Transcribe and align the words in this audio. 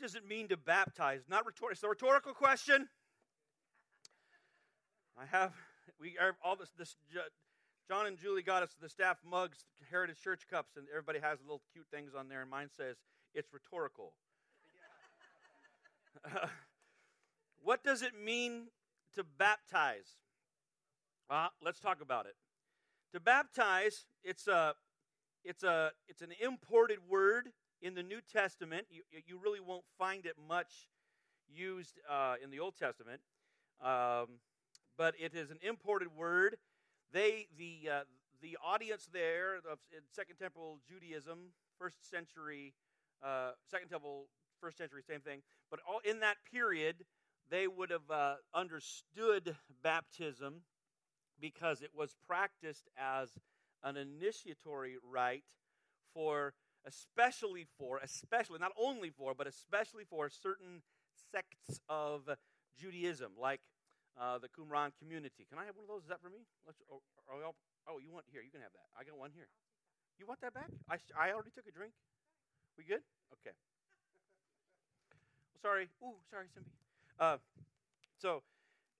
What 0.00 0.06
does 0.06 0.14
it 0.14 0.26
mean 0.26 0.48
to 0.48 0.56
baptize? 0.56 1.20
Not 1.28 1.44
rhetorical. 1.44 1.72
It's 1.72 1.82
a 1.82 1.88
rhetorical 1.90 2.32
question. 2.32 2.88
I 5.14 5.26
have 5.26 5.52
we 6.00 6.16
are 6.18 6.38
all 6.42 6.56
this, 6.56 6.70
this 6.78 6.96
John 7.86 8.06
and 8.06 8.16
Julie 8.16 8.40
got 8.40 8.62
us 8.62 8.74
the 8.80 8.88
staff 8.88 9.18
mugs, 9.22 9.66
Heritage 9.90 10.18
Church 10.24 10.46
cups, 10.50 10.78
and 10.78 10.86
everybody 10.88 11.18
has 11.18 11.38
little 11.42 11.60
cute 11.74 11.84
things 11.90 12.12
on 12.18 12.30
there, 12.30 12.40
and 12.40 12.48
mine 12.48 12.70
says 12.74 12.96
it's 13.34 13.52
rhetorical. 13.52 14.14
what 17.62 17.84
does 17.84 18.00
it 18.00 18.12
mean 18.18 18.68
to 19.16 19.22
baptize? 19.22 20.16
Uh, 21.28 21.48
let's 21.62 21.78
talk 21.78 22.00
about 22.00 22.24
it. 22.24 22.36
To 23.12 23.20
baptize, 23.20 24.06
it's 24.24 24.48
a, 24.48 24.72
it's 25.44 25.62
a, 25.62 25.90
it's 26.08 26.22
an 26.22 26.30
imported 26.42 27.00
word 27.06 27.50
in 27.82 27.94
the 27.94 28.02
New 28.02 28.20
Testament. 28.20 28.86
You, 28.90 29.02
you 29.26 29.38
really 29.42 29.60
won't 29.60 29.84
find 29.98 30.26
it 30.26 30.34
much 30.48 30.88
used 31.48 31.98
uh, 32.08 32.34
in 32.42 32.50
the 32.50 32.60
Old 32.60 32.76
Testament. 32.76 33.20
Um, 33.82 34.38
but 34.96 35.14
it 35.18 35.34
is 35.34 35.50
an 35.50 35.58
imported 35.62 36.08
word. 36.14 36.56
They, 37.12 37.46
the, 37.56 37.90
uh, 37.90 38.00
the 38.42 38.56
audience 38.64 39.08
there 39.12 39.56
of, 39.56 39.78
Second 40.14 40.36
Temple 40.36 40.78
Judaism, 40.88 41.38
first 41.78 42.08
century, 42.08 42.74
uh, 43.22 43.52
Second 43.70 43.88
Temple, 43.88 44.26
first 44.60 44.78
century, 44.78 45.02
same 45.06 45.20
thing. 45.20 45.40
But 45.70 45.80
all, 45.88 46.00
in 46.04 46.20
that 46.20 46.36
period, 46.52 47.04
they 47.50 47.66
would 47.66 47.90
have 47.90 48.10
uh, 48.10 48.34
understood 48.54 49.56
baptism 49.82 50.62
because 51.40 51.82
it 51.82 51.90
was 51.96 52.14
practiced 52.26 52.88
as 52.98 53.30
an 53.82 53.96
initiatory 53.96 54.96
rite 55.10 55.44
for, 56.12 56.52
especially 56.86 57.66
for, 57.78 57.98
especially, 58.02 58.58
not 58.58 58.72
only 58.78 59.10
for, 59.10 59.34
but 59.34 59.46
especially 59.46 60.04
for 60.04 60.28
certain 60.28 60.82
sects 61.32 61.80
of 61.88 62.28
Judaism, 62.78 63.32
like 63.38 63.60
uh, 64.20 64.38
the 64.38 64.48
Qumran 64.48 64.92
community. 64.98 65.46
Can 65.48 65.58
I 65.58 65.64
have 65.64 65.76
one 65.76 65.84
of 65.84 65.88
those? 65.88 66.02
Is 66.02 66.08
that 66.08 66.22
for 66.22 66.30
me? 66.30 66.44
Let's, 66.66 66.78
oh, 66.90 67.02
oh, 67.30 67.54
oh, 67.88 67.98
you 67.98 68.10
want 68.10 68.26
here? 68.30 68.42
You 68.42 68.50
can 68.50 68.60
have 68.60 68.72
that. 68.72 68.88
I 68.98 69.04
got 69.04 69.18
one 69.18 69.30
here. 69.34 69.48
You 70.18 70.26
want 70.26 70.40
that 70.40 70.54
back? 70.54 70.68
I, 70.88 70.96
I 71.16 71.32
already 71.32 71.50
took 71.50 71.66
a 71.66 71.72
drink. 71.72 71.92
We 72.76 72.84
good? 72.84 73.00
Okay. 73.40 73.56
sorry. 75.62 75.88
Ooh, 76.02 76.16
sorry, 76.30 76.46
Simbi. 76.52 76.72
Uh, 77.18 77.36
so 78.18 78.42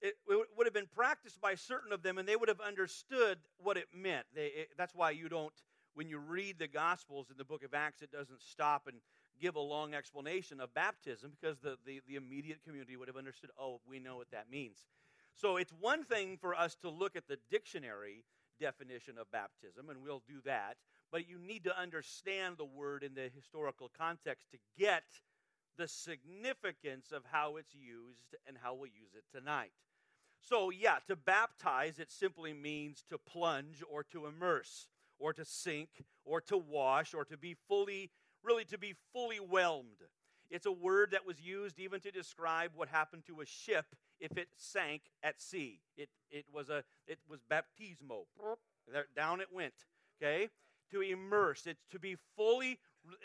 it, 0.01 0.15
it, 0.29 0.47
would 0.57 0.67
have 0.67 0.75
been 0.75 0.89
practiced 0.95 1.41
by 1.41 1.55
certain 1.55 1.93
of 1.93 2.03
them, 2.03 2.19
and 2.19 2.27
they 2.29 2.37
would 2.37 2.49
have 2.49 2.61
understood 2.61 3.39
what 3.59 3.77
it 3.77 3.87
meant. 3.95 4.27
They, 4.35 4.47
it, 4.47 4.69
that's 4.77 4.95
why 4.95 5.11
you 5.11 5.29
don't, 5.29 5.53
when 5.95 6.09
you 6.09 6.19
read 6.19 6.59
the 6.59 6.69
Gospels 6.69 7.27
in 7.31 7.37
the 7.37 7.45
book 7.45 7.65
of 7.65 7.75
Acts, 7.75 8.03
it 8.03 8.13
doesn't 8.13 8.43
stop 8.43 8.87
and 8.87 8.99
give 9.41 9.57
a 9.57 9.61
long 9.61 9.95
explanation 9.95 10.61
of 10.61 10.73
baptism 10.75 11.33
because 11.41 11.59
the, 11.59 11.77
the, 11.87 12.01
the 12.07 12.17
immediate 12.17 12.63
community 12.65 12.97
would 12.97 13.09
have 13.09 13.17
understood, 13.17 13.51
oh, 13.59 13.81
we 13.89 13.99
know 13.99 14.17
what 14.17 14.31
that 14.31 14.51
means. 14.51 14.87
So 15.35 15.57
it's 15.57 15.73
one 15.81 16.05
thing 16.05 16.37
for 16.41 16.55
us 16.55 16.77
to 16.83 16.91
look 16.91 17.17
at 17.17 17.27
the 17.29 17.39
dictionary 17.51 18.25
definition 18.61 19.17
of 19.19 19.31
baptism, 19.31 19.89
and 19.89 20.03
we'll 20.03 20.23
do 20.29 20.41
that, 20.45 20.77
but 21.11 21.29
you 21.29 21.39
need 21.39 21.65
to 21.65 21.81
understand 21.81 22.57
the 22.59 22.65
word 22.65 23.03
in 23.03 23.15
the 23.15 23.31
historical 23.35 23.91
context 23.97 24.51
to 24.51 24.59
get 24.79 25.05
the 25.79 25.89
significance 25.89 27.11
of 27.11 27.23
how 27.31 27.57
it's 27.57 27.75
used 27.75 28.35
and 28.47 28.57
how 28.63 28.75
we'll 28.75 28.87
use 28.87 29.15
it 29.17 29.25
tonight. 29.35 29.73
So, 30.43 30.71
yeah, 30.71 30.97
to 31.07 31.17
baptize, 31.17 31.99
it 31.99 32.11
simply 32.11 32.53
means 32.53 33.05
to 33.09 33.19
plunge 33.19 33.83
or 33.91 34.03
to 34.05 34.27
immerse 34.27 34.87
or 35.21 35.33
to 35.33 35.45
sink 35.45 35.89
or 36.25 36.41
to 36.41 36.57
wash 36.57 37.15
or 37.15 37.25
to 37.25 37.37
be 37.37 37.55
fully, 37.69 38.11
really 38.43 38.65
to 38.65 38.79
be 38.79 38.95
fully 39.13 39.37
whelmed. 39.37 40.03
It's 40.51 40.67
a 40.67 40.73
word 40.73 41.13
that 41.13 41.25
was 41.25 41.41
used 41.41 41.79
even 41.79 42.01
to 42.01 42.11
describe 42.11 42.73
what 42.75 42.89
happened 42.89 43.23
to 43.27 43.41
a 43.41 43.47
ship 43.47 43.87
if 44.19 44.37
it 44.37 44.49
sank 44.57 45.03
at 45.23 45.41
sea. 45.41 45.81
It, 45.97 46.09
it 46.31 46.45
was 46.53 46.69
a 46.69 46.83
it 47.07 47.19
was 47.29 47.41
baptismo. 47.49 48.25
Down 49.15 49.41
it 49.41 49.49
went. 49.53 49.75
Okay? 50.21 50.49
To 50.91 51.03
immerse. 51.03 51.67
It's 51.67 51.85
to 51.93 52.01
be 52.01 52.17
fully 52.37 52.81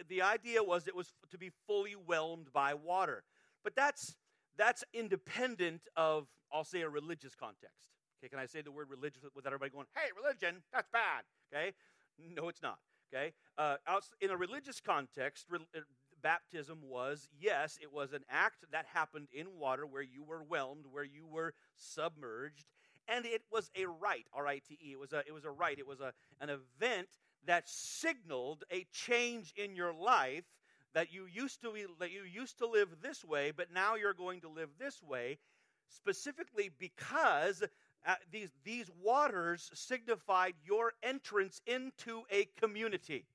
the 0.07 0.21
idea 0.21 0.63
was 0.63 0.87
it 0.87 0.95
was 0.95 1.13
to 1.31 1.37
be 1.37 1.51
fully 1.65 1.93
whelmed 1.93 2.53
by 2.53 2.75
water. 2.75 3.23
But 3.63 3.75
that's 3.75 4.15
that's 4.55 4.83
independent 4.93 5.81
of 5.95 6.27
I'll 6.53 6.63
say 6.63 6.81
a 6.81 6.89
religious 6.89 7.33
context. 7.33 7.94
Okay, 8.25 8.31
can 8.31 8.39
I 8.39 8.47
say 8.47 8.61
the 8.61 8.71
word 8.71 8.89
religious 8.89 9.21
without 9.35 9.53
everybody 9.53 9.69
going, 9.69 9.85
"Hey, 9.95 10.09
religion, 10.15 10.63
that's 10.73 10.89
bad." 10.89 11.25
Okay? 11.53 11.73
No, 12.17 12.49
it's 12.49 12.61
not. 12.63 12.79
Okay? 13.13 13.33
Uh, 13.55 13.77
in 14.19 14.31
a 14.31 14.37
religious 14.37 14.79
context, 14.81 15.45
uh, 15.53 15.79
baptism 16.23 16.79
was, 16.81 17.29
yes, 17.39 17.77
it 17.79 17.93
was 17.93 18.13
an 18.13 18.23
act 18.29 18.65
that 18.71 18.87
happened 18.87 19.27
in 19.31 19.59
water 19.59 19.85
where 19.85 20.01
you 20.01 20.23
were 20.23 20.39
whelmed, 20.39 20.85
where 20.91 21.03
you 21.03 21.27
were 21.27 21.53
submerged, 21.75 22.65
and 23.07 23.25
it 23.25 23.43
was 23.51 23.69
a 23.75 23.85
rite, 23.85 24.25
R 24.33 24.47
I 24.47 24.57
T 24.57 24.79
E. 24.81 24.93
It 24.93 24.99
was 24.99 25.13
a, 25.13 25.19
it 25.27 25.31
was 25.31 25.45
a 25.45 25.51
rite, 25.51 25.77
it 25.77 25.85
was 25.85 25.99
a, 25.99 26.11
an 26.41 26.49
event 26.49 27.09
that 27.45 27.69
signaled 27.69 28.63
a 28.71 28.87
change 28.91 29.53
in 29.55 29.75
your 29.75 29.93
life 29.93 30.45
that 30.95 31.13
you 31.13 31.27
used 31.31 31.61
to 31.61 31.73
that 31.99 32.11
you 32.11 32.23
used 32.23 32.57
to 32.57 32.65
live 32.67 32.89
this 33.03 33.23
way, 33.23 33.51
but 33.51 33.71
now 33.71 33.93
you're 33.93 34.15
going 34.15 34.41
to 34.41 34.49
live 34.49 34.69
this 34.79 35.03
way, 35.03 35.37
specifically 35.89 36.71
because 36.79 37.63
uh, 38.05 38.15
these 38.31 38.51
these 38.63 38.89
waters 39.03 39.71
signified 39.73 40.53
your 40.63 40.93
entrance 41.01 41.61
into 41.65 42.23
a 42.31 42.47
community. 42.59 43.25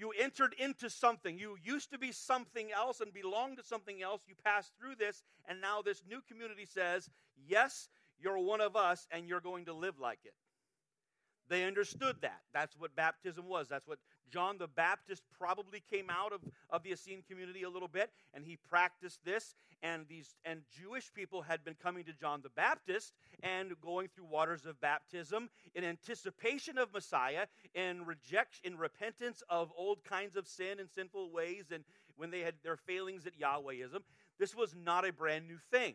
You 0.00 0.12
entered 0.18 0.54
into 0.58 0.88
something. 0.88 1.38
You 1.38 1.58
used 1.62 1.90
to 1.92 1.98
be 1.98 2.10
something 2.10 2.72
else 2.72 3.00
and 3.00 3.12
belonged 3.12 3.58
to 3.58 3.62
something 3.62 4.02
else. 4.02 4.22
You 4.26 4.34
passed 4.42 4.72
through 4.78 4.94
this, 4.98 5.22
and 5.46 5.60
now 5.60 5.82
this 5.82 6.02
new 6.08 6.20
community 6.26 6.64
says, 6.64 7.10
Yes, 7.46 7.90
you're 8.18 8.38
one 8.38 8.62
of 8.62 8.76
us, 8.76 9.06
and 9.10 9.28
you're 9.28 9.42
going 9.42 9.66
to 9.66 9.74
live 9.74 9.98
like 10.00 10.20
it. 10.24 10.32
They 11.50 11.64
understood 11.64 12.16
that. 12.22 12.40
That's 12.54 12.76
what 12.78 12.96
baptism 12.96 13.46
was. 13.46 13.68
That's 13.68 13.86
what 13.86 13.98
John 14.30 14.58
the 14.58 14.68
Baptist 14.68 15.22
probably 15.38 15.82
came 15.90 16.10
out 16.10 16.32
of, 16.32 16.40
of 16.70 16.82
the 16.82 16.92
Essene 16.92 17.22
community 17.28 17.62
a 17.62 17.70
little 17.70 17.88
bit, 17.88 18.10
and 18.34 18.44
he 18.44 18.56
practiced 18.56 19.24
this. 19.24 19.54
And 19.82 20.06
these 20.08 20.36
and 20.44 20.62
Jewish 20.78 21.12
people 21.12 21.42
had 21.42 21.64
been 21.64 21.74
coming 21.74 22.04
to 22.04 22.12
John 22.12 22.40
the 22.42 22.50
Baptist 22.50 23.12
and 23.42 23.72
going 23.80 24.08
through 24.08 24.26
waters 24.26 24.66
of 24.66 24.80
baptism 24.80 25.48
in 25.74 25.84
anticipation 25.84 26.78
of 26.78 26.92
Messiah, 26.92 27.46
in 27.74 28.04
rejection, 28.04 28.72
in 28.72 28.78
repentance 28.78 29.42
of 29.48 29.72
old 29.76 30.04
kinds 30.04 30.36
of 30.36 30.46
sin 30.46 30.78
and 30.78 30.88
sinful 30.90 31.30
ways, 31.30 31.66
and 31.72 31.84
when 32.16 32.30
they 32.30 32.40
had 32.40 32.54
their 32.62 32.76
failings 32.76 33.26
at 33.26 33.38
Yahwehism. 33.38 34.00
This 34.38 34.54
was 34.54 34.74
not 34.74 35.06
a 35.06 35.12
brand 35.12 35.48
new 35.48 35.58
thing. 35.70 35.94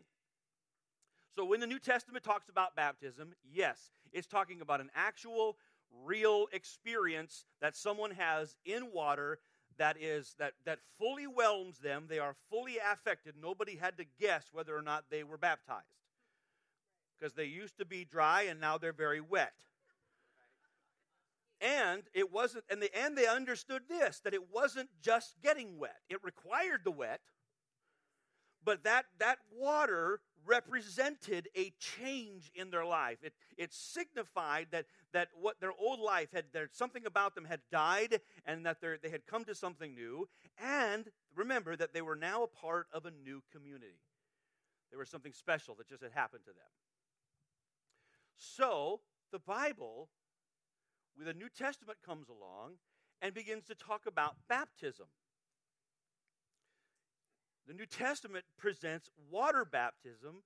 So 1.35 1.43
when 1.43 1.59
the 1.59 1.67
New 1.67 1.79
Testament 1.79 2.23
talks 2.23 2.47
about 2.47 2.75
baptism, 2.75 3.33
yes, 3.43 3.91
it's 4.13 4.27
talking 4.27 4.61
about 4.61 4.79
an 4.79 4.89
actual, 4.95 5.57
real 6.03 6.47
experience 6.51 7.45
that 7.61 7.75
someone 7.75 8.11
has 8.11 8.55
in 8.65 8.91
water 8.93 9.39
that 9.77 9.97
is 9.99 10.35
that 10.39 10.53
that 10.65 10.79
fully 10.97 11.25
whelms 11.25 11.79
them. 11.79 12.05
They 12.07 12.19
are 12.19 12.35
fully 12.49 12.77
affected. 12.77 13.35
Nobody 13.41 13.75
had 13.75 13.97
to 13.97 14.05
guess 14.19 14.49
whether 14.51 14.75
or 14.75 14.81
not 14.81 15.05
they 15.09 15.23
were 15.23 15.37
baptized. 15.37 15.85
Because 17.17 17.33
they 17.33 17.45
used 17.45 17.77
to 17.77 17.85
be 17.85 18.05
dry 18.05 18.43
and 18.43 18.59
now 18.59 18.77
they're 18.77 18.93
very 18.93 19.21
wet. 19.21 19.53
And 21.61 22.03
it 22.13 22.31
wasn't 22.31 22.65
and 22.69 22.81
the 22.81 22.95
and 22.97 23.17
they 23.17 23.27
understood 23.27 23.83
this 23.89 24.19
that 24.21 24.33
it 24.33 24.51
wasn't 24.53 24.89
just 25.01 25.35
getting 25.41 25.77
wet. 25.77 25.99
It 26.09 26.23
required 26.23 26.81
the 26.83 26.91
wet. 26.91 27.21
But 28.65 28.83
that 28.83 29.05
that 29.19 29.37
water 29.55 30.19
represented 30.45 31.49
a 31.55 31.73
change 31.79 32.51
in 32.55 32.69
their 32.69 32.85
life. 32.85 33.17
It, 33.23 33.33
it 33.57 33.73
signified 33.73 34.67
that, 34.71 34.85
that 35.13 35.29
what 35.39 35.59
their 35.59 35.73
old 35.77 35.99
life 35.99 36.29
had, 36.33 36.45
there, 36.53 36.69
something 36.71 37.05
about 37.05 37.35
them 37.35 37.45
had 37.45 37.61
died 37.71 38.21
and 38.45 38.65
that 38.65 38.77
they 38.81 39.09
had 39.09 39.25
come 39.25 39.43
to 39.45 39.55
something 39.55 39.95
new. 39.95 40.27
And 40.63 41.05
remember 41.35 41.75
that 41.75 41.93
they 41.93 42.01
were 42.01 42.15
now 42.15 42.43
a 42.43 42.47
part 42.47 42.87
of 42.93 43.05
a 43.05 43.11
new 43.11 43.41
community. 43.51 44.01
There 44.91 44.99
was 44.99 45.09
something 45.09 45.33
special 45.33 45.75
that 45.75 45.89
just 45.89 46.03
had 46.03 46.11
happened 46.11 46.43
to 46.45 46.51
them. 46.51 46.71
So, 48.37 49.01
the 49.31 49.39
Bible, 49.39 50.09
with 51.17 51.27
the 51.27 51.33
New 51.33 51.49
Testament, 51.49 51.99
comes 52.05 52.27
along 52.29 52.73
and 53.21 53.33
begins 53.33 53.65
to 53.65 53.75
talk 53.75 54.05
about 54.05 54.35
baptism. 54.47 55.07
The 57.67 57.73
New 57.73 57.85
Testament 57.85 58.45
presents 58.57 59.09
water 59.31 59.65
baptism 59.65 60.43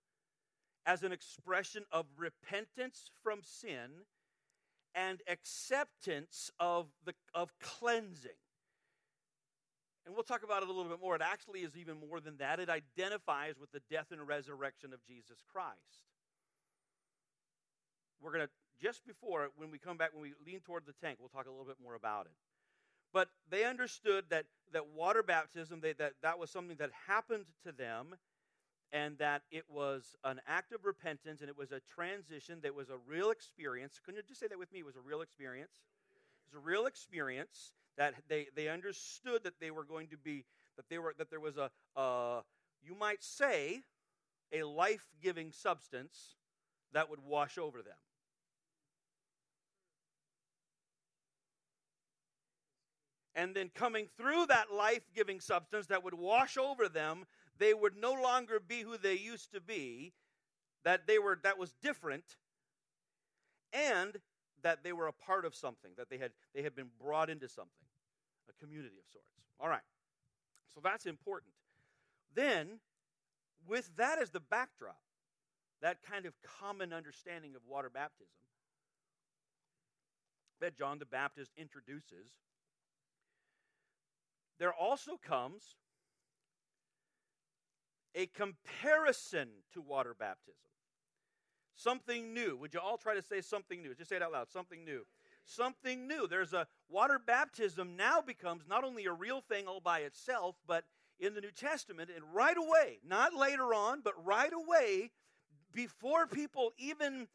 as 0.85 1.03
an 1.03 1.11
expression 1.11 1.83
of 1.91 2.05
repentance 2.17 3.11
from 3.21 3.39
sin 3.43 4.05
and 4.95 5.21
acceptance 5.27 6.49
of, 6.59 6.87
the, 7.05 7.13
of 7.33 7.51
cleansing. 7.59 8.31
And 10.05 10.15
we'll 10.15 10.23
talk 10.23 10.43
about 10.43 10.63
it 10.63 10.69
a 10.69 10.71
little 10.71 10.89
bit 10.89 11.01
more. 11.01 11.15
It 11.15 11.21
actually 11.21 11.59
is 11.59 11.77
even 11.77 11.99
more 11.99 12.19
than 12.19 12.37
that. 12.37 12.59
It 12.59 12.69
identifies 12.69 13.59
with 13.59 13.71
the 13.71 13.81
death 13.91 14.07
and 14.11 14.25
resurrection 14.25 14.93
of 14.93 15.05
Jesus 15.05 15.43
Christ. 15.51 16.07
We're 18.21 18.31
going 18.31 18.45
to, 18.45 18.49
just 18.81 19.05
before, 19.05 19.49
when 19.55 19.71
we 19.71 19.77
come 19.77 19.97
back, 19.97 20.13
when 20.13 20.23
we 20.23 20.33
lean 20.45 20.61
toward 20.61 20.85
the 20.85 20.93
tank, 20.93 21.17
we'll 21.19 21.29
talk 21.29 21.47
a 21.47 21.51
little 21.51 21.65
bit 21.65 21.77
more 21.83 21.95
about 21.95 22.25
it. 22.25 22.31
But 23.13 23.29
they 23.49 23.63
understood 23.63 24.25
that, 24.29 24.45
that 24.73 24.87
water 24.95 25.23
baptism 25.23 25.79
they, 25.81 25.93
that, 25.93 26.13
that 26.21 26.37
was 26.37 26.49
something 26.49 26.77
that 26.77 26.91
happened 27.07 27.45
to 27.65 27.71
them 27.71 28.15
and 28.91 29.17
that 29.19 29.43
it 29.51 29.65
was 29.69 30.15
an 30.23 30.41
act 30.47 30.71
of 30.71 30.85
repentance 30.85 31.41
and 31.41 31.49
it 31.49 31.57
was 31.57 31.71
a 31.71 31.79
transition 31.79 32.59
that 32.63 32.73
was 32.73 32.89
a 32.89 32.97
real 33.07 33.31
experience. 33.31 33.99
Can 34.03 34.15
you 34.15 34.21
just 34.27 34.39
say 34.39 34.47
that 34.47 34.57
with 34.57 34.71
me? 34.71 34.79
It 34.79 34.85
was 34.85 34.95
a 34.95 35.01
real 35.01 35.21
experience. 35.21 35.81
It 36.45 36.55
was 36.55 36.63
a 36.63 36.65
real 36.65 36.85
experience 36.85 37.73
that 37.97 38.15
they, 38.27 38.47
they 38.55 38.67
understood 38.67 39.43
that 39.43 39.59
they 39.59 39.71
were 39.71 39.83
going 39.83 40.07
to 40.07 40.17
be, 40.17 40.45
that, 40.75 40.85
they 40.89 40.97
were, 40.97 41.13
that 41.17 41.29
there 41.29 41.39
was 41.39 41.57
a, 41.57 41.69
a 41.95 42.41
you 42.83 42.95
might 42.95 43.23
say, 43.23 43.81
a 44.51 44.63
life 44.63 45.05
giving 45.21 45.51
substance 45.51 46.35
that 46.93 47.09
would 47.09 47.19
wash 47.23 47.57
over 47.57 47.81
them. 47.81 47.97
And 53.39 53.55
then 53.55 53.71
coming 53.73 54.09
through 54.17 54.47
that 54.47 54.69
life 54.69 55.03
giving 55.15 55.39
substance 55.39 55.87
that 55.87 56.03
would 56.03 56.13
wash 56.13 56.57
over 56.57 56.89
them, 56.89 57.23
they 57.57 57.73
would 57.73 57.95
no 57.95 58.11
longer 58.11 58.59
be 58.59 58.81
who 58.81 58.97
they 58.97 59.13
used 59.13 59.53
to 59.53 59.61
be, 59.61 60.11
that 60.83 61.07
they 61.07 61.19
were 61.19 61.39
that 61.43 61.57
was 61.57 61.73
different, 61.81 62.35
and 63.71 64.17
that 64.61 64.83
they 64.83 64.91
were 64.91 65.07
a 65.07 65.13
part 65.13 65.45
of 65.45 65.55
something, 65.55 65.91
that 65.95 66.09
they 66.09 66.17
had 66.17 66.31
they 66.53 66.63
had 66.63 66.75
been 66.75 66.89
brought 67.01 67.29
into 67.29 67.47
something, 67.47 67.87
a 68.49 68.61
community 68.61 68.97
of 68.97 69.09
sorts. 69.09 69.29
All 69.57 69.69
right. 69.69 69.87
So 70.75 70.81
that's 70.83 71.05
important. 71.05 71.53
Then, 72.35 72.79
with 73.65 73.89
that 73.95 74.19
as 74.21 74.31
the 74.31 74.41
backdrop, 74.41 74.99
that 75.81 75.99
kind 76.03 76.25
of 76.25 76.33
common 76.59 76.91
understanding 76.91 77.55
of 77.55 77.61
water 77.65 77.89
baptism 77.89 78.35
that 80.59 80.77
John 80.77 80.99
the 80.99 81.05
Baptist 81.05 81.51
introduces, 81.55 82.27
there 84.59 84.73
also 84.73 85.17
comes 85.17 85.75
a 88.15 88.27
comparison 88.27 89.47
to 89.73 89.81
water 89.81 90.15
baptism. 90.17 90.55
Something 91.75 92.33
new. 92.33 92.57
Would 92.57 92.73
you 92.73 92.81
all 92.81 92.97
try 92.97 93.15
to 93.15 93.21
say 93.21 93.39
something 93.39 93.81
new? 93.81 93.95
Just 93.95 94.09
say 94.09 94.17
it 94.17 94.21
out 94.21 94.33
loud. 94.33 94.51
Something 94.51 94.83
new. 94.83 95.05
Something 95.45 96.07
new. 96.07 96.27
There's 96.27 96.53
a 96.53 96.67
water 96.89 97.19
baptism 97.25 97.95
now 97.95 98.19
becomes 98.21 98.63
not 98.67 98.83
only 98.83 99.05
a 99.05 99.13
real 99.13 99.39
thing 99.39 99.65
all 99.65 99.79
by 99.79 99.99
itself, 99.99 100.55
but 100.67 100.83
in 101.19 101.33
the 101.33 101.41
New 101.41 101.51
Testament, 101.51 102.09
and 102.13 102.23
right 102.33 102.57
away, 102.57 102.99
not 103.05 103.33
later 103.33 103.73
on, 103.73 104.01
but 104.03 104.13
right 104.25 104.51
away, 104.53 105.11
before 105.73 106.27
people 106.27 106.71
even 106.77 107.27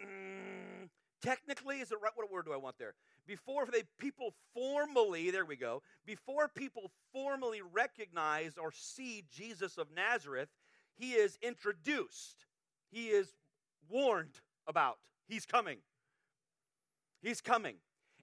mm, 0.00 0.88
technically, 1.22 1.80
is 1.80 1.90
it 1.90 1.98
right? 2.02 2.12
What 2.14 2.30
word 2.30 2.46
do 2.46 2.52
I 2.52 2.56
want 2.56 2.78
there? 2.78 2.94
Before 3.28 3.66
they 3.70 3.82
people 4.00 4.32
formally, 4.54 5.30
there 5.30 5.44
we 5.44 5.56
go, 5.56 5.82
before 6.06 6.48
people 6.48 6.90
formally 7.12 7.60
recognize 7.60 8.56
or 8.56 8.72
see 8.72 9.24
Jesus 9.30 9.76
of 9.76 9.88
Nazareth, 9.94 10.48
he 10.96 11.12
is 11.12 11.36
introduced. 11.42 12.46
He 12.90 13.08
is 13.08 13.34
warned 13.86 14.40
about. 14.66 14.96
He's 15.28 15.44
coming. 15.44 15.76
He's 17.20 17.42
coming. 17.42 17.74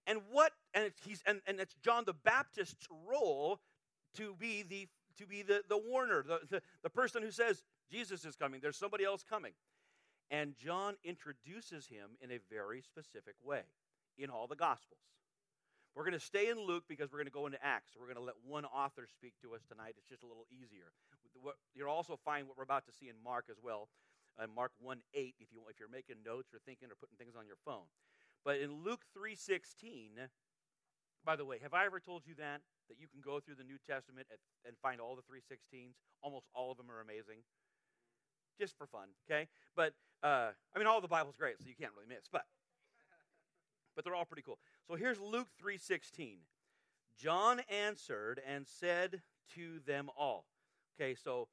And 0.07 0.22
what 0.31 0.54
and 0.74 0.92
he's 1.06 1.22
and, 1.28 1.40
and 1.46 1.60
it's 1.60 1.75
John 1.84 2.04
the 2.06 2.13
Baptist's 2.13 2.88
role 3.08 3.60
to 4.16 4.34
be 4.40 4.63
the 4.63 4.88
to 5.19 5.28
be 5.28 5.44
the, 5.44 5.62
the 5.69 5.78
warner, 5.78 6.24
the, 6.28 6.40
the, 6.50 6.62
the 6.81 6.90
person 6.90 7.22
who 7.22 7.31
says, 7.31 7.63
Jesus 7.92 8.25
is 8.25 8.36
coming, 8.36 8.60
there's 8.60 8.75
somebody 8.75 9.06
else 9.06 9.24
coming. 9.24 9.54
And 10.31 10.56
John 10.58 10.96
introduces 11.04 11.86
him 11.86 12.18
in 12.19 12.31
a 12.31 12.40
very 12.50 12.81
specific 12.81 13.36
way 13.44 13.62
in 14.17 14.29
all 14.29 14.47
the 14.47 14.56
Gospels. 14.56 15.01
We're 15.95 16.03
going 16.03 16.19
to 16.19 16.23
stay 16.23 16.50
in 16.50 16.59
Luke 16.59 16.83
because 16.89 17.12
we're 17.12 17.23
going 17.23 17.31
to 17.31 17.35
go 17.35 17.45
into 17.45 17.62
Acts. 17.63 17.95
We're 17.95 18.12
going 18.12 18.19
to 18.19 18.27
let 18.27 18.35
one 18.44 18.65
author 18.65 19.07
speak 19.07 19.33
to 19.41 19.56
us 19.56 19.63
tonight. 19.63 19.95
It's 19.97 20.12
just 20.12 20.23
a 20.23 20.27
little 20.27 20.44
easier. 20.51 20.91
You'll 21.71 21.89
also 21.89 22.19
find 22.19 22.47
what 22.47 22.57
we're 22.57 22.67
about 22.67 22.85
to 22.88 22.94
see 22.94 23.07
in 23.07 23.15
Mark 23.23 23.47
as 23.50 23.56
well. 23.63 23.88
Uh, 24.35 24.47
Mark 24.51 24.71
1 24.83 25.00
8, 25.15 25.35
if, 25.39 25.47
you, 25.56 25.63
if 25.71 25.79
you're 25.79 25.88
making 25.88 26.19
notes 26.25 26.51
or 26.51 26.59
thinking 26.67 26.91
or 26.91 27.00
putting 27.00 27.15
things 27.15 27.39
on 27.39 27.47
your 27.47 27.56
phone. 27.63 27.88
But 28.44 28.59
in 28.59 28.83
Luke 28.83 29.07
3.16, 29.15 30.19
by 31.23 31.35
the 31.39 31.45
way, 31.45 31.63
have 31.63 31.73
I 31.73 31.85
ever 31.85 32.03
told 32.03 32.27
you 32.27 32.35
that? 32.35 32.59
That 32.91 33.00
you 33.00 33.07
can 33.07 33.23
go 33.23 33.39
through 33.39 33.56
the 33.56 33.63
New 33.63 33.79
Testament 33.88 34.27
and, 34.29 34.38
and 34.67 34.75
find 34.83 35.00
all 35.00 35.15
the 35.15 35.23
316s? 35.23 35.95
Almost 36.21 36.51
all 36.53 36.71
of 36.71 36.77
them 36.77 36.91
are 36.91 37.00
amazing 37.00 37.39
just 38.59 38.77
for 38.77 38.88
fun, 38.88 39.07
okay? 39.29 39.47
But 39.75 39.94
uh, 40.23 40.51
I 40.73 40.79
mean, 40.79 40.88
all 40.88 41.01
the 41.01 41.07
Bible's 41.07 41.35
great, 41.35 41.59
so 41.59 41.67
you 41.67 41.75
can't 41.75 41.91
really 41.95 42.07
miss. 42.07 42.25
But 42.31 42.45
but 43.95 44.03
they're 44.03 44.15
all 44.15 44.25
pretty 44.25 44.44
cool. 44.44 44.59
So 44.88 44.95
here's 44.95 45.19
Luke 45.19 45.47
three 45.59 45.77
sixteen. 45.77 46.38
John 47.18 47.62
answered 47.69 48.42
and 48.47 48.68
said 48.68 49.21
to 49.56 49.80
them 49.86 50.09
all. 50.18 50.45
Okay, 51.00 51.15
so 51.15 51.47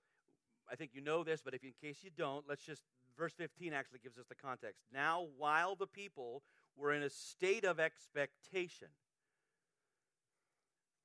I 0.71 0.75
think 0.75 0.91
you 0.95 1.01
know 1.01 1.23
this, 1.23 1.41
but 1.45 1.55
if 1.55 1.63
in 1.63 1.73
case 1.81 1.99
you 2.03 2.11
don't, 2.17 2.45
let's 2.49 2.65
just 2.65 2.83
verse 3.17 3.33
15 3.35 3.73
actually 3.73 4.01
gives 4.03 4.19
us 4.19 4.27
the 4.29 4.35
context. 4.35 4.81
Now, 4.93 5.27
while 5.37 5.77
the 5.77 5.87
people 5.87 6.43
were 6.77 6.93
in 6.93 7.03
a 7.03 7.11
state 7.11 7.65
of 7.65 7.79
expectation. 7.79 8.89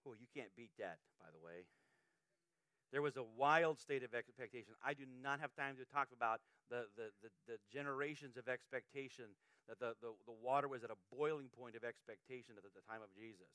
Oh, 0.05 0.13
you 0.17 0.27
can't 0.33 0.55
beat 0.55 0.71
that, 0.79 0.99
by 1.19 1.27
the 1.31 1.43
way. 1.43 1.67
There 2.91 3.01
was 3.01 3.17
a 3.17 3.23
wild 3.35 3.79
state 3.79 4.03
of 4.03 4.13
expectation. 4.13 4.73
I 4.85 4.93
do 4.93 5.03
not 5.21 5.41
have 5.41 5.53
time 5.53 5.75
to 5.75 5.85
talk 5.85 6.07
about 6.15 6.39
the, 6.69 6.85
the, 6.95 7.11
the, 7.21 7.29
the 7.45 7.57
generations 7.71 8.37
of 8.37 8.47
expectation, 8.47 9.25
that 9.67 9.79
the, 9.79 9.93
the, 10.01 10.15
the 10.25 10.37
water 10.43 10.67
was 10.67 10.83
at 10.83 10.91
a 10.91 10.99
boiling 11.11 11.51
point 11.51 11.75
of 11.75 11.83
expectation 11.83 12.55
at 12.55 12.63
the, 12.63 12.71
the 12.75 12.85
time 12.87 13.03
of 13.03 13.11
Jesus. 13.15 13.51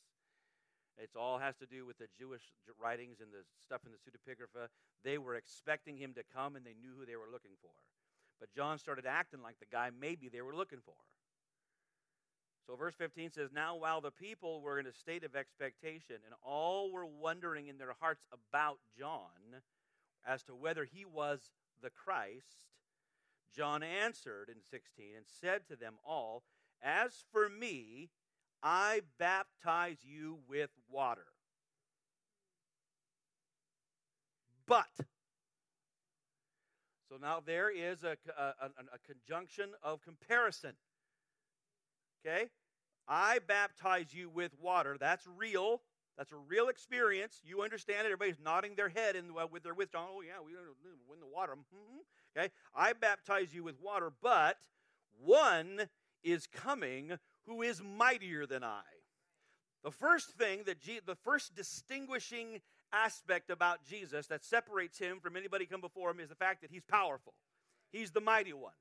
It 1.01 1.09
all 1.17 1.39
has 1.39 1.57
to 1.57 1.67
do 1.67 1.87
with 1.87 1.97
the 1.97 2.09
Jewish 2.19 2.43
writings 2.81 3.21
and 3.21 3.33
the 3.33 3.45
stuff 3.65 3.81
in 3.87 3.93
the 3.93 4.01
pseudepigrapha. 4.01 4.69
They 5.05 5.17
were 5.17 5.37
expecting 5.37 5.97
him 5.97 6.13
to 6.15 6.23
come 6.35 6.57
and 6.57 6.67
they 6.67 6.77
knew 6.77 6.93
who 6.99 7.07
they 7.07 7.17
were 7.17 7.33
looking 7.33 7.57
for. 7.63 7.73
But 8.39 8.53
John 8.55 8.79
started 8.79 9.07
acting 9.07 9.43
like 9.43 9.59
the 9.59 9.71
guy 9.71 9.91
maybe 9.99 10.29
they 10.29 10.43
were 10.43 10.55
looking 10.55 10.81
for. 10.85 10.97
So, 12.67 12.77
verse 12.77 12.95
15 12.95 13.33
says, 13.33 13.51
Now 13.53 13.77
while 13.77 14.01
the 14.01 14.11
people 14.11 14.61
were 14.61 14.79
in 14.79 14.87
a 14.87 14.93
state 14.93 15.25
of 15.25 15.35
expectation, 15.35 16.17
and 16.25 16.35
all 16.45 16.93
were 16.93 17.07
wondering 17.07 17.67
in 17.67 17.79
their 17.79 17.95
hearts 17.99 18.23
about 18.33 18.79
John 18.97 19.63
as 20.27 20.43
to 20.45 20.55
whether 20.55 20.85
he 20.85 21.05
was 21.05 21.51
the 21.83 21.91
Christ, 21.91 22.71
John 23.55 23.83
answered 23.83 24.49
in 24.49 24.63
16 24.71 25.07
and 25.17 25.25
said 25.41 25.67
to 25.69 25.77
them 25.77 25.95
all, 26.05 26.43
As 26.83 27.25
for 27.31 27.49
me, 27.49 28.11
I 28.63 29.03
baptize 29.19 29.99
you 30.03 30.39
with 30.49 30.71
water. 30.91 31.27
But, 34.67 34.87
so 37.09 37.17
now 37.21 37.43
there 37.45 37.71
is 37.71 38.05
a, 38.05 38.17
a, 38.39 38.43
a, 38.43 38.71
a 38.95 38.99
conjunction 39.07 39.71
of 39.83 40.01
comparison. 40.03 40.73
Okay? 42.25 42.49
I 43.09 43.41
baptize 43.47 44.15
you 44.15 44.31
with 44.31 44.53
water. 44.61 44.97
That's 44.99 45.27
real. 45.37 45.83
That's 46.19 46.33
a 46.33 46.37
real 46.37 46.69
experience. 46.69 47.41
You 47.45 47.63
understand 47.63 48.07
it. 48.07 48.13
Everybody's 48.13 48.41
nodding 48.43 48.75
their 48.75 48.91
head 48.91 49.17
in, 49.17 49.31
uh, 49.31 49.47
with 49.51 49.63
their 49.63 49.75
with 49.75 49.93
John. 49.93 50.07
Oh, 50.11 50.21
yeah, 50.21 50.45
we 50.45 50.53
win 51.09 51.21
the 51.21 51.27
water. 51.27 51.55
Mm-hmm. 51.55 52.01
Okay? 52.37 52.51
I 52.75 52.93
baptize 52.93 53.55
you 53.55 53.65
with 53.65 53.81
water, 53.81 54.13
but 54.23 54.59
one 55.25 55.89
is 56.23 56.47
coming 56.47 57.13
who 57.47 57.63
is 57.63 57.83
mightier 57.83 58.47
than 58.47 58.63
I. 58.63 58.83
The 59.83 59.91
first 59.91 60.31
thing 60.31 60.63
that 60.67 60.81
Je- 60.81 61.01
the 61.05 61.17
first 61.17 61.55
distinguishing 61.55 62.61
aspect 62.93 63.51
about 63.51 63.85
Jesus 63.85 64.27
that 64.29 64.45
separates 64.45 64.99
him 64.99 65.19
from 65.21 65.37
anybody 65.37 65.67
come 65.67 65.81
before 65.81 66.11
him 66.11 66.21
is 66.21 66.29
the 66.29 66.35
fact 66.35 66.61
that 66.61 66.71
he's 66.71 66.85
powerful. 66.85 67.35
He's 67.91 68.11
the 68.11 68.21
mighty 68.21 68.53
one. 68.53 68.73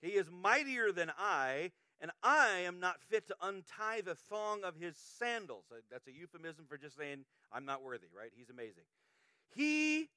He 0.00 0.10
is 0.10 0.30
mightier 0.30 0.92
than 0.92 1.12
I, 1.18 1.72
and 2.00 2.10
I 2.22 2.60
am 2.66 2.80
not 2.80 3.00
fit 3.08 3.26
to 3.28 3.36
untie 3.42 4.00
the 4.00 4.14
thong 4.14 4.64
of 4.64 4.76
his 4.76 4.96
sandals. 4.96 5.64
Uh, 5.70 5.76
that's 5.90 6.06
a 6.06 6.12
euphemism 6.12 6.64
for 6.68 6.78
just 6.78 6.96
saying, 6.96 7.24
I'm 7.52 7.64
not 7.64 7.82
worthy, 7.82 8.06
right? 8.16 8.30
He's 8.34 8.50
amazing. 8.50 8.84
He 9.54 10.08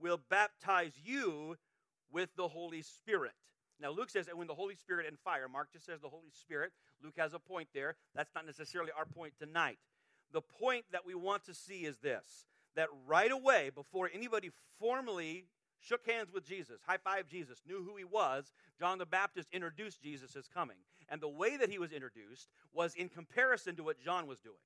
will 0.00 0.20
baptize 0.30 0.92
you 1.02 1.56
with 2.10 2.30
the 2.36 2.48
Holy 2.48 2.82
Spirit. 2.82 3.32
Now, 3.80 3.90
Luke 3.90 4.10
says 4.10 4.26
that 4.26 4.36
when 4.36 4.48
the 4.48 4.54
Holy 4.54 4.74
Spirit 4.74 5.06
and 5.06 5.18
fire, 5.18 5.48
Mark 5.48 5.72
just 5.72 5.86
says 5.86 6.00
the 6.00 6.08
Holy 6.08 6.30
Spirit. 6.32 6.72
Luke 7.02 7.14
has 7.16 7.34
a 7.34 7.38
point 7.38 7.68
there. 7.72 7.94
That's 8.14 8.34
not 8.34 8.46
necessarily 8.46 8.90
our 8.96 9.06
point 9.06 9.34
tonight. 9.38 9.78
The 10.32 10.40
point 10.40 10.84
that 10.90 11.06
we 11.06 11.14
want 11.14 11.44
to 11.44 11.54
see 11.54 11.84
is 11.84 11.98
this 11.98 12.46
that 12.74 12.88
right 13.06 13.32
away, 13.32 13.70
before 13.74 14.10
anybody 14.12 14.50
formally 14.78 15.46
shook 15.80 16.06
hands 16.06 16.32
with 16.32 16.46
Jesus, 16.46 16.80
high 16.86 16.98
five 16.98 17.28
Jesus, 17.28 17.62
knew 17.66 17.82
who 17.82 17.96
he 17.96 18.04
was, 18.04 18.52
John 18.78 18.98
the 18.98 19.06
Baptist 19.06 19.48
introduced 19.52 20.02
Jesus 20.02 20.36
as 20.36 20.48
coming. 20.48 20.76
And 21.08 21.20
the 21.20 21.28
way 21.28 21.56
that 21.56 21.70
he 21.70 21.78
was 21.78 21.92
introduced 21.92 22.48
was 22.72 22.94
in 22.94 23.08
comparison 23.08 23.76
to 23.76 23.82
what 23.82 23.98
John 23.98 24.26
was 24.26 24.40
doing. 24.40 24.56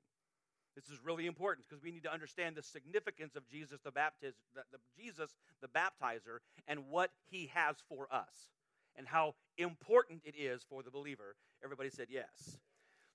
This 0.75 0.87
is 0.87 0.99
really 1.04 1.26
important 1.26 1.66
because 1.69 1.83
we 1.83 1.90
need 1.90 2.02
to 2.04 2.12
understand 2.12 2.57
the 2.57 2.62
significance 2.62 3.37
of 3.37 3.47
Jesus 3.47 3.81
the 3.85 3.90
Baptist, 3.90 4.38
the, 4.54 4.62
the, 4.73 4.78
Jesus 4.97 5.37
the 5.61 5.69
baptizer, 5.69 6.38
and 6.66 6.88
what 6.88 7.11
he 7.31 7.50
has 7.52 7.76
for 7.88 8.09
us, 8.11 8.49
and 8.97 9.07
how 9.07 9.35
important 9.59 10.23
it 10.25 10.35
is 10.37 10.64
for 10.69 10.83
the 10.83 10.90
believer. 10.90 11.37
Everybody 11.62 11.90
said 11.90 12.07
yes. 12.11 12.59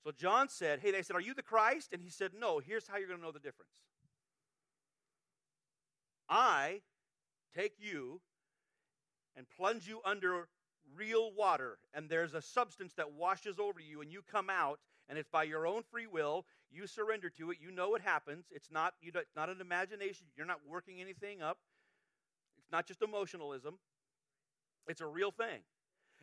So 0.03 0.11
John 0.11 0.49
said, 0.49 0.79
"Hey, 0.79 0.91
they 0.91 1.01
said, 1.01 1.15
are 1.15 1.21
you 1.21 1.33
the 1.33 1.41
Christ?" 1.41 1.93
And 1.93 2.01
he 2.01 2.09
said, 2.09 2.31
"No. 2.39 2.59
Here's 2.59 2.87
how 2.87 2.97
you're 2.97 3.07
going 3.07 3.19
to 3.19 3.25
know 3.25 3.31
the 3.31 3.39
difference. 3.39 3.71
I 6.29 6.81
take 7.57 7.73
you 7.79 8.21
and 9.35 9.45
plunge 9.49 9.87
you 9.87 9.99
under 10.05 10.47
real 10.95 11.31
water, 11.33 11.77
and 11.93 12.09
there's 12.09 12.33
a 12.33 12.41
substance 12.41 12.93
that 12.93 13.13
washes 13.13 13.59
over 13.59 13.79
you, 13.79 14.01
and 14.01 14.11
you 14.11 14.21
come 14.31 14.49
out, 14.49 14.79
and 15.09 15.17
it's 15.17 15.29
by 15.29 15.43
your 15.43 15.67
own 15.67 15.83
free 15.91 16.07
will. 16.07 16.45
You 16.71 16.87
surrender 16.87 17.29
to 17.37 17.51
it. 17.51 17.57
You 17.61 17.71
know 17.71 17.89
what 17.89 18.01
happens. 18.01 18.45
It's 18.51 18.71
not, 18.71 18.93
you 19.01 19.11
it's 19.15 19.35
not 19.35 19.49
an 19.49 19.61
imagination. 19.61 20.27
You're 20.35 20.45
not 20.45 20.59
working 20.69 21.01
anything 21.01 21.41
up. 21.41 21.57
It's 22.57 22.71
not 22.71 22.87
just 22.87 23.01
emotionalism. 23.01 23.79
It's 24.87 25.01
a 25.01 25.07
real 25.07 25.31
thing 25.31 25.61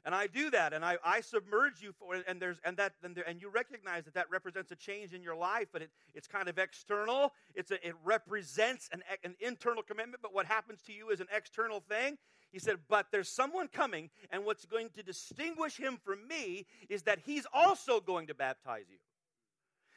and 0.04 0.14
I 0.14 0.26
do 0.26 0.50
that, 0.50 0.73
and 0.73 0.84
I, 0.84 0.99
I 1.04 1.20
submerge 1.20 1.80
you 1.80 1.92
for, 1.99 2.16
and 2.28 2.40
there's 2.40 2.58
and 2.64 2.76
that 2.76 2.92
and, 3.02 3.14
there, 3.14 3.25
and 3.26 3.40
you 3.40 3.49
recognize 3.50 4.04
that 4.04 4.14
that 4.14 4.30
represents 4.30 4.70
a 4.70 4.76
change 4.76 5.12
in 5.12 5.23
your 5.23 5.37
life, 5.37 5.68
but 5.73 5.82
it, 5.82 5.90
it's 6.14 6.26
kind 6.26 6.49
of 6.49 6.58
external. 6.58 7.32
It's 7.54 7.70
a, 7.70 7.87
it 7.87 7.94
represents 8.04 8.88
an, 8.92 9.02
an 9.25 9.34
internal 9.40 9.82
commitment, 9.82 10.23
but 10.23 10.34
what 10.34 10.46
happens 10.46 10.82
to 10.82 10.92
you 10.92 11.11
is 11.11 11.20
an 11.20 11.28
external 11.34 11.80
thing. 11.80 12.18
He 12.52 12.61
said, 12.61 12.76
but 12.88 13.06
there's 13.11 13.28
someone 13.28 13.66
coming, 13.66 14.11
and 14.30 14.44
what's 14.44 14.64
going 14.64 14.90
to 14.90 15.02
distinguish 15.02 15.76
him 15.76 15.99
from 16.04 16.28
me 16.28 16.66
is 16.88 17.02
that 17.02 17.18
he's 17.25 17.46
also 17.52 18.00
going 18.00 18.28
to 18.28 18.34
baptize 18.34 18.84
you. 18.88 18.99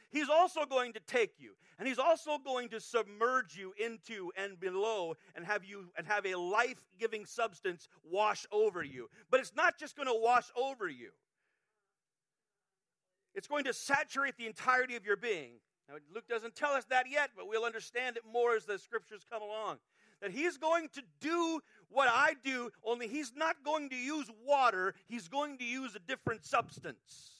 He's 0.09 0.29
also 0.29 0.65
going 0.65 0.93
to 0.93 1.01
take 1.05 1.33
you, 1.37 1.51
and 1.77 1.87
he's 1.87 1.99
also 1.99 2.37
going 2.37 2.69
to 2.69 2.79
submerge 2.79 3.57
you 3.57 3.73
into 3.77 4.31
and 4.37 4.59
below 4.59 5.15
and 5.35 5.45
have 5.45 5.65
you 5.65 5.91
and 5.97 6.07
have 6.07 6.25
a 6.25 6.35
life-giving 6.35 7.25
substance 7.25 7.89
wash 8.09 8.45
over 8.51 8.81
you. 8.81 9.09
But 9.29 9.41
it's 9.41 9.53
not 9.55 9.77
just 9.77 9.97
going 9.97 10.07
to 10.07 10.17
wash 10.17 10.45
over 10.55 10.87
you. 10.87 11.09
It's 13.35 13.47
going 13.47 13.65
to 13.65 13.73
saturate 13.73 14.37
the 14.37 14.47
entirety 14.47 14.95
of 14.95 15.05
your 15.05 15.17
being. 15.17 15.59
Now, 15.89 15.95
Luke 16.13 16.27
doesn't 16.27 16.55
tell 16.55 16.71
us 16.71 16.85
that 16.89 17.09
yet, 17.09 17.31
but 17.35 17.47
we'll 17.47 17.65
understand 17.65 18.17
it 18.17 18.23
more 18.31 18.55
as 18.55 18.65
the 18.65 18.79
scriptures 18.79 19.25
come 19.29 19.41
along. 19.41 19.77
That 20.21 20.31
he's 20.31 20.57
going 20.57 20.87
to 20.93 21.03
do 21.21 21.59
what 21.89 22.09
I 22.09 22.33
do, 22.43 22.71
only 22.83 23.07
he's 23.07 23.33
not 23.35 23.57
going 23.63 23.89
to 23.89 23.95
use 23.95 24.27
water, 24.45 24.95
he's 25.07 25.27
going 25.27 25.57
to 25.59 25.63
use 25.63 25.95
a 25.95 25.99
different 25.99 26.45
substance 26.45 27.36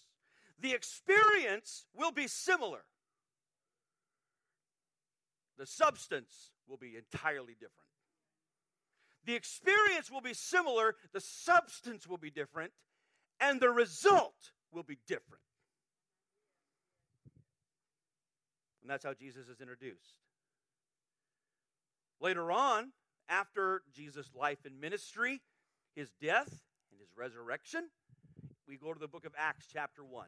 the 0.60 0.74
experience 0.74 1.86
will 1.96 2.12
be 2.12 2.28
similar. 2.28 2.84
The 5.58 5.66
substance 5.66 6.52
will 6.68 6.78
be 6.78 6.96
entirely 6.96 7.54
different. 7.54 7.90
The 9.26 9.36
experience 9.36 10.10
will 10.10 10.22
be 10.22 10.34
similar, 10.34 10.96
the 11.14 11.20
substance 11.20 12.08
will 12.08 12.18
be 12.18 12.32
different, 12.32 12.72
and 13.40 13.60
the 13.60 13.70
result 13.70 14.52
will 14.72 14.84
be 14.84 14.98
different. 15.08 15.44
And 18.82 18.90
that's 18.90 19.04
how 19.04 19.14
Jesus 19.14 19.50
is 19.50 19.60
introduced. 19.60 20.16
Later 22.22 22.52
on, 22.52 22.94
after 23.28 23.82
Jesus' 23.94 24.32
life 24.34 24.60
and 24.66 24.80
ministry, 24.80 25.42
his 25.94 26.10
death 26.22 26.64
and 26.92 27.00
his 27.00 27.10
resurrection, 27.18 27.90
we 28.66 28.78
go 28.78 28.94
to 28.94 29.00
the 29.00 29.10
book 29.10 29.26
of 29.26 29.34
Acts, 29.38 29.66
chapter 29.72 30.06
1. 30.06 30.26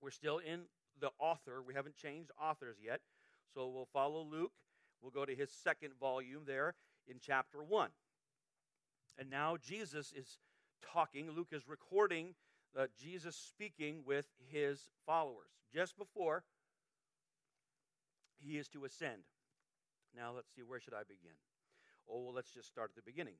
We're 0.00 0.10
still 0.10 0.38
in 0.38 0.62
the 1.00 1.10
author. 1.18 1.62
We 1.62 1.74
haven't 1.74 1.96
changed 1.96 2.30
authors 2.40 2.76
yet. 2.82 3.00
So 3.54 3.68
we'll 3.68 3.88
follow 3.92 4.22
Luke. 4.22 4.52
We'll 5.02 5.10
go 5.10 5.24
to 5.24 5.34
his 5.34 5.50
second 5.50 5.92
volume 5.98 6.42
there 6.46 6.74
in 7.08 7.16
chapter 7.20 7.62
1. 7.62 7.90
And 9.18 9.30
now 9.30 9.56
Jesus 9.56 10.12
is 10.12 10.38
talking. 10.92 11.30
Luke 11.30 11.48
is 11.52 11.68
recording 11.68 12.34
uh, 12.78 12.86
Jesus 12.98 13.36
speaking 13.36 14.02
with 14.06 14.26
his 14.50 14.88
followers 15.06 15.50
just 15.74 15.96
before 15.98 16.44
he 18.38 18.56
is 18.56 18.68
to 18.68 18.84
ascend. 18.84 19.22
Now 20.16 20.32
let's 20.34 20.50
see, 20.54 20.62
where 20.62 20.80
should 20.80 20.94
I 20.94 21.02
begin? 21.02 21.36
Oh, 22.08 22.24
well, 22.24 22.34
let's 22.34 22.52
just 22.52 22.68
start 22.68 22.90
at 22.90 22.96
the 22.96 23.10
beginning 23.10 23.34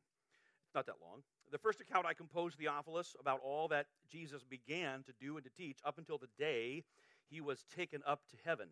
not 0.75 0.87
that 0.87 0.97
long. 1.03 1.23
The 1.51 1.59
first 1.59 1.81
account 1.81 2.07
I 2.07 2.15
composed, 2.15 2.59
Theophilus, 2.59 3.17
about 3.19 3.41
all 3.45 3.69
that 3.69 3.87
Jesus 4.11 4.43
began 4.43 5.03
to 5.05 5.13
do 5.21 5.37
and 5.37 5.45
to 5.45 5.51
teach 5.51 5.79
up 5.85 5.99
until 5.99 6.19
the 6.19 6.29
day 6.39 6.85
he 7.29 7.41
was 7.41 7.65
taken 7.77 8.03
up 8.07 8.21
to 8.31 8.37
heaven. 8.45 8.69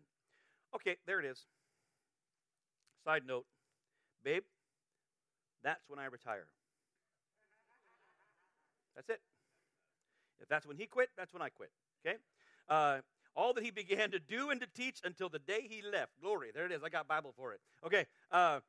Okay, 0.75 0.97
there 1.05 1.19
it 1.19 1.25
is. 1.25 1.45
Side 3.03 3.23
note, 3.25 3.45
babe, 4.23 4.43
that's 5.63 5.89
when 5.89 5.99
I 5.99 6.05
retire. 6.05 6.47
That's 8.95 9.09
it. 9.09 9.21
If 10.41 10.47
that's 10.47 10.65
when 10.65 10.77
he 10.77 10.85
quit, 10.85 11.09
that's 11.17 11.33
when 11.33 11.41
I 11.41 11.49
quit. 11.49 11.71
Okay? 12.05 12.17
Uh, 12.67 12.99
all 13.35 13.53
that 13.53 13.63
he 13.63 13.71
began 13.71 14.11
to 14.11 14.19
do 14.19 14.49
and 14.49 14.59
to 14.61 14.67
teach 14.67 14.99
until 15.03 15.29
the 15.29 15.39
day 15.39 15.67
he 15.69 15.81
left. 15.81 16.11
Glory. 16.21 16.49
There 16.53 16.65
it 16.65 16.71
is. 16.71 16.83
I 16.83 16.89
got 16.89 17.07
Bible 17.07 17.33
for 17.37 17.53
it. 17.53 17.59
Okay. 17.85 18.05
Uh, 18.31 18.59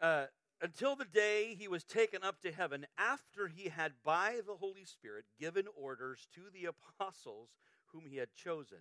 uh, 0.00 0.26
until 0.62 0.94
the 0.94 1.04
day 1.04 1.56
he 1.58 1.66
was 1.66 1.82
taken 1.82 2.22
up 2.22 2.40
to 2.40 2.52
heaven 2.52 2.86
after 2.96 3.48
he 3.48 3.68
had 3.68 3.92
by 4.04 4.38
the 4.46 4.54
Holy 4.54 4.84
Spirit 4.84 5.24
given 5.38 5.64
orders 5.76 6.28
to 6.36 6.42
the 6.54 6.66
apostles 6.66 7.50
whom 7.92 8.04
he 8.08 8.16
had 8.16 8.32
chosen. 8.34 8.78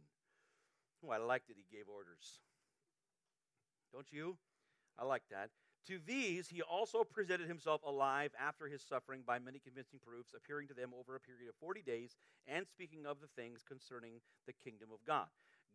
Oh, 1.03 1.09
I 1.09 1.17
like 1.17 1.47
that 1.47 1.57
he 1.57 1.75
gave 1.75 1.89
orders. 1.89 2.39
Don't 3.91 4.11
you? 4.11 4.37
I 4.97 5.05
like 5.05 5.23
that. 5.31 5.49
To 5.87 5.99
these 6.05 6.47
he 6.47 6.61
also 6.61 7.03
presented 7.03 7.47
himself 7.47 7.81
alive 7.83 8.31
after 8.39 8.67
his 8.67 8.83
suffering 8.83 9.23
by 9.25 9.39
many 9.39 9.57
convincing 9.57 9.99
proofs, 10.05 10.35
appearing 10.37 10.67
to 10.67 10.75
them 10.75 10.91
over 10.97 11.15
a 11.15 11.19
period 11.19 11.49
of 11.49 11.55
40 11.55 11.81
days 11.81 12.15
and 12.47 12.67
speaking 12.67 13.07
of 13.07 13.17
the 13.19 13.41
things 13.41 13.63
concerning 13.67 14.21
the 14.45 14.53
kingdom 14.53 14.89
of 14.93 15.03
God. 15.05 15.25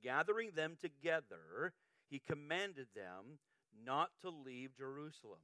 Gathering 0.04 0.52
them 0.54 0.76
together, 0.80 1.72
he 2.08 2.22
commanded 2.24 2.86
them 2.94 3.40
not 3.84 4.10
to 4.22 4.30
leave 4.30 4.76
Jerusalem 4.76 5.40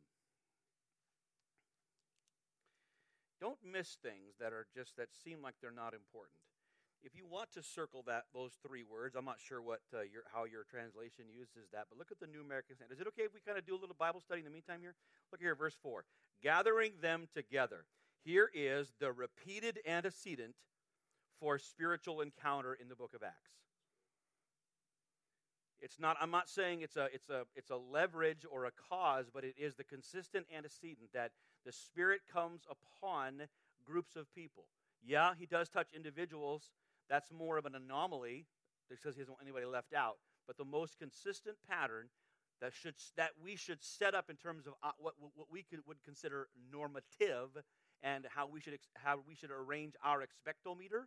Don't 3.43 3.59
miss 3.67 3.99
things 3.99 4.39
that 4.39 4.53
are 4.55 4.71
just 4.71 4.95
that 5.03 5.11
seem 5.11 5.43
like 5.43 5.59
they're 5.59 5.75
not 5.75 5.99
important. 5.99 6.39
If 7.03 7.17
you 7.19 7.27
want 7.27 7.51
to 7.59 7.63
circle 7.65 8.05
that 8.07 8.31
those 8.33 8.55
three 8.65 8.85
words, 8.87 9.17
I'm 9.19 9.25
not 9.25 9.41
sure 9.43 9.61
what 9.61 9.83
uh, 9.91 10.07
your 10.07 10.23
how 10.33 10.45
your 10.45 10.63
translation 10.63 11.27
uses 11.27 11.67
that, 11.73 11.91
but 11.91 11.99
look 11.99 12.13
at 12.13 12.21
the 12.21 12.31
New 12.31 12.41
American 12.41 12.77
Standard. 12.77 12.95
Is 12.95 13.01
it 13.01 13.09
okay 13.09 13.27
if 13.27 13.35
we 13.35 13.41
kind 13.45 13.59
of 13.59 13.67
do 13.67 13.75
a 13.75 13.81
little 13.83 13.97
Bible 13.99 14.21
study 14.21 14.39
in 14.39 14.45
the 14.45 14.55
meantime 14.55 14.79
here? 14.81 14.95
Look 15.33 15.41
here, 15.41 15.57
verse 15.57 15.75
four. 15.83 16.05
Gathering 16.41 16.93
them 17.03 17.27
together. 17.35 17.87
Here 18.25 18.49
is 18.55 18.95
the 19.01 19.11
repeated 19.11 19.81
antecedent 19.85 20.55
for 21.41 21.59
spiritual 21.59 22.21
encounter 22.21 22.75
in 22.75 22.89
the 22.89 22.95
book 22.95 23.11
of 23.13 23.25
Acts. 23.25 23.59
It's 25.81 25.99
not, 25.99 26.17
I'm 26.21 26.31
not 26.31 26.49
saying 26.49 26.83
it's 26.83 26.95
a, 26.95 27.09
it's, 27.13 27.29
a, 27.29 27.43
it's 27.57 27.71
a 27.71 27.77
leverage 27.77 28.47
or 28.49 28.67
a 28.67 28.71
cause, 28.89 29.27
but 29.35 29.43
it 29.43 29.57
is 29.59 29.75
the 29.75 29.83
consistent 29.83 30.47
antecedent 30.57 31.11
that 31.13 31.33
the 31.65 31.73
Spirit 31.73 32.21
comes 32.33 32.63
upon 32.71 33.43
groups 33.85 34.17
of 34.17 34.33
people. 34.35 34.65
Yeah, 35.05 35.33
he 35.39 35.47
does 35.47 35.69
touch 35.69 35.89
individuals. 35.95 36.71
That's 37.09 37.33
more 37.33 37.59
of 37.59 37.67
an 37.67 37.75
anomaly 37.75 38.47
because 38.89 39.17
he 39.17 39.23
doesn't 39.23 39.33
want 39.33 39.43
anybody 39.43 39.67
left 39.67 39.95
out. 39.95 40.19
But 40.47 40.57
the 40.57 40.65
most 40.65 40.99
consistent 40.99 41.57
pattern 41.69 42.09
that, 42.61 42.73
should, 42.73 42.95
that 43.17 43.31
we 43.43 43.57
should 43.57 43.83
set 43.83 44.15
up 44.15 44.31
in 44.31 44.37
terms 44.37 44.67
of 44.67 44.75
uh, 44.83 44.91
what, 44.99 45.15
what 45.19 45.49
we 45.51 45.63
could, 45.63 45.81
would 45.87 46.03
consider 46.05 46.49
normative 46.73 47.51
and 48.03 48.27
how 48.35 48.47
we, 48.47 48.61
should, 48.61 48.79
how 48.95 49.21
we 49.27 49.35
should 49.35 49.51
arrange 49.51 49.95
our 50.05 50.21
expectometer 50.21 51.05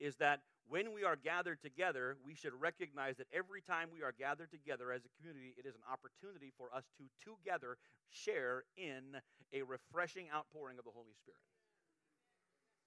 is 0.00 0.16
that 0.16 0.40
when 0.68 0.94
we 0.94 1.04
are 1.04 1.16
gathered 1.16 1.60
together, 1.60 2.16
we 2.24 2.34
should 2.34 2.54
recognize 2.54 3.16
that 3.16 3.26
every 3.32 3.60
time 3.60 3.88
we 3.92 4.02
are 4.02 4.14
gathered 4.16 4.50
together 4.50 4.92
as 4.92 5.02
a 5.04 5.10
community, 5.18 5.52
it 5.58 5.66
is 5.66 5.74
an 5.74 5.82
opportunity 5.90 6.52
for 6.56 6.74
us 6.74 6.84
to 6.98 7.04
together 7.22 7.76
share 8.08 8.64
in 8.76 9.20
a 9.52 9.62
refreshing 9.62 10.26
outpouring 10.34 10.78
of 10.78 10.84
the 10.84 10.90
Holy 10.94 11.12
Spirit. 11.20 11.40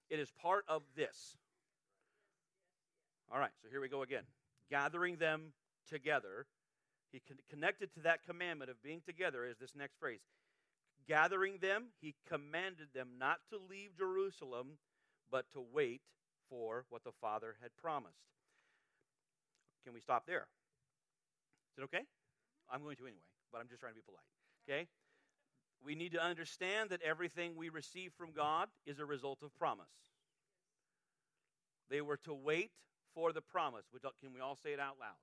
It 0.08 0.18
is 0.18 0.30
part 0.42 0.64
of 0.66 0.82
this. 0.96 1.36
All 3.30 3.38
right, 3.38 3.52
so 3.62 3.68
here 3.70 3.80
we 3.80 3.88
go 3.88 4.02
again. 4.02 4.24
Gathering 4.70 5.16
them 5.16 5.52
together. 5.88 6.46
He 7.12 7.20
con- 7.26 7.38
connected 7.50 7.92
to 7.94 8.00
that 8.00 8.24
commandment 8.24 8.70
of 8.70 8.82
being 8.82 9.02
together 9.04 9.44
is 9.44 9.56
this 9.58 9.72
next 9.76 9.98
phrase. 9.98 10.20
Gathering 11.06 11.58
them, 11.60 11.88
he 12.00 12.14
commanded 12.28 12.88
them 12.94 13.08
not 13.18 13.38
to 13.50 13.58
leave 13.58 13.96
Jerusalem, 13.98 14.78
but 15.30 15.44
to 15.52 15.62
wait 15.72 16.00
for 16.48 16.84
what 16.90 17.04
the 17.04 17.12
Father 17.20 17.56
had 17.62 17.70
promised. 17.76 18.24
Can 19.84 19.92
we 19.92 20.00
stop 20.00 20.26
there? 20.26 20.46
Is 21.76 21.82
it 21.82 21.84
okay? 21.84 22.04
I'm 22.70 22.82
going 22.82 22.96
to 22.96 23.02
anyway, 23.04 23.20
but 23.52 23.60
I'm 23.60 23.68
just 23.68 23.80
trying 23.80 23.92
to 23.92 23.96
be 23.96 24.06
polite. 24.06 24.24
Okay? 24.66 24.88
We 25.84 25.94
need 25.94 26.12
to 26.12 26.22
understand 26.22 26.90
that 26.90 27.02
everything 27.02 27.56
we 27.56 27.68
receive 27.68 28.12
from 28.16 28.32
God 28.32 28.68
is 28.86 28.98
a 28.98 29.04
result 29.04 29.42
of 29.42 29.54
promise. 29.58 29.92
They 31.90 32.00
were 32.00 32.16
to 32.24 32.32
wait 32.32 32.70
for 33.14 33.32
the 33.32 33.42
promise. 33.42 33.84
Can 34.20 34.32
we 34.32 34.40
all 34.40 34.56
say 34.56 34.72
it 34.72 34.80
out 34.80 34.96
loud? 34.98 35.20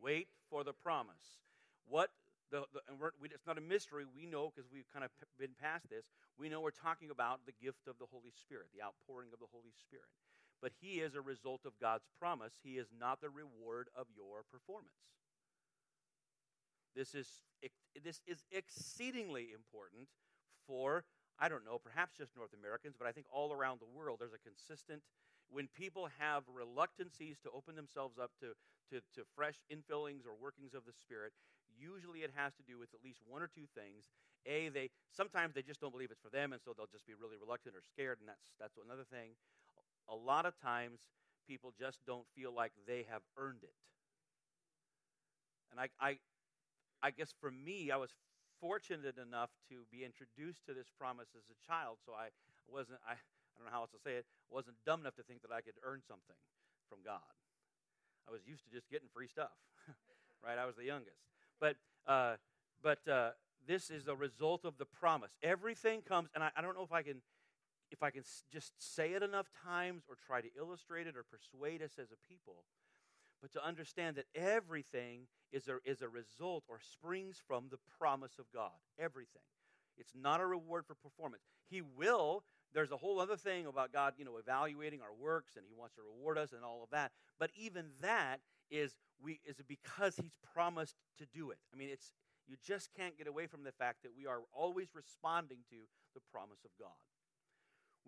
Wait 0.00 0.28
for 0.48 0.64
the 0.64 0.72
promise. 0.72 1.44
What 1.86 2.08
the, 2.50 2.64
the 2.72 2.80
and 2.88 2.98
we, 2.98 3.28
it's 3.28 3.46
not 3.46 3.58
a 3.58 3.60
mystery. 3.60 4.04
We 4.08 4.24
know 4.24 4.50
because 4.50 4.70
we've 4.72 4.88
kind 4.90 5.04
of 5.04 5.10
been 5.38 5.54
past 5.60 5.90
this. 5.90 6.08
We 6.38 6.48
know 6.48 6.60
we're 6.60 6.74
talking 6.74 7.10
about 7.10 7.44
the 7.44 7.52
gift 7.62 7.86
of 7.86 7.98
the 8.00 8.06
Holy 8.10 8.32
Spirit, 8.32 8.72
the 8.74 8.82
outpouring 8.82 9.28
of 9.32 9.38
the 9.38 9.50
Holy 9.52 9.70
Spirit 9.76 10.08
but 10.62 10.72
he 10.80 11.00
is 11.00 11.14
a 11.14 11.20
result 11.20 11.62
of 11.64 11.72
God's 11.80 12.04
promise. 12.18 12.52
He 12.62 12.76
is 12.76 12.88
not 12.98 13.20
the 13.20 13.30
reward 13.30 13.88
of 13.96 14.06
your 14.14 14.44
performance. 14.50 14.94
This 16.94 17.14
is 17.14 17.28
this 18.04 18.20
is 18.26 18.44
exceedingly 18.50 19.48
important 19.54 20.08
for 20.66 21.04
I 21.38 21.48
don't 21.48 21.64
know, 21.64 21.78
perhaps 21.78 22.18
just 22.18 22.36
North 22.36 22.52
Americans, 22.52 22.96
but 22.98 23.08
I 23.08 23.12
think 23.12 23.26
all 23.32 23.52
around 23.52 23.80
the 23.80 23.88
world 23.96 24.18
there's 24.20 24.34
a 24.34 24.44
consistent 24.44 25.02
when 25.50 25.66
people 25.74 26.08
have 26.18 26.46
reluctancies 26.46 27.38
to 27.42 27.50
open 27.50 27.74
themselves 27.74 28.18
up 28.18 28.30
to, 28.38 28.54
to, 28.94 29.02
to 29.18 29.26
fresh 29.34 29.58
infillings 29.66 30.22
or 30.24 30.38
workings 30.38 30.74
of 30.74 30.86
the 30.86 30.94
Spirit, 30.94 31.34
usually 31.74 32.22
it 32.22 32.30
has 32.34 32.54
to 32.54 32.62
do 32.62 32.78
with 32.78 32.94
at 32.94 33.02
least 33.02 33.18
one 33.26 33.42
or 33.42 33.50
two 33.50 33.66
things. 33.74 34.06
A, 34.46 34.70
they 34.70 34.88
sometimes 35.12 35.52
they 35.52 35.60
just 35.60 35.82
don't 35.82 35.92
believe 35.92 36.08
it's 36.10 36.22
for 36.22 36.32
them, 36.32 36.54
and 36.54 36.62
so 36.64 36.72
they'll 36.72 36.88
just 36.88 37.04
be 37.04 37.12
really 37.12 37.36
reluctant 37.36 37.76
or 37.76 37.84
scared, 37.84 38.24
and 38.24 38.28
that's 38.30 38.56
that's 38.56 38.78
another 38.80 39.04
thing. 39.04 39.36
A 40.10 40.16
lot 40.16 40.44
of 40.44 40.58
times 40.60 40.98
people 41.46 41.72
just 41.78 41.98
don't 42.06 42.26
feel 42.34 42.52
like 42.54 42.72
they 42.86 43.06
have 43.10 43.22
earned 43.38 43.62
it. 43.62 43.74
And 45.70 45.78
I, 45.78 45.88
I, 46.00 46.18
I 47.02 47.10
guess 47.10 47.32
for 47.40 47.50
me, 47.50 47.90
I 47.90 47.96
was 47.96 48.10
fortunate 48.60 49.16
enough 49.16 49.50
to 49.70 49.86
be 49.90 50.04
introduced 50.04 50.66
to 50.66 50.74
this 50.74 50.90
promise 50.98 51.28
as 51.34 51.46
a 51.48 51.58
child, 51.66 51.98
so 52.04 52.12
I 52.12 52.28
wasn't, 52.68 52.98
I, 53.06 53.12
I 53.12 53.54
don't 53.56 53.66
know 53.66 53.72
how 53.72 53.82
else 53.82 53.90
to 53.92 54.02
say 54.02 54.14
it, 54.14 54.26
wasn't 54.50 54.76
dumb 54.84 55.00
enough 55.00 55.16
to 55.16 55.22
think 55.22 55.42
that 55.42 55.52
I 55.52 55.60
could 55.60 55.78
earn 55.82 56.02
something 56.06 56.36
from 56.88 56.98
God. 57.04 57.34
I 58.28 58.32
was 58.32 58.42
used 58.46 58.64
to 58.64 58.70
just 58.70 58.90
getting 58.90 59.08
free 59.14 59.28
stuff, 59.28 59.54
right? 60.44 60.58
I 60.58 60.66
was 60.66 60.76
the 60.76 60.84
youngest. 60.84 61.16
But, 61.58 61.76
uh, 62.06 62.36
but 62.82 63.06
uh, 63.08 63.30
this 63.66 63.90
is 63.90 64.08
a 64.08 64.14
result 64.14 64.64
of 64.64 64.76
the 64.78 64.84
promise. 64.84 65.30
Everything 65.42 66.02
comes, 66.02 66.28
and 66.34 66.44
I, 66.44 66.50
I 66.56 66.62
don't 66.62 66.76
know 66.76 66.84
if 66.84 66.92
I 66.92 67.02
can 67.02 67.22
if 67.90 68.02
I 68.02 68.10
can 68.10 68.22
just 68.52 68.72
say 68.78 69.12
it 69.12 69.22
enough 69.22 69.48
times 69.64 70.04
or 70.08 70.16
try 70.26 70.40
to 70.40 70.48
illustrate 70.56 71.06
it 71.06 71.16
or 71.16 71.24
persuade 71.24 71.82
us 71.82 71.92
as 72.00 72.10
a 72.12 72.28
people, 72.28 72.64
but 73.40 73.52
to 73.52 73.66
understand 73.66 74.16
that 74.16 74.26
everything 74.34 75.26
is 75.52 75.68
a, 75.68 75.78
is 75.84 76.02
a 76.02 76.08
result 76.08 76.64
or 76.68 76.78
springs 76.80 77.40
from 77.46 77.64
the 77.70 77.78
promise 77.98 78.38
of 78.38 78.46
God. 78.52 78.78
Everything. 78.98 79.42
It's 79.96 80.12
not 80.14 80.40
a 80.40 80.46
reward 80.46 80.86
for 80.86 80.94
performance. 80.94 81.42
He 81.68 81.82
will. 81.82 82.44
There's 82.72 82.92
a 82.92 82.96
whole 82.96 83.20
other 83.20 83.36
thing 83.36 83.66
about 83.66 83.92
God, 83.92 84.14
you 84.16 84.24
know, 84.24 84.36
evaluating 84.36 85.00
our 85.00 85.12
works 85.12 85.56
and 85.56 85.64
He 85.66 85.74
wants 85.74 85.96
to 85.96 86.02
reward 86.02 86.38
us 86.38 86.52
and 86.52 86.64
all 86.64 86.82
of 86.82 86.90
that. 86.90 87.12
But 87.38 87.50
even 87.56 87.86
that 88.00 88.40
is 88.70 88.94
we 89.22 89.40
is 89.44 89.56
because 89.66 90.16
He's 90.16 90.36
promised 90.54 90.94
to 91.18 91.26
do 91.26 91.50
it. 91.50 91.58
I 91.74 91.76
mean, 91.76 91.88
it's 91.90 92.12
you 92.46 92.56
just 92.64 92.90
can't 92.96 93.18
get 93.18 93.26
away 93.26 93.46
from 93.46 93.64
the 93.64 93.72
fact 93.72 94.02
that 94.02 94.12
we 94.16 94.26
are 94.26 94.40
always 94.52 94.88
responding 94.94 95.58
to 95.70 95.76
the 96.14 96.20
promise 96.32 96.64
of 96.64 96.70
God. 96.78 96.96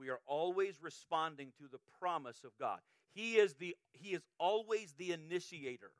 We 0.02 0.10
are 0.10 0.18
always 0.26 0.82
responding 0.82 1.52
to 1.58 1.68
the 1.70 1.78
promise 2.00 2.42
of 2.44 2.50
God. 2.58 2.80
He 3.14 3.36
is 3.36 3.54
the 3.54 3.76
he 3.92 4.08
is 4.08 4.22
always 4.36 4.94
the 4.98 5.12
initiator. 5.12 5.92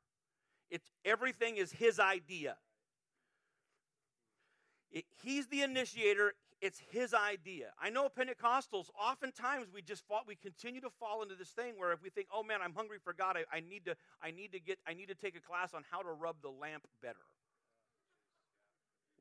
It's 0.69 0.91
everything 1.05 1.55
is 1.55 1.71
his 1.71 2.01
idea. 2.01 2.57
It, 4.91 5.05
he's 5.23 5.47
the 5.47 5.61
initiator. 5.61 6.33
It's 6.59 6.81
his 6.91 7.13
idea. 7.13 7.67
I 7.81 7.91
know 7.91 8.09
Pentecostals, 8.09 8.89
oftentimes 9.01 9.67
we 9.73 9.81
just 9.81 10.05
fall, 10.05 10.23
we 10.27 10.35
continue 10.35 10.81
to 10.81 10.89
fall 10.89 11.21
into 11.21 11.35
this 11.35 11.49
thing 11.49 11.75
where 11.77 11.93
if 11.93 12.03
we 12.03 12.09
think, 12.09 12.27
oh 12.33 12.43
man, 12.43 12.59
I'm 12.61 12.73
hungry 12.73 12.97
for 13.01 13.13
God, 13.13 13.37
I, 13.37 13.57
I 13.57 13.61
need 13.61 13.85
to, 13.85 13.95
I 14.21 14.31
need 14.31 14.51
to 14.51 14.59
get, 14.59 14.79
I 14.85 14.93
need 14.93 15.07
to 15.07 15.15
take 15.15 15.37
a 15.37 15.41
class 15.41 15.73
on 15.73 15.83
how 15.89 16.01
to 16.01 16.09
rub 16.09 16.37
the 16.41 16.49
lamp 16.49 16.87
better. 17.01 17.15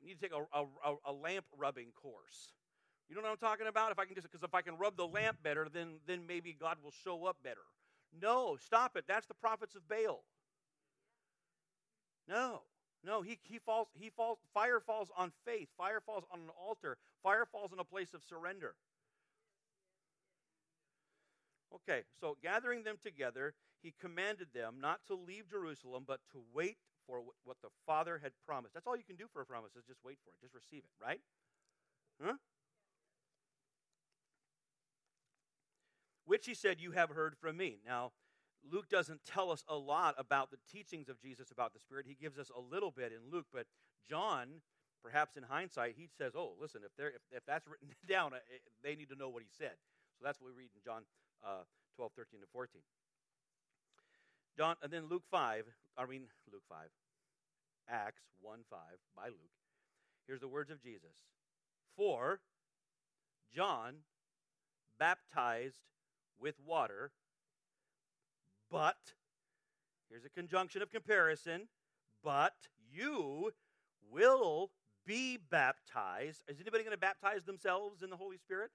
We 0.00 0.08
need 0.08 0.20
to 0.20 0.28
take 0.28 0.32
a, 0.32 0.58
a, 0.58 0.94
a 1.06 1.12
lamp 1.12 1.46
rubbing 1.56 1.92
course. 2.00 2.52
You 3.08 3.16
know 3.16 3.22
what 3.22 3.30
I'm 3.30 3.36
talking 3.36 3.66
about? 3.66 3.92
If 3.92 3.98
I 3.98 4.04
can 4.04 4.14
just, 4.14 4.30
because 4.30 4.42
if 4.42 4.54
I 4.54 4.62
can 4.62 4.76
rub 4.78 4.96
the 4.96 5.06
lamp 5.06 5.38
better, 5.42 5.68
then, 5.72 6.00
then 6.06 6.26
maybe 6.26 6.56
God 6.58 6.78
will 6.82 6.94
show 7.04 7.26
up 7.26 7.36
better. 7.42 7.60
No, 8.20 8.56
stop 8.64 8.96
it. 8.96 9.04
That's 9.06 9.26
the 9.26 9.34
prophets 9.34 9.74
of 9.74 9.88
Baal. 9.88 10.24
No, 12.28 12.62
no, 13.04 13.20
he, 13.22 13.38
he 13.42 13.58
falls, 13.58 13.88
he 13.94 14.10
falls, 14.10 14.38
fire 14.54 14.80
falls 14.80 15.10
on 15.16 15.32
faith. 15.44 15.68
Fire 15.76 16.00
falls 16.00 16.24
on 16.32 16.40
an 16.40 16.50
altar. 16.60 16.96
Fire 17.22 17.46
falls 17.50 17.72
in 17.72 17.78
a 17.78 17.84
place 17.84 18.14
of 18.14 18.22
surrender. 18.22 18.74
Okay, 21.74 22.02
so 22.20 22.36
gathering 22.42 22.84
them 22.84 22.96
together, 23.02 23.54
he 23.82 23.94
commanded 24.00 24.48
them 24.54 24.76
not 24.80 25.00
to 25.06 25.14
leave 25.14 25.50
Jerusalem, 25.50 26.04
but 26.06 26.20
to 26.32 26.42
wait 26.54 26.76
for 27.06 27.22
what 27.44 27.56
the 27.62 27.70
Father 27.86 28.20
had 28.22 28.32
promised. 28.46 28.74
That's 28.74 28.86
all 28.86 28.96
you 28.96 29.04
can 29.04 29.16
do 29.16 29.26
for 29.32 29.42
a 29.42 29.46
promise 29.46 29.72
is 29.76 29.84
just 29.84 29.98
wait 30.04 30.18
for 30.22 30.30
it, 30.30 30.40
just 30.40 30.54
receive 30.54 30.84
it, 30.84 31.04
right? 31.04 31.20
Huh? 32.22 32.34
Which 36.32 36.46
he 36.46 36.54
said, 36.54 36.80
You 36.80 36.92
have 36.92 37.10
heard 37.10 37.36
from 37.36 37.58
me. 37.58 37.80
Now, 37.86 38.12
Luke 38.64 38.88
doesn't 38.88 39.20
tell 39.26 39.50
us 39.50 39.62
a 39.68 39.76
lot 39.76 40.14
about 40.16 40.50
the 40.50 40.56
teachings 40.72 41.10
of 41.10 41.20
Jesus 41.20 41.50
about 41.50 41.74
the 41.74 41.78
Spirit. 41.78 42.06
He 42.08 42.14
gives 42.14 42.38
us 42.38 42.50
a 42.56 42.58
little 42.58 42.90
bit 42.90 43.12
in 43.12 43.30
Luke, 43.30 43.44
but 43.52 43.66
John, 44.08 44.62
perhaps 45.04 45.36
in 45.36 45.42
hindsight, 45.42 45.92
he 45.98 46.08
says, 46.16 46.32
Oh, 46.34 46.54
listen, 46.58 46.80
if, 46.86 46.92
if, 46.98 47.20
if 47.30 47.44
that's 47.46 47.68
written 47.68 47.88
down, 48.08 48.32
eh, 48.32 48.38
they 48.82 48.96
need 48.96 49.10
to 49.10 49.14
know 49.14 49.28
what 49.28 49.42
he 49.42 49.48
said. 49.58 49.76
So 50.16 50.24
that's 50.24 50.40
what 50.40 50.46
we 50.46 50.56
read 50.56 50.70
in 50.74 50.80
John 50.82 51.02
uh, 51.44 51.68
12, 51.96 52.12
13 52.16 52.40
to 52.40 52.46
14. 52.50 52.80
John, 54.56 54.76
and 54.82 54.90
then 54.90 55.10
Luke 55.10 55.24
5, 55.30 55.66
I 55.98 56.06
mean, 56.06 56.22
Luke 56.50 56.64
5, 56.66 56.78
Acts 57.90 58.22
1 58.40 58.60
5 58.70 58.78
by 59.14 59.26
Luke. 59.26 59.52
Here's 60.26 60.40
the 60.40 60.48
words 60.48 60.70
of 60.70 60.82
Jesus. 60.82 61.12
For 61.94 62.40
John 63.54 63.96
baptized 64.98 65.91
with 66.42 66.56
water, 66.66 67.12
but, 68.70 68.96
here's 70.10 70.24
a 70.24 70.30
conjunction 70.30 70.82
of 70.82 70.90
comparison, 70.90 71.68
but 72.24 72.54
you 72.92 73.52
will 74.10 74.70
be 75.06 75.36
baptized. 75.36 76.42
Is 76.48 76.60
anybody 76.60 76.82
going 76.84 76.94
to 76.94 77.00
baptize 77.00 77.44
themselves 77.44 78.02
in 78.02 78.10
the 78.10 78.16
Holy 78.16 78.38
Spirit? 78.38 78.70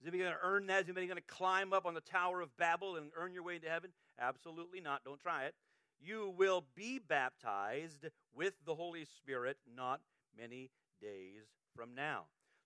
Is 0.00 0.06
anybody 0.06 0.24
going 0.24 0.34
to 0.34 0.46
earn 0.46 0.66
that? 0.66 0.82
Is 0.82 0.88
anybody 0.88 1.06
going 1.06 1.16
to 1.16 1.34
climb 1.34 1.72
up 1.72 1.86
on 1.86 1.94
the 1.94 2.00
Tower 2.00 2.40
of 2.40 2.56
Babel 2.56 2.96
and 2.96 3.10
earn 3.16 3.32
your 3.32 3.42
way 3.42 3.56
into 3.56 3.68
heaven? 3.68 3.90
Absolutely 4.20 4.80
not. 4.80 5.04
Don't 5.04 5.20
try 5.20 5.44
it. 5.44 5.54
You 6.00 6.34
will 6.36 6.64
be 6.74 6.98
baptized 6.98 8.06
with 8.34 8.54
the 8.66 8.74
Holy 8.74 9.04
Spirit 9.04 9.56
not 9.74 10.00
many 10.38 10.70
days 11.00 11.44
from 11.74 11.94
now. 11.94 12.24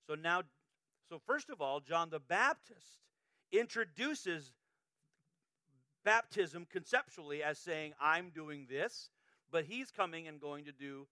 So 0.09 0.15
now, 0.15 0.43
so 1.09 1.21
first 1.27 1.51
of 1.51 1.61
all, 1.61 1.81
John 1.81 2.11
the 2.11 2.21
Baptist 2.21 2.99
introduces 3.53 4.53
baptism 6.05 6.67
conceptually 6.71 7.43
as 7.43 7.59
saying, 7.59 7.93
I'm 8.01 8.31
doing 8.31 8.67
this, 8.69 9.11
but 9.51 9.65
he's 9.65 9.91
coming 9.91 10.27
and 10.27 10.41
going 10.41 10.65
to 10.65 10.73
do 10.73 11.07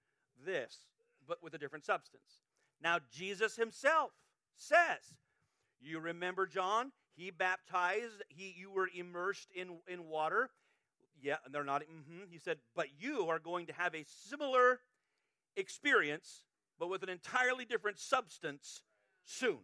this, 0.44 0.86
but 1.26 1.42
with 1.42 1.54
a 1.54 1.58
different 1.58 1.84
substance. 1.84 2.42
Now, 2.82 2.98
Jesus 3.12 3.56
himself 3.56 4.12
says, 4.56 5.14
You 5.80 6.00
remember 6.00 6.46
John? 6.46 6.92
He 7.14 7.30
baptized, 7.30 8.22
he, 8.28 8.54
you 8.58 8.70
were 8.70 8.90
immersed 8.94 9.48
in, 9.54 9.78
in 9.88 10.06
water. 10.06 10.50
Yeah, 11.22 11.36
and 11.46 11.54
they're 11.54 11.64
not, 11.64 11.82
mm-hmm. 11.82 12.24
he 12.30 12.38
said, 12.38 12.58
but 12.74 12.88
you 13.00 13.28
are 13.28 13.38
going 13.38 13.66
to 13.66 13.72
have 13.72 13.94
a 13.94 14.04
similar 14.28 14.80
experience, 15.56 16.44
but 16.78 16.90
with 16.90 17.02
an 17.02 17.08
entirely 17.08 17.64
different 17.64 17.98
substance 17.98 18.82
soon. 19.24 19.60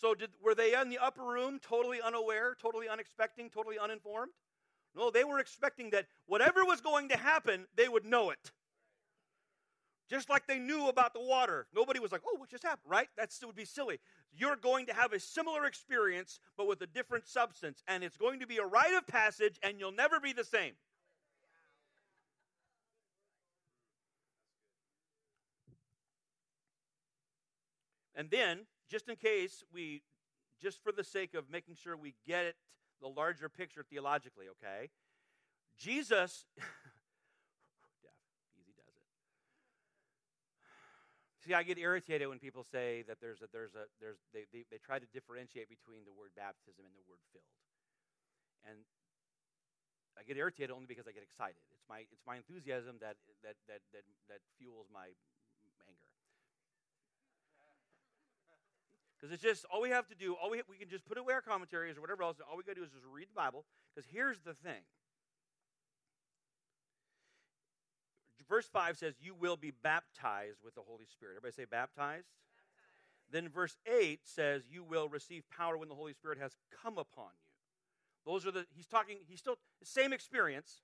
So, 0.00 0.14
did, 0.14 0.30
were 0.42 0.54
they 0.54 0.80
in 0.80 0.90
the 0.90 0.98
upper 0.98 1.24
room 1.24 1.58
totally 1.58 2.00
unaware, 2.00 2.56
totally 2.60 2.86
unexpecting, 2.86 3.50
totally 3.50 3.78
uninformed? 3.78 4.30
No, 4.94 5.10
they 5.10 5.24
were 5.24 5.40
expecting 5.40 5.90
that 5.90 6.06
whatever 6.26 6.64
was 6.64 6.80
going 6.80 7.08
to 7.08 7.16
happen, 7.16 7.66
they 7.76 7.88
would 7.88 8.04
know 8.04 8.30
it. 8.30 8.52
Just 10.08 10.30
like 10.30 10.46
they 10.46 10.58
knew 10.58 10.88
about 10.88 11.14
the 11.14 11.20
water. 11.20 11.66
Nobody 11.74 11.98
was 11.98 12.12
like, 12.12 12.22
oh, 12.26 12.36
what 12.38 12.48
just 12.48 12.62
happened, 12.62 12.90
right? 12.90 13.08
That 13.16 13.30
would 13.44 13.56
be 13.56 13.64
silly. 13.64 13.98
You're 14.32 14.56
going 14.56 14.86
to 14.86 14.94
have 14.94 15.12
a 15.12 15.20
similar 15.20 15.66
experience, 15.66 16.38
but 16.56 16.68
with 16.68 16.80
a 16.80 16.86
different 16.86 17.26
substance. 17.26 17.82
And 17.88 18.04
it's 18.04 18.16
going 18.16 18.40
to 18.40 18.46
be 18.46 18.58
a 18.58 18.64
rite 18.64 18.94
of 18.94 19.06
passage, 19.06 19.58
and 19.62 19.80
you'll 19.80 19.92
never 19.92 20.20
be 20.20 20.32
the 20.32 20.44
same. 20.44 20.74
And 28.14 28.30
then 28.30 28.60
just 28.88 29.08
in 29.08 29.16
case 29.16 29.62
we, 29.72 30.02
just 30.60 30.82
for 30.82 30.92
the 30.92 31.04
sake 31.04 31.34
of 31.34 31.50
making 31.50 31.76
sure 31.76 31.96
we 31.96 32.14
get 32.26 32.44
it, 32.44 32.56
the 33.00 33.08
larger 33.08 33.48
picture 33.48 33.84
theologically, 33.88 34.46
okay? 34.58 34.90
Jesus, 35.78 36.46
easy 38.58 38.74
does 38.74 38.90
it. 38.90 39.06
See, 41.46 41.54
I 41.54 41.62
get 41.62 41.78
irritated 41.78 42.28
when 42.28 42.40
people 42.40 42.64
say 42.64 43.04
that 43.06 43.18
there's 43.20 43.40
a, 43.42 43.46
there's 43.52 43.74
a, 43.74 43.86
there's, 44.00 44.18
they, 44.34 44.50
they, 44.52 44.64
they 44.70 44.78
try 44.78 44.98
to 44.98 45.06
differentiate 45.14 45.68
between 45.68 46.02
the 46.04 46.12
word 46.12 46.34
baptism 46.34 46.82
and 46.82 46.94
the 46.98 47.06
word 47.06 47.22
filled. 47.30 47.54
And 48.66 48.82
I 50.18 50.26
get 50.26 50.34
irritated 50.34 50.74
only 50.74 50.90
because 50.90 51.06
I 51.06 51.14
get 51.14 51.22
excited. 51.22 51.62
It's 51.70 51.86
my, 51.86 52.02
it's 52.10 52.26
my 52.26 52.34
enthusiasm 52.34 52.98
that, 52.98 53.14
that, 53.46 53.54
that, 53.70 53.86
that, 53.94 54.02
that 54.26 54.42
fuels 54.58 54.90
my 54.90 55.14
Because 59.18 59.32
it's 59.32 59.42
just 59.42 59.64
all 59.72 59.82
we 59.82 59.90
have 59.90 60.06
to 60.08 60.14
do, 60.14 60.36
all 60.40 60.50
we, 60.50 60.62
we 60.70 60.76
can 60.76 60.88
just 60.88 61.04
put 61.06 61.18
away 61.18 61.34
our 61.34 61.42
commentaries 61.42 61.98
or 61.98 62.00
whatever 62.00 62.22
else, 62.22 62.36
all 62.48 62.56
we 62.56 62.62
got 62.62 62.74
to 62.74 62.80
do 62.80 62.84
is 62.84 62.90
just 62.90 63.04
read 63.10 63.28
the 63.28 63.34
Bible. 63.34 63.64
Because 63.94 64.08
here's 64.12 64.38
the 64.40 64.54
thing 64.54 64.82
verse 68.48 68.66
5 68.66 68.96
says, 68.96 69.14
You 69.20 69.34
will 69.34 69.56
be 69.56 69.70
baptized 69.70 70.58
with 70.64 70.74
the 70.74 70.80
Holy 70.86 71.06
Spirit. 71.06 71.36
Everybody 71.36 71.52
say 71.52 71.64
baptized? 71.64 71.96
baptized. 71.96 72.26
Then 73.30 73.48
verse 73.48 73.76
8 73.86 74.20
says, 74.24 74.62
You 74.70 74.82
will 74.82 75.08
receive 75.08 75.44
power 75.54 75.76
when 75.76 75.88
the 75.88 75.94
Holy 75.94 76.14
Spirit 76.14 76.38
has 76.38 76.56
come 76.82 76.98
upon 76.98 77.30
you. 77.34 78.32
Those 78.32 78.46
are 78.46 78.50
the, 78.50 78.66
he's 78.74 78.86
talking, 78.86 79.18
he's 79.28 79.38
still, 79.38 79.56
same 79.82 80.12
experience, 80.12 80.82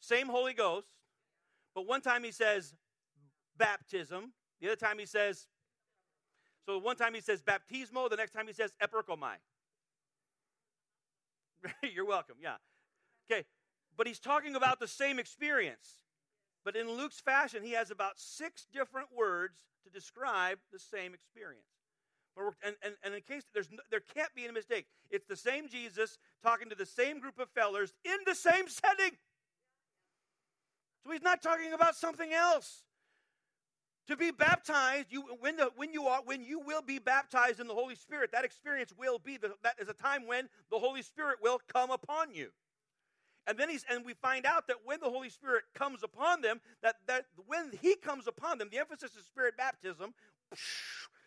same 0.00 0.28
Holy 0.28 0.52
Ghost, 0.52 0.88
but 1.74 1.86
one 1.86 2.00
time 2.00 2.24
he 2.24 2.32
says 2.32 2.74
baptism, 3.56 4.32
the 4.60 4.68
other 4.68 4.76
time 4.76 4.98
he 4.98 5.06
says, 5.06 5.46
so 6.66 6.78
one 6.78 6.96
time 6.96 7.14
he 7.14 7.20
says 7.20 7.42
baptismo, 7.42 8.08
the 8.08 8.16
next 8.16 8.32
time 8.32 8.46
he 8.46 8.52
says 8.52 8.72
eperkomai. 8.82 9.34
You're 11.94 12.06
welcome, 12.06 12.36
yeah. 12.40 12.56
Okay, 13.30 13.44
but 13.96 14.06
he's 14.06 14.18
talking 14.18 14.54
about 14.54 14.80
the 14.80 14.88
same 14.88 15.18
experience. 15.18 16.02
But 16.64 16.76
in 16.76 16.90
Luke's 16.90 17.20
fashion, 17.20 17.62
he 17.62 17.72
has 17.72 17.90
about 17.90 18.12
six 18.16 18.66
different 18.72 19.08
words 19.14 19.58
to 19.84 19.90
describe 19.90 20.58
the 20.72 20.78
same 20.78 21.14
experience. 21.14 21.66
And, 22.64 22.76
and, 22.82 22.94
and 23.04 23.14
in 23.14 23.20
case 23.22 23.42
there's 23.52 23.70
no, 23.70 23.78
there 23.90 24.00
can't 24.14 24.32
be 24.34 24.44
any 24.44 24.52
mistake, 24.52 24.86
it's 25.10 25.26
the 25.26 25.36
same 25.36 25.68
Jesus 25.68 26.18
talking 26.42 26.70
to 26.70 26.74
the 26.74 26.86
same 26.86 27.20
group 27.20 27.38
of 27.38 27.48
fellers 27.50 27.92
in 28.04 28.16
the 28.26 28.34
same 28.34 28.68
setting. 28.68 29.16
So 31.04 31.12
he's 31.12 31.22
not 31.22 31.42
talking 31.42 31.72
about 31.72 31.96
something 31.96 32.32
else. 32.32 32.84
To 34.08 34.16
be 34.16 34.32
baptized, 34.32 35.06
you 35.10 35.22
when 35.40 35.56
the 35.56 35.70
when 35.76 35.92
you 35.92 36.06
are 36.06 36.22
when 36.24 36.42
you 36.42 36.60
will 36.60 36.82
be 36.82 36.98
baptized 36.98 37.60
in 37.60 37.68
the 37.68 37.74
Holy 37.74 37.94
Spirit, 37.94 38.32
that 38.32 38.44
experience 38.44 38.92
will 38.98 39.18
be 39.18 39.36
the, 39.36 39.54
that 39.62 39.76
is 39.80 39.88
a 39.88 39.94
time 39.94 40.26
when 40.26 40.48
the 40.70 40.78
Holy 40.78 41.02
Spirit 41.02 41.38
will 41.40 41.60
come 41.72 41.90
upon 41.90 42.34
you. 42.34 42.48
And 43.46 43.58
then 43.58 43.68
he's 43.68 43.84
and 43.88 44.04
we 44.04 44.14
find 44.14 44.46
out 44.46 44.66
that 44.68 44.78
when 44.84 45.00
the 45.00 45.10
Holy 45.10 45.28
Spirit 45.28 45.64
comes 45.74 46.02
upon 46.02 46.42
them, 46.42 46.60
that, 46.82 46.96
that 47.06 47.26
when 47.46 47.70
he 47.80 47.96
comes 47.96 48.26
upon 48.26 48.58
them, 48.58 48.68
the 48.70 48.78
emphasis 48.78 49.16
is 49.16 49.24
spirit 49.24 49.56
baptism, 49.56 50.14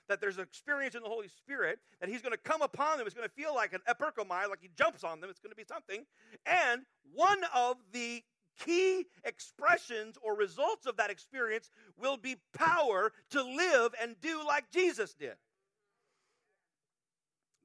that 0.08 0.22
there's 0.22 0.38
an 0.38 0.44
experience 0.44 0.96
in 0.96 1.04
the 1.04 1.10
Holy 1.10 1.28
Spirit, 1.28 1.80
that 2.00 2.10
he's 2.10 2.22
going 2.22 2.32
to 2.32 2.38
come 2.38 2.62
upon 2.62 2.98
them. 2.98 3.06
It's 3.06 3.16
going 3.16 3.28
to 3.28 3.34
feel 3.34 3.54
like 3.54 3.74
an 3.74 3.82
eperkomai, 3.90 4.50
like 4.50 4.60
he 4.62 4.70
jumps 4.78 5.04
on 5.04 5.20
them. 5.20 5.30
It's 5.30 5.40
going 5.40 5.52
to 5.52 5.56
be 5.56 5.66
something. 5.68 6.06
And 6.46 6.84
one 7.14 7.42
of 7.54 7.78
the 7.92 8.24
key 8.64 9.06
expressions 9.24 10.18
or 10.22 10.36
results 10.36 10.86
of 10.86 10.98
that 10.98 11.10
experience 11.10 11.70
will 11.98 12.18
be 12.18 12.38
power 12.54 13.12
to 13.32 13.44
live 13.44 13.94
and 14.02 14.16
do 14.22 14.46
like 14.46 14.72
Jesus 14.72 15.14
did. 15.14 15.36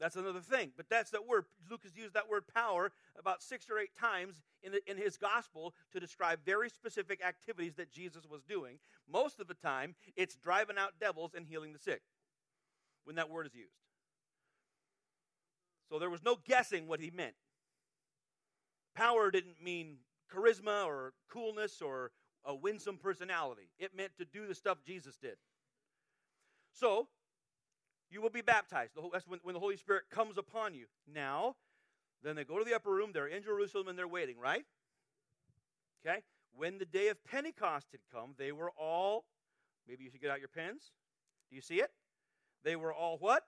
That's 0.00 0.16
another 0.16 0.40
thing. 0.40 0.72
But 0.76 0.86
that's 0.88 1.10
that 1.10 1.28
word. 1.28 1.44
Luke 1.70 1.82
has 1.84 1.94
used 1.94 2.14
that 2.14 2.28
word 2.28 2.44
power 2.52 2.90
about 3.18 3.42
six 3.42 3.66
or 3.70 3.78
eight 3.78 3.94
times 4.00 4.42
in, 4.62 4.72
the, 4.72 4.90
in 4.90 4.96
his 4.96 5.18
gospel 5.18 5.74
to 5.92 6.00
describe 6.00 6.40
very 6.44 6.70
specific 6.70 7.22
activities 7.24 7.74
that 7.74 7.92
Jesus 7.92 8.24
was 8.28 8.42
doing. 8.42 8.78
Most 9.12 9.40
of 9.40 9.46
the 9.46 9.54
time, 9.54 9.94
it's 10.16 10.36
driving 10.36 10.78
out 10.78 10.92
devils 10.98 11.32
and 11.34 11.46
healing 11.46 11.74
the 11.74 11.78
sick 11.78 12.00
when 13.04 13.16
that 13.16 13.28
word 13.28 13.46
is 13.46 13.54
used. 13.54 13.74
So 15.90 15.98
there 15.98 16.10
was 16.10 16.22
no 16.22 16.38
guessing 16.46 16.86
what 16.86 17.00
he 17.00 17.10
meant. 17.10 17.34
Power 18.94 19.30
didn't 19.30 19.62
mean 19.62 19.98
charisma 20.34 20.86
or 20.86 21.12
coolness 21.30 21.82
or 21.82 22.12
a 22.44 22.54
winsome 22.54 22.96
personality, 22.96 23.70
it 23.78 23.94
meant 23.96 24.12
to 24.18 24.24
do 24.24 24.46
the 24.46 24.54
stuff 24.54 24.78
Jesus 24.86 25.16
did. 25.16 25.36
So, 26.72 27.08
you 28.10 28.20
will 28.20 28.30
be 28.30 28.40
baptized. 28.40 28.92
That's 29.12 29.26
when, 29.26 29.54
the 29.54 29.60
Holy 29.60 29.76
Spirit 29.76 30.04
comes 30.10 30.38
upon 30.38 30.74
you. 30.74 30.86
Now, 31.12 31.56
then 32.22 32.36
they 32.36 32.44
go 32.44 32.58
to 32.58 32.64
the 32.64 32.74
upper 32.74 32.90
room. 32.90 33.10
They're 33.12 33.26
in 33.26 33.42
Jerusalem 33.42 33.88
and 33.88 33.98
they're 33.98 34.08
waiting, 34.08 34.38
right? 34.38 34.64
Okay? 36.04 36.22
When 36.56 36.78
the 36.78 36.84
day 36.84 37.08
of 37.08 37.22
Pentecost 37.24 37.88
had 37.92 38.00
come, 38.12 38.34
they 38.36 38.52
were 38.52 38.70
all, 38.78 39.24
maybe 39.86 40.04
you 40.04 40.10
should 40.10 40.20
get 40.20 40.30
out 40.30 40.40
your 40.40 40.48
pens. 40.48 40.92
Do 41.48 41.56
you 41.56 41.62
see 41.62 41.76
it? 41.76 41.90
They 42.64 42.76
were 42.76 42.92
all 42.92 43.16
what? 43.18 43.44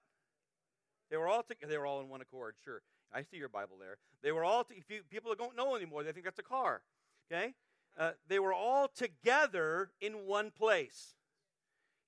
They 1.11 1.17
were 1.17 1.29
all, 1.29 1.45
they 1.69 1.77
were 1.77 1.87
all 1.87 2.01
in 2.01 2.09
one 2.09 2.21
accord, 2.21 2.55
sure. 2.65 2.83
I 3.13 3.23
see 3.23 3.37
your 3.37 3.49
Bible 3.49 3.77
there. 3.79 3.99
They 4.23 4.33
were 4.33 4.45
all, 4.45 4.67
you, 4.71 5.03
people 5.11 5.31
that 5.31 5.39
don't 5.39 5.57
know 5.57 5.77
anymore, 5.77 6.03
they 6.03 6.13
think 6.13 6.25
that's 6.25 6.39
a 6.39 6.43
car. 6.43 6.83
Okay? 7.31 7.55
Uh, 7.99 8.13
they 8.29 8.39
were 8.39 8.55
all 8.55 8.89
together 8.89 9.91
in 10.01 10.27
one 10.27 10.51
place. 10.51 11.15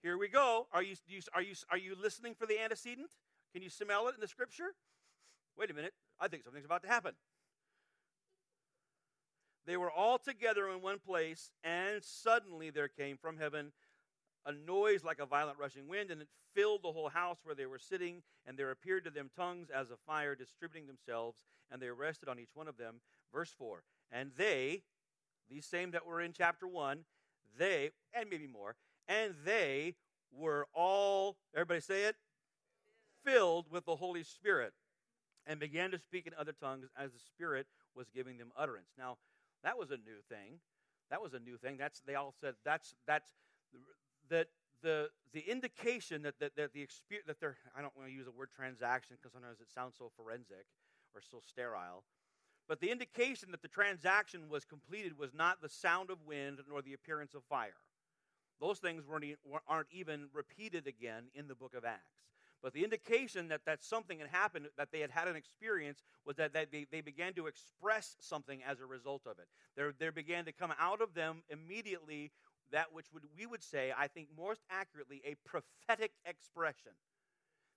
Here 0.02 0.18
we 0.18 0.28
go. 0.28 0.66
Are 0.72 0.82
you, 0.82 0.96
you, 1.06 1.20
are, 1.34 1.42
you, 1.42 1.54
are 1.70 1.78
you 1.78 1.94
listening 2.00 2.34
for 2.34 2.46
the 2.46 2.62
antecedent? 2.62 3.10
Can 3.52 3.62
you 3.62 3.70
smell 3.70 4.08
it 4.08 4.14
in 4.14 4.20
the 4.20 4.28
scripture? 4.28 4.74
Wait 5.58 5.70
a 5.70 5.74
minute. 5.74 5.94
I 6.20 6.28
think 6.28 6.44
something's 6.44 6.64
about 6.64 6.82
to 6.82 6.88
happen. 6.88 7.14
They 9.66 9.76
were 9.76 9.90
all 9.90 10.18
together 10.18 10.68
in 10.68 10.82
one 10.82 10.98
place, 10.98 11.50
and 11.62 12.02
suddenly 12.02 12.70
there 12.70 12.88
came 12.88 13.16
from 13.16 13.38
heaven 13.38 13.72
a 14.46 14.52
noise 14.52 15.04
like 15.04 15.20
a 15.20 15.26
violent 15.26 15.58
rushing 15.58 15.88
wind, 15.88 16.10
and 16.10 16.22
it 16.22 16.28
filled 16.54 16.82
the 16.82 16.92
whole 16.92 17.08
house 17.08 17.38
where 17.44 17.54
they 17.54 17.66
were 17.66 17.78
sitting. 17.78 18.22
And 18.46 18.58
there 18.58 18.70
appeared 18.70 19.04
to 19.04 19.10
them 19.10 19.30
tongues 19.36 19.68
as 19.74 19.90
of 19.90 19.98
fire 20.06 20.34
distributing 20.34 20.86
themselves, 20.86 21.44
and 21.70 21.80
they 21.80 21.88
rested 21.88 22.28
on 22.28 22.38
each 22.38 22.54
one 22.54 22.68
of 22.68 22.76
them. 22.76 22.96
Verse 23.32 23.54
4 23.56 23.82
And 24.12 24.30
they, 24.36 24.82
these 25.50 25.66
same 25.66 25.90
that 25.92 26.06
were 26.06 26.20
in 26.20 26.32
chapter 26.32 26.68
1, 26.68 27.00
they, 27.58 27.90
and 28.12 28.28
maybe 28.30 28.46
more, 28.46 28.76
and 29.08 29.34
they 29.44 29.94
were 30.32 30.66
all, 30.74 31.36
everybody 31.54 31.80
say 31.80 32.04
it, 32.04 32.16
filled 33.24 33.70
with 33.70 33.86
the 33.86 33.96
Holy 33.96 34.22
Spirit, 34.22 34.72
and 35.46 35.60
began 35.60 35.90
to 35.90 35.98
speak 35.98 36.26
in 36.26 36.32
other 36.38 36.52
tongues 36.52 36.86
as 36.98 37.12
the 37.12 37.18
Spirit 37.18 37.66
was 37.94 38.08
giving 38.14 38.38
them 38.38 38.50
utterance. 38.56 38.88
Now, 38.98 39.18
that 39.62 39.78
was 39.78 39.90
a 39.90 39.96
new 39.96 40.20
thing. 40.28 40.60
That 41.10 41.22
was 41.22 41.34
a 41.34 41.38
new 41.38 41.56
thing. 41.56 41.76
That's 41.78 42.00
they 42.06 42.14
all 42.14 42.34
said 42.40 42.54
that's 42.64 42.94
that's 43.06 43.28
that 44.30 44.48
the 44.82 45.08
the 45.32 45.40
indication 45.40 46.22
that 46.22 46.38
that, 46.40 46.56
that 46.56 46.72
the 46.72 46.82
experience 46.82 47.26
that 47.26 47.40
they're 47.40 47.56
I 47.76 47.82
don't 47.82 47.96
want 47.96 48.08
to 48.08 48.14
use 48.14 48.26
the 48.26 48.32
word 48.32 48.50
transaction 48.54 49.16
because 49.16 49.32
sometimes 49.32 49.60
it 49.60 49.70
sounds 49.72 49.94
so 49.98 50.10
forensic 50.16 50.66
or 51.14 51.20
so 51.20 51.40
sterile. 51.46 52.04
But 52.66 52.80
the 52.80 52.90
indication 52.90 53.50
that 53.50 53.62
the 53.62 53.68
transaction 53.68 54.48
was 54.48 54.64
completed 54.64 55.18
was 55.18 55.34
not 55.34 55.60
the 55.60 55.68
sound 55.68 56.10
of 56.10 56.24
wind 56.26 56.60
nor 56.68 56.80
the 56.80 56.94
appearance 56.94 57.34
of 57.34 57.44
fire. 57.44 57.76
Those 58.60 58.78
things 58.78 59.04
weren't, 59.06 59.24
aren't 59.68 59.88
even 59.90 60.28
repeated 60.32 60.86
again 60.86 61.24
in 61.34 61.46
the 61.46 61.54
book 61.54 61.74
of 61.74 61.84
Acts. 61.84 62.24
But 62.62 62.72
the 62.72 62.82
indication 62.82 63.48
that, 63.48 63.66
that 63.66 63.84
something 63.84 64.20
had 64.20 64.28
happened, 64.28 64.68
that 64.78 64.90
they 64.90 65.00
had 65.00 65.10
had 65.10 65.28
an 65.28 65.36
experience, 65.36 66.02
was 66.24 66.36
that 66.36 66.54
they, 66.54 66.86
they 66.90 67.02
began 67.02 67.34
to 67.34 67.46
express 67.46 68.16
something 68.20 68.62
as 68.66 68.80
a 68.80 68.86
result 68.86 69.26
of 69.26 69.38
it. 69.38 69.48
There, 69.76 69.92
there 69.98 70.12
began 70.12 70.46
to 70.46 70.52
come 70.52 70.72
out 70.80 71.02
of 71.02 71.12
them 71.12 71.42
immediately 71.50 72.30
that 72.72 72.92
which 72.92 73.06
would, 73.12 73.24
we 73.36 73.46
would 73.46 73.62
say, 73.62 73.92
I 73.96 74.08
think 74.08 74.28
most 74.36 74.60
accurately, 74.70 75.22
a 75.24 75.36
prophetic 75.48 76.12
expression. 76.24 76.92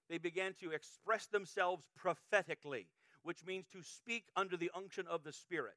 They 0.10 0.18
began 0.18 0.54
to 0.62 0.72
express 0.72 1.28
themselves 1.28 1.88
prophetically, 1.96 2.88
which 3.24 3.46
means 3.46 3.66
to 3.74 3.84
speak 3.84 4.26
under 4.36 4.56
the 4.56 4.72
unction 4.76 5.06
of 5.10 5.24
the 5.24 5.34
Spirit. 5.34 5.76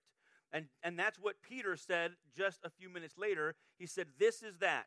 And, 0.53 0.67
and 0.83 0.99
that's 0.99 1.19
what 1.19 1.43
Peter 1.43 1.77
said 1.77 2.13
just 2.37 2.61
a 2.65 2.71
few 2.71 2.89
minutes 2.89 3.17
later. 3.19 3.55
He 3.79 3.87
said, 3.87 4.07
This 4.19 4.43
is 4.43 4.59
that 4.59 4.87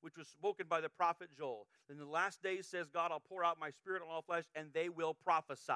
which 0.00 0.18
was 0.18 0.28
spoken 0.28 0.66
by 0.68 0.82
the 0.82 0.88
prophet 0.90 1.30
Joel. 1.36 1.66
In 1.90 1.96
the 1.96 2.04
last 2.04 2.42
days, 2.42 2.66
says 2.66 2.88
God, 2.88 3.10
I'll 3.10 3.20
pour 3.20 3.42
out 3.42 3.58
my 3.58 3.70
spirit 3.70 4.02
on 4.02 4.08
all 4.14 4.20
flesh, 4.20 4.44
and 4.54 4.68
they 4.74 4.90
will 4.90 5.14
prophesy. 5.14 5.72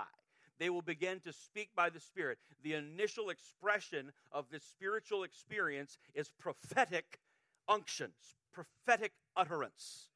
They 0.58 0.68
will 0.68 0.82
begin 0.82 1.20
to 1.20 1.32
speak 1.32 1.70
by 1.74 1.88
the 1.88 2.00
Spirit. 2.00 2.38
The 2.62 2.74
initial 2.74 3.30
expression 3.30 4.12
of 4.32 4.50
this 4.50 4.64
spiritual 4.64 5.22
experience 5.22 5.96
is 6.14 6.30
prophetic 6.38 7.20
unction, 7.68 8.12
prophetic 8.52 9.12
utterance. 9.36 10.08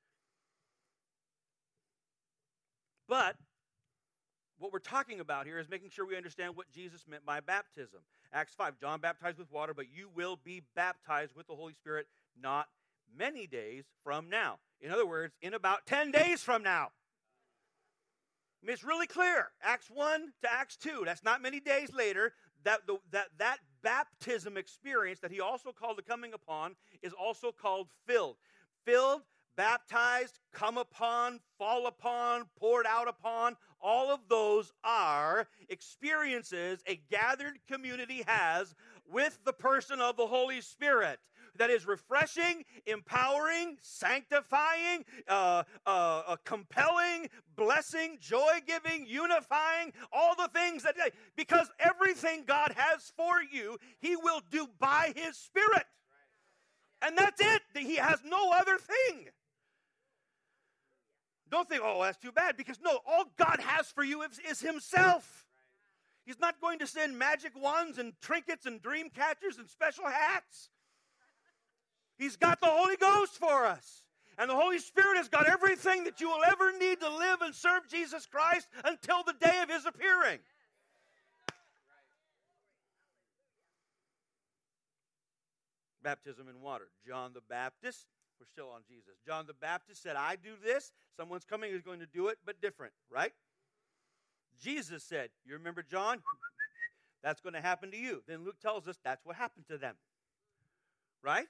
But 3.08 3.36
what 4.58 4.72
we're 4.72 4.78
talking 4.78 5.20
about 5.20 5.46
here 5.46 5.58
is 5.58 5.68
making 5.68 5.90
sure 5.90 6.06
we 6.06 6.16
understand 6.16 6.56
what 6.56 6.70
Jesus 6.70 7.04
meant 7.08 7.26
by 7.26 7.40
baptism. 7.40 8.00
Acts 8.32 8.54
5 8.54 8.78
John 8.80 9.00
baptized 9.00 9.38
with 9.38 9.50
water, 9.50 9.74
but 9.74 9.86
you 9.92 10.08
will 10.14 10.38
be 10.42 10.62
baptized 10.74 11.34
with 11.36 11.46
the 11.46 11.54
Holy 11.54 11.74
Spirit 11.74 12.06
not 12.40 12.68
many 13.16 13.46
days 13.46 13.84
from 14.04 14.30
now. 14.30 14.58
In 14.80 14.90
other 14.90 15.06
words, 15.06 15.34
in 15.42 15.54
about 15.54 15.86
10 15.86 16.10
days 16.10 16.42
from 16.42 16.62
now. 16.62 16.88
I 18.62 18.66
mean, 18.66 18.74
it's 18.74 18.84
really 18.84 19.06
clear. 19.08 19.50
Acts 19.62 19.90
1 19.92 20.32
to 20.42 20.52
Acts 20.52 20.76
2. 20.76 21.02
That's 21.04 21.24
not 21.24 21.42
many 21.42 21.60
days 21.60 21.92
later. 21.92 22.32
That, 22.64 22.86
the, 22.86 22.98
that, 23.10 23.26
that 23.38 23.58
baptism 23.82 24.56
experience 24.56 25.20
that 25.20 25.30
he 25.30 25.40
also 25.40 25.72
called 25.72 25.98
the 25.98 26.02
coming 26.02 26.32
upon 26.32 26.74
is 27.02 27.12
also 27.12 27.52
called 27.52 27.88
filled. 28.06 28.36
Filled, 28.84 29.22
baptized, 29.56 30.38
come 30.52 30.78
upon, 30.78 31.40
fall 31.58 31.86
upon, 31.86 32.46
poured 32.58 32.86
out 32.86 33.08
upon. 33.08 33.56
All 33.80 34.10
of 34.10 34.20
those 34.28 34.72
are 34.84 35.48
experiences 35.68 36.82
a 36.86 37.00
gathered 37.10 37.58
community 37.70 38.24
has 38.26 38.74
with 39.10 39.38
the 39.44 39.52
person 39.52 40.00
of 40.00 40.16
the 40.16 40.26
Holy 40.26 40.60
Spirit 40.60 41.18
that 41.56 41.70
is 41.70 41.86
refreshing, 41.86 42.64
empowering, 42.86 43.76
sanctifying, 43.80 45.04
uh, 45.28 45.62
uh, 45.86 46.22
uh, 46.26 46.36
compelling, 46.44 47.28
blessing, 47.56 48.18
joy 48.20 48.60
giving, 48.66 49.06
unifying, 49.06 49.92
all 50.12 50.34
the 50.34 50.48
things 50.48 50.82
that, 50.82 50.96
because 51.36 51.68
everything 51.78 52.44
God 52.46 52.72
has 52.76 53.12
for 53.16 53.42
you, 53.52 53.78
He 54.00 54.16
will 54.16 54.40
do 54.50 54.66
by 54.78 55.12
His 55.14 55.36
Spirit. 55.36 55.84
And 57.02 57.18
that's 57.18 57.40
it. 57.40 57.62
He 57.76 57.96
has 57.96 58.20
no 58.24 58.52
other 58.52 58.78
thing. 58.78 59.26
Don't 61.50 61.68
think, 61.68 61.82
oh, 61.84 62.02
that's 62.02 62.16
too 62.16 62.32
bad, 62.32 62.56
because 62.56 62.78
no, 62.82 63.00
all 63.06 63.24
God 63.36 63.60
has 63.60 63.88
for 63.88 64.02
you 64.02 64.22
is, 64.22 64.40
is 64.48 64.60
Himself. 64.60 65.44
He's 66.24 66.40
not 66.40 66.60
going 66.60 66.78
to 66.78 66.86
send 66.86 67.18
magic 67.18 67.52
wands 67.60 67.98
and 67.98 68.12
trinkets 68.22 68.64
and 68.64 68.80
dream 68.80 69.10
catchers 69.10 69.58
and 69.58 69.68
special 69.68 70.06
hats. 70.06 70.70
He's 72.22 72.36
got 72.36 72.60
the 72.60 72.68
Holy 72.68 72.96
Ghost 72.96 73.36
for 73.36 73.66
us. 73.66 74.04
And 74.38 74.48
the 74.48 74.54
Holy 74.54 74.78
Spirit 74.78 75.16
has 75.16 75.28
got 75.28 75.48
everything 75.48 76.04
that 76.04 76.20
you 76.20 76.28
will 76.28 76.44
ever 76.46 76.72
need 76.78 77.00
to 77.00 77.08
live 77.08 77.42
and 77.42 77.52
serve 77.52 77.88
Jesus 77.90 78.26
Christ 78.26 78.68
until 78.84 79.24
the 79.24 79.32
day 79.32 79.60
of 79.60 79.68
His 79.68 79.86
appearing. 79.86 80.38
Baptism 86.04 86.46
in 86.48 86.60
water. 86.60 86.86
John 87.04 87.32
the 87.34 87.40
Baptist, 87.50 88.06
we're 88.38 88.46
still 88.46 88.70
on 88.72 88.82
Jesus. 88.88 89.14
John 89.26 89.46
the 89.48 89.54
Baptist 89.54 90.00
said, 90.00 90.14
I 90.14 90.36
do 90.36 90.52
this. 90.64 90.92
Someone's 91.16 91.44
coming 91.44 91.72
who's 91.72 91.82
going 91.82 92.00
to 92.00 92.06
do 92.06 92.28
it, 92.28 92.38
but 92.46 92.60
different, 92.60 92.92
right? 93.10 93.32
Jesus 94.62 95.02
said, 95.02 95.30
You 95.44 95.54
remember 95.54 95.82
John? 95.82 96.18
That's 97.24 97.40
going 97.40 97.54
to 97.54 97.60
happen 97.60 97.90
to 97.90 97.96
you. 97.96 98.22
Then 98.28 98.44
Luke 98.44 98.60
tells 98.62 98.86
us 98.86 98.96
that's 99.04 99.24
what 99.24 99.36
happened 99.36 99.66
to 99.68 99.78
them. 99.78 99.94
Right? 101.22 101.46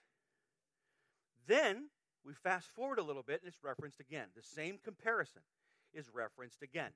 Then 1.46 1.88
we 2.24 2.35
fast 2.35 2.68
forward 2.68 2.98
a 2.98 3.02
little 3.02 3.22
bit 3.22 3.40
and 3.42 3.48
it's 3.48 3.62
referenced 3.62 4.00
again. 4.00 4.28
The 4.37 4.42
same 4.42 4.78
comparison 4.83 5.42
is 5.92 6.09
referenced 6.12 6.62
again. 6.62 6.92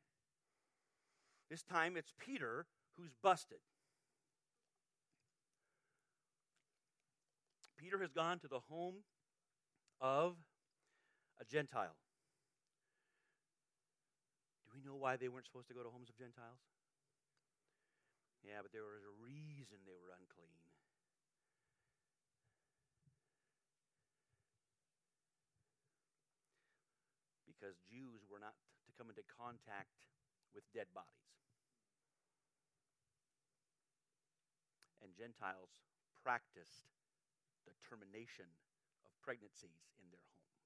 This 1.50 1.62
time 1.62 1.96
it's 1.96 2.12
Peter 2.18 2.66
who's 2.96 3.14
busted. 3.22 3.58
Peter 7.76 7.98
has 8.00 8.10
gone 8.10 8.38
to 8.40 8.48
the 8.48 8.60
home 8.68 9.04
of 10.00 10.34
a 11.40 11.44
Gentile. 11.44 11.94
Do 14.64 14.72
we 14.74 14.82
know 14.82 14.96
why 14.96 15.16
they 15.16 15.28
weren't 15.28 15.46
supposed 15.46 15.68
to 15.68 15.74
go 15.74 15.82
to 15.82 15.90
homes 15.90 16.08
of 16.08 16.16
Gentiles? 16.16 16.58
Yeah, 18.42 18.62
but 18.62 18.72
there 18.72 18.82
was 18.82 19.04
a 19.04 19.14
reason 19.22 19.78
they 19.86 19.94
were 19.94 20.14
unclean. 20.18 20.55
Because 27.66 27.82
Jews 27.90 28.22
were 28.30 28.38
not 28.38 28.54
to 28.86 28.94
come 28.94 29.10
into 29.10 29.26
contact 29.26 29.90
with 30.54 30.62
dead 30.70 30.86
bodies. 30.94 31.34
And 35.02 35.10
Gentiles 35.18 35.82
practiced 36.22 36.86
the 37.66 37.74
termination 37.82 38.46
of 39.02 39.10
pregnancies 39.18 39.82
in 39.98 40.06
their 40.14 40.22
homes. 40.30 40.62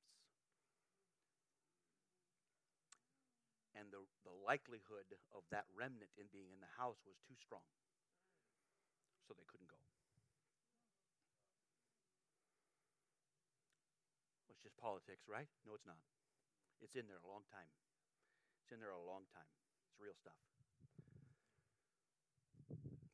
And 3.73 3.89
the, 3.89 4.05
the 4.29 4.37
likelihood 4.45 5.09
of 5.33 5.49
that 5.49 5.65
remnant 5.73 6.13
in 6.21 6.29
being 6.29 6.53
in 6.53 6.61
the 6.61 6.77
house 6.77 7.01
was 7.09 7.17
too 7.25 7.41
strong. 7.41 7.65
So 9.25 9.33
they 9.33 9.49
couldn't 9.49 9.73
go. 9.73 9.81
It's 14.53 14.61
just 14.61 14.77
politics, 14.77 15.25
right? 15.25 15.49
No, 15.65 15.73
it's 15.73 15.89
not. 15.89 16.05
It's 16.83 16.97
in 16.97 17.07
there 17.07 17.21
a 17.23 17.29
long 17.29 17.45
time. 17.53 17.69
It's 18.65 18.73
in 18.73 18.81
there 18.81 18.91
a 18.91 19.05
long 19.07 19.29
time. 19.33 19.49
It's 19.89 20.01
real 20.01 20.17
stuff. 20.17 20.37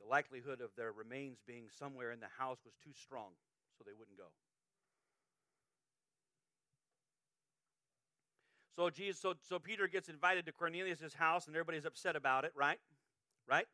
The 0.01 0.07
likelihood 0.07 0.61
of 0.61 0.71
their 0.77 0.93
remains 0.93 1.39
being 1.47 1.67
somewhere 1.69 2.13
in 2.13 2.21
the 2.21 2.31
house 2.39 2.59
was 2.65 2.75
too 2.83 2.95
strong, 2.95 3.35
so 3.77 3.85
they 3.85 3.93
wouldn't 3.93 4.17
go. 4.17 4.31
So 8.77 8.91
Jesus, 8.91 9.21
so, 9.21 9.35
so 9.49 9.59
Peter 9.59 9.89
gets 9.89 10.09
invited 10.09 10.45
to 10.47 10.53
Cornelius' 10.53 11.15
house, 11.15 11.47
and 11.47 11.57
everybody's 11.57 11.87
upset 11.87 12.15
about 12.15 12.45
it, 12.45 12.53
right? 12.55 12.79
Right? 13.49 13.67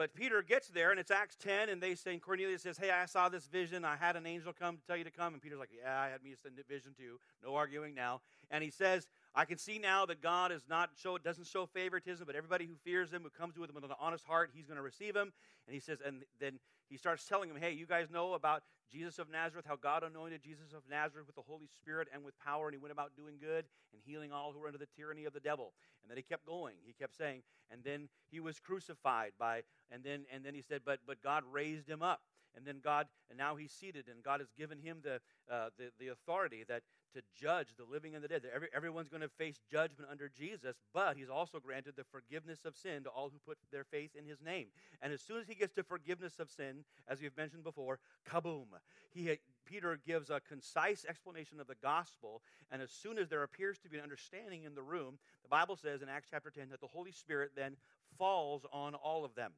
But 0.00 0.14
Peter 0.14 0.40
gets 0.40 0.68
there, 0.68 0.92
and 0.92 0.98
it's 0.98 1.10
Acts 1.10 1.36
10, 1.36 1.68
and 1.68 1.78
they 1.78 1.94
say, 1.94 2.14
and 2.14 2.22
Cornelius 2.22 2.62
says, 2.62 2.78
Hey, 2.78 2.90
I 2.90 3.04
saw 3.04 3.28
this 3.28 3.46
vision. 3.48 3.84
I 3.84 3.96
had 3.96 4.16
an 4.16 4.26
angel 4.26 4.50
come 4.50 4.78
to 4.78 4.82
tell 4.86 4.96
you 4.96 5.04
to 5.04 5.10
come. 5.10 5.34
And 5.34 5.42
Peter's 5.42 5.58
like, 5.58 5.68
Yeah, 5.76 6.00
I 6.00 6.08
had 6.08 6.22
me 6.22 6.32
a 6.32 6.72
vision 6.72 6.92
too. 6.96 7.18
No 7.44 7.54
arguing 7.54 7.94
now. 7.94 8.22
And 8.50 8.64
he 8.64 8.70
says, 8.70 9.08
I 9.34 9.44
can 9.44 9.58
see 9.58 9.78
now 9.78 10.06
that 10.06 10.22
God 10.22 10.52
is 10.52 10.62
not 10.70 10.88
show 10.96 11.18
doesn't 11.18 11.46
show 11.46 11.66
favoritism, 11.66 12.24
but 12.26 12.34
everybody 12.34 12.64
who 12.64 12.76
fears 12.82 13.12
him, 13.12 13.24
who 13.24 13.28
comes 13.28 13.58
with 13.58 13.68
him 13.68 13.74
with 13.74 13.84
an 13.84 13.90
honest 14.00 14.24
heart, 14.24 14.52
he's 14.54 14.64
going 14.64 14.78
to 14.78 14.82
receive 14.82 15.14
him. 15.14 15.34
And 15.66 15.74
he 15.74 15.80
says, 15.80 15.98
and 16.02 16.22
then 16.40 16.60
he 16.90 16.98
starts 16.98 17.24
telling 17.24 17.48
him, 17.48 17.56
Hey, 17.56 17.72
you 17.72 17.86
guys 17.86 18.10
know 18.10 18.34
about 18.34 18.62
Jesus 18.92 19.18
of 19.18 19.30
Nazareth, 19.30 19.64
how 19.66 19.76
God 19.76 20.02
anointed 20.02 20.42
Jesus 20.42 20.72
of 20.74 20.82
Nazareth 20.90 21.26
with 21.26 21.36
the 21.36 21.42
Holy 21.46 21.68
Spirit 21.78 22.08
and 22.12 22.24
with 22.24 22.38
power, 22.40 22.66
and 22.66 22.74
he 22.74 22.78
went 22.78 22.92
about 22.92 23.12
doing 23.16 23.36
good 23.40 23.64
and 23.92 24.02
healing 24.04 24.32
all 24.32 24.52
who 24.52 24.58
were 24.58 24.66
under 24.66 24.78
the 24.78 24.88
tyranny 24.96 25.24
of 25.24 25.32
the 25.32 25.40
devil. 25.40 25.72
And 26.02 26.10
then 26.10 26.16
he 26.16 26.22
kept 26.22 26.44
going. 26.44 26.74
He 26.84 26.92
kept 26.92 27.16
saying, 27.16 27.42
and 27.70 27.82
then 27.84 28.08
he 28.30 28.40
was 28.40 28.58
crucified 28.58 29.32
by, 29.38 29.62
and 29.90 30.02
then 30.02 30.24
and 30.32 30.44
then 30.44 30.54
he 30.54 30.62
said, 30.62 30.80
but 30.84 30.98
but 31.06 31.22
God 31.22 31.44
raised 31.50 31.88
him 31.88 32.02
up. 32.02 32.20
And 32.56 32.66
then 32.66 32.80
God, 32.82 33.06
and 33.28 33.38
now 33.38 33.54
he's 33.54 33.70
seated, 33.70 34.06
and 34.10 34.24
God 34.24 34.40
has 34.40 34.48
given 34.58 34.80
him 34.80 34.98
the, 35.04 35.20
uh, 35.48 35.70
the, 35.78 35.90
the 36.00 36.08
authority 36.08 36.64
that 36.66 36.82
to 37.14 37.22
judge 37.40 37.68
the 37.76 37.84
living 37.84 38.14
and 38.14 38.22
the 38.22 38.28
dead. 38.28 38.42
Every, 38.54 38.68
everyone's 38.74 39.08
going 39.08 39.22
to 39.22 39.28
face 39.28 39.60
judgment 39.70 40.08
under 40.10 40.28
Jesus, 40.28 40.76
but 40.94 41.16
he's 41.16 41.28
also 41.28 41.58
granted 41.60 41.94
the 41.96 42.04
forgiveness 42.04 42.64
of 42.64 42.76
sin 42.76 43.04
to 43.04 43.10
all 43.10 43.30
who 43.30 43.38
put 43.46 43.58
their 43.72 43.84
faith 43.84 44.10
in 44.16 44.24
his 44.24 44.40
name. 44.40 44.66
And 45.02 45.12
as 45.12 45.20
soon 45.20 45.40
as 45.40 45.48
he 45.48 45.54
gets 45.54 45.74
to 45.74 45.82
forgiveness 45.82 46.38
of 46.38 46.50
sin, 46.50 46.84
as 47.08 47.20
we've 47.20 47.36
mentioned 47.36 47.64
before, 47.64 47.98
kaboom. 48.28 48.66
He, 49.10 49.38
Peter 49.66 49.98
gives 50.06 50.30
a 50.30 50.40
concise 50.40 51.04
explanation 51.08 51.60
of 51.60 51.66
the 51.66 51.74
gospel, 51.82 52.42
and 52.70 52.82
as 52.82 52.90
soon 52.90 53.18
as 53.18 53.28
there 53.28 53.42
appears 53.42 53.78
to 53.80 53.88
be 53.88 53.96
an 53.96 54.02
understanding 54.02 54.64
in 54.64 54.74
the 54.74 54.82
room, 54.82 55.18
the 55.42 55.48
Bible 55.48 55.76
says 55.76 56.02
in 56.02 56.08
Acts 56.08 56.28
chapter 56.30 56.50
10 56.50 56.70
that 56.70 56.80
the 56.80 56.86
Holy 56.86 57.12
Spirit 57.12 57.52
then 57.56 57.76
falls 58.18 58.64
on 58.72 58.94
all 58.94 59.24
of 59.24 59.34
them. 59.34 59.52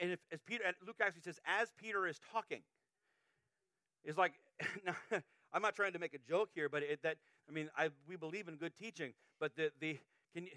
And 0.00 0.12
if, 0.12 0.18
as 0.32 0.40
Peter, 0.42 0.64
Luke 0.86 0.96
actually 1.00 1.22
says, 1.22 1.38
as 1.46 1.68
Peter 1.78 2.06
is 2.06 2.20
talking, 2.32 2.60
it's 4.04 4.18
like, 4.18 4.34
I'm 5.52 5.62
not 5.62 5.74
trying 5.74 5.92
to 5.92 5.98
make 5.98 6.14
a 6.14 6.18
joke 6.18 6.50
here, 6.54 6.68
but 6.68 6.82
it, 6.82 7.02
that 7.02 7.16
I 7.48 7.52
mean, 7.52 7.70
I, 7.76 7.88
we 8.06 8.16
believe 8.16 8.48
in 8.48 8.56
good 8.56 8.76
teaching, 8.76 9.12
but 9.40 9.56
the 9.56 9.70
the 9.80 9.98
can 10.34 10.44
you? 10.44 10.50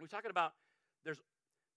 We're 0.00 0.06
talking 0.06 0.30
about 0.30 0.52
there's 1.04 1.18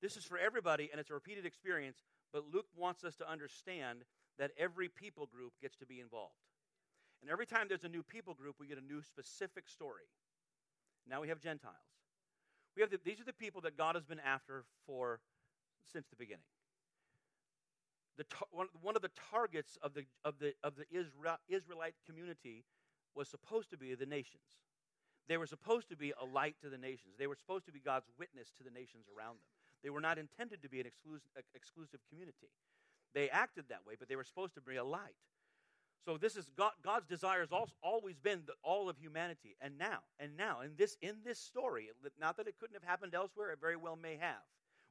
this 0.02 0.18
is 0.18 0.24
for 0.24 0.38
everybody, 0.38 0.90
and 0.92 1.00
it's 1.00 1.10
a 1.10 1.14
repeated 1.14 1.46
experience. 1.46 1.98
But 2.34 2.44
Luke 2.54 2.68
wants 2.76 3.04
us 3.04 3.16
to 3.16 3.30
understand 3.30 4.04
that 4.38 4.52
every 4.58 4.90
people 4.90 5.26
group 5.26 5.54
gets 5.62 5.78
to 5.78 5.86
be 5.86 6.00
involved, 6.00 6.36
and 7.22 7.32
every 7.32 7.46
time 7.46 7.68
there's 7.68 7.84
a 7.84 7.90
new 7.90 8.04
people 8.04 8.34
group, 8.34 8.56
we 8.60 8.68
get 8.68 8.78
a 8.78 8.86
new 8.86 9.02
specific 9.02 9.68
story. 9.70 10.10
Now 11.10 11.22
we 11.22 11.30
have 11.30 11.40
Gentiles. 11.40 11.76
We 12.76 12.82
have 12.82 12.92
the, 12.92 13.00
these 13.04 13.20
are 13.20 13.24
the 13.24 13.34
people 13.34 13.62
that 13.62 13.78
God 13.78 13.96
has 13.96 14.06
been 14.06 14.20
after 14.20 14.66
for 14.86 15.20
since 15.92 16.06
the 16.10 16.16
beginning 16.16 16.44
the 18.18 18.26
one, 18.52 18.96
of 18.96 19.02
the 19.02 19.12
targets 19.32 19.78
of 19.82 19.94
the, 19.94 20.04
of 20.26 20.40
the, 20.40 20.54
of 20.64 20.76
the 20.76 20.86
Israel, 20.92 21.38
Israelite 21.48 21.94
community 22.06 22.64
was 23.16 23.28
supposed 23.28 23.70
to 23.72 23.78
be 23.78 23.94
the 23.96 24.06
nations. 24.06 24.58
They 25.28 25.38
were 25.38 25.46
supposed 25.46 25.90
to 25.90 25.98
be 25.98 26.14
a 26.20 26.26
light 26.26 26.56
to 26.62 26.70
the 26.70 26.78
nations. 26.78 27.16
They 27.20 27.28
were 27.28 27.36
supposed 27.36 27.66
to 27.66 27.72
be 27.72 27.80
God's 27.80 28.08
witness 28.18 28.52
to 28.58 28.64
the 28.64 28.72
nations 28.72 29.06
around 29.16 29.36
them. 29.36 29.50
They 29.84 29.90
were 29.90 30.02
not 30.02 30.18
intended 30.18 30.62
to 30.64 30.70
be 30.70 30.80
an 30.80 30.88
exclusive, 30.88 31.30
exclusive 31.54 32.00
community. 32.10 32.50
They 33.14 33.30
acted 33.30 33.66
that 33.70 33.86
way, 33.86 33.96
but 34.00 34.10
they 34.10 34.16
were 34.16 34.24
supposed 34.24 34.56
to 34.56 34.62
be 34.62 34.78
a 34.78 34.84
light. 34.84 35.16
So 36.06 36.18
this 36.18 36.38
is 36.38 36.50
God, 36.58 36.72
God's 36.84 37.06
desire 37.06 37.42
has 37.42 37.50
always 37.84 38.16
been 38.18 38.44
the, 38.48 38.54
all 38.64 38.90
of 38.90 38.98
humanity, 38.98 39.58
and 39.60 39.78
now, 39.78 40.00
and 40.20 40.38
now, 40.38 40.62
in 40.62 40.72
this 40.78 40.96
in 41.02 41.16
this 41.26 41.38
story, 41.38 41.90
not 42.20 42.38
that 42.38 42.48
it 42.48 42.56
couldn't 42.60 42.76
have 42.76 42.84
happened 42.84 43.14
elsewhere, 43.14 43.52
it 43.52 43.60
very 43.60 43.76
well 43.76 43.98
may 43.98 44.16
have. 44.16 44.46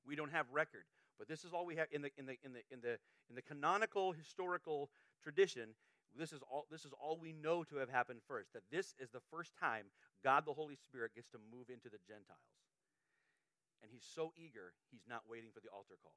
We 0.07 0.15
don't 0.15 0.33
have 0.33 0.45
record, 0.53 0.85
but 1.19 1.29
this 1.29 1.45
is 1.45 1.53
all 1.53 1.67
we 1.67 1.77
have 1.77 1.89
in 1.91 2.03
the 2.03 2.11
in 2.17 2.27
the 2.27 2.37
in 2.45 2.53
the 2.53 2.63
in 2.71 2.81
the 2.81 2.99
in 3.29 3.35
the 3.35 3.43
canonical 3.43 4.13
historical 4.13 4.91
tradition. 5.23 5.75
This 6.17 6.33
is 6.33 6.41
all 6.51 6.67
this 6.71 6.85
is 6.85 6.93
all 6.99 7.19
we 7.21 7.33
know 7.33 7.65
to 7.65 7.77
have 7.77 7.91
happened 7.91 8.21
first. 8.27 8.53
That 8.53 8.63
this 8.71 8.95
is 8.99 9.11
the 9.11 9.21
first 9.31 9.53
time 9.59 9.87
God 10.25 10.45
the 10.47 10.55
Holy 10.55 10.77
Spirit 10.77 11.15
gets 11.15 11.29
to 11.31 11.39
move 11.53 11.69
into 11.69 11.89
the 11.89 12.01
Gentiles. 12.07 12.53
And 13.83 13.91
he's 13.93 14.05
so 14.05 14.33
eager, 14.37 14.73
he's 14.91 15.07
not 15.09 15.23
waiting 15.29 15.51
for 15.53 15.61
the 15.61 15.69
altar 15.69 15.97
call. 16.03 16.15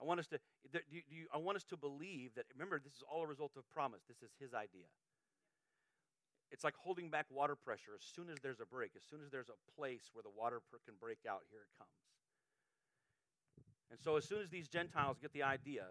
I 0.00 0.04
want 0.04 0.20
us 0.20 0.26
to 0.28 0.38
do 0.70 0.78
you, 0.90 1.26
I 1.34 1.38
want 1.38 1.56
us 1.56 1.64
to 1.64 1.76
believe 1.76 2.34
that 2.36 2.44
remember 2.52 2.78
this 2.78 2.94
is 2.94 3.02
all 3.10 3.22
a 3.22 3.26
result 3.26 3.52
of 3.56 3.68
promise. 3.70 4.02
This 4.06 4.22
is 4.22 4.30
his 4.38 4.54
idea. 4.54 4.86
It's 6.50 6.64
like 6.64 6.74
holding 6.76 7.10
back 7.10 7.26
water 7.30 7.56
pressure. 7.56 7.92
As 7.96 8.06
soon 8.06 8.30
as 8.30 8.38
there's 8.42 8.60
a 8.60 8.66
break, 8.66 8.92
as 8.96 9.02
soon 9.02 9.20
as 9.24 9.30
there's 9.30 9.50
a 9.50 9.58
place 9.74 10.10
where 10.12 10.22
the 10.22 10.30
water 10.30 10.62
can 10.84 10.94
break 11.00 11.18
out, 11.28 11.42
here 11.50 11.66
it 11.66 11.72
comes. 11.78 11.90
And 13.90 13.98
so, 13.98 14.16
as 14.16 14.24
soon 14.24 14.42
as 14.42 14.50
these 14.50 14.68
Gentiles 14.68 15.18
get 15.20 15.32
the 15.32 15.42
idea 15.42 15.86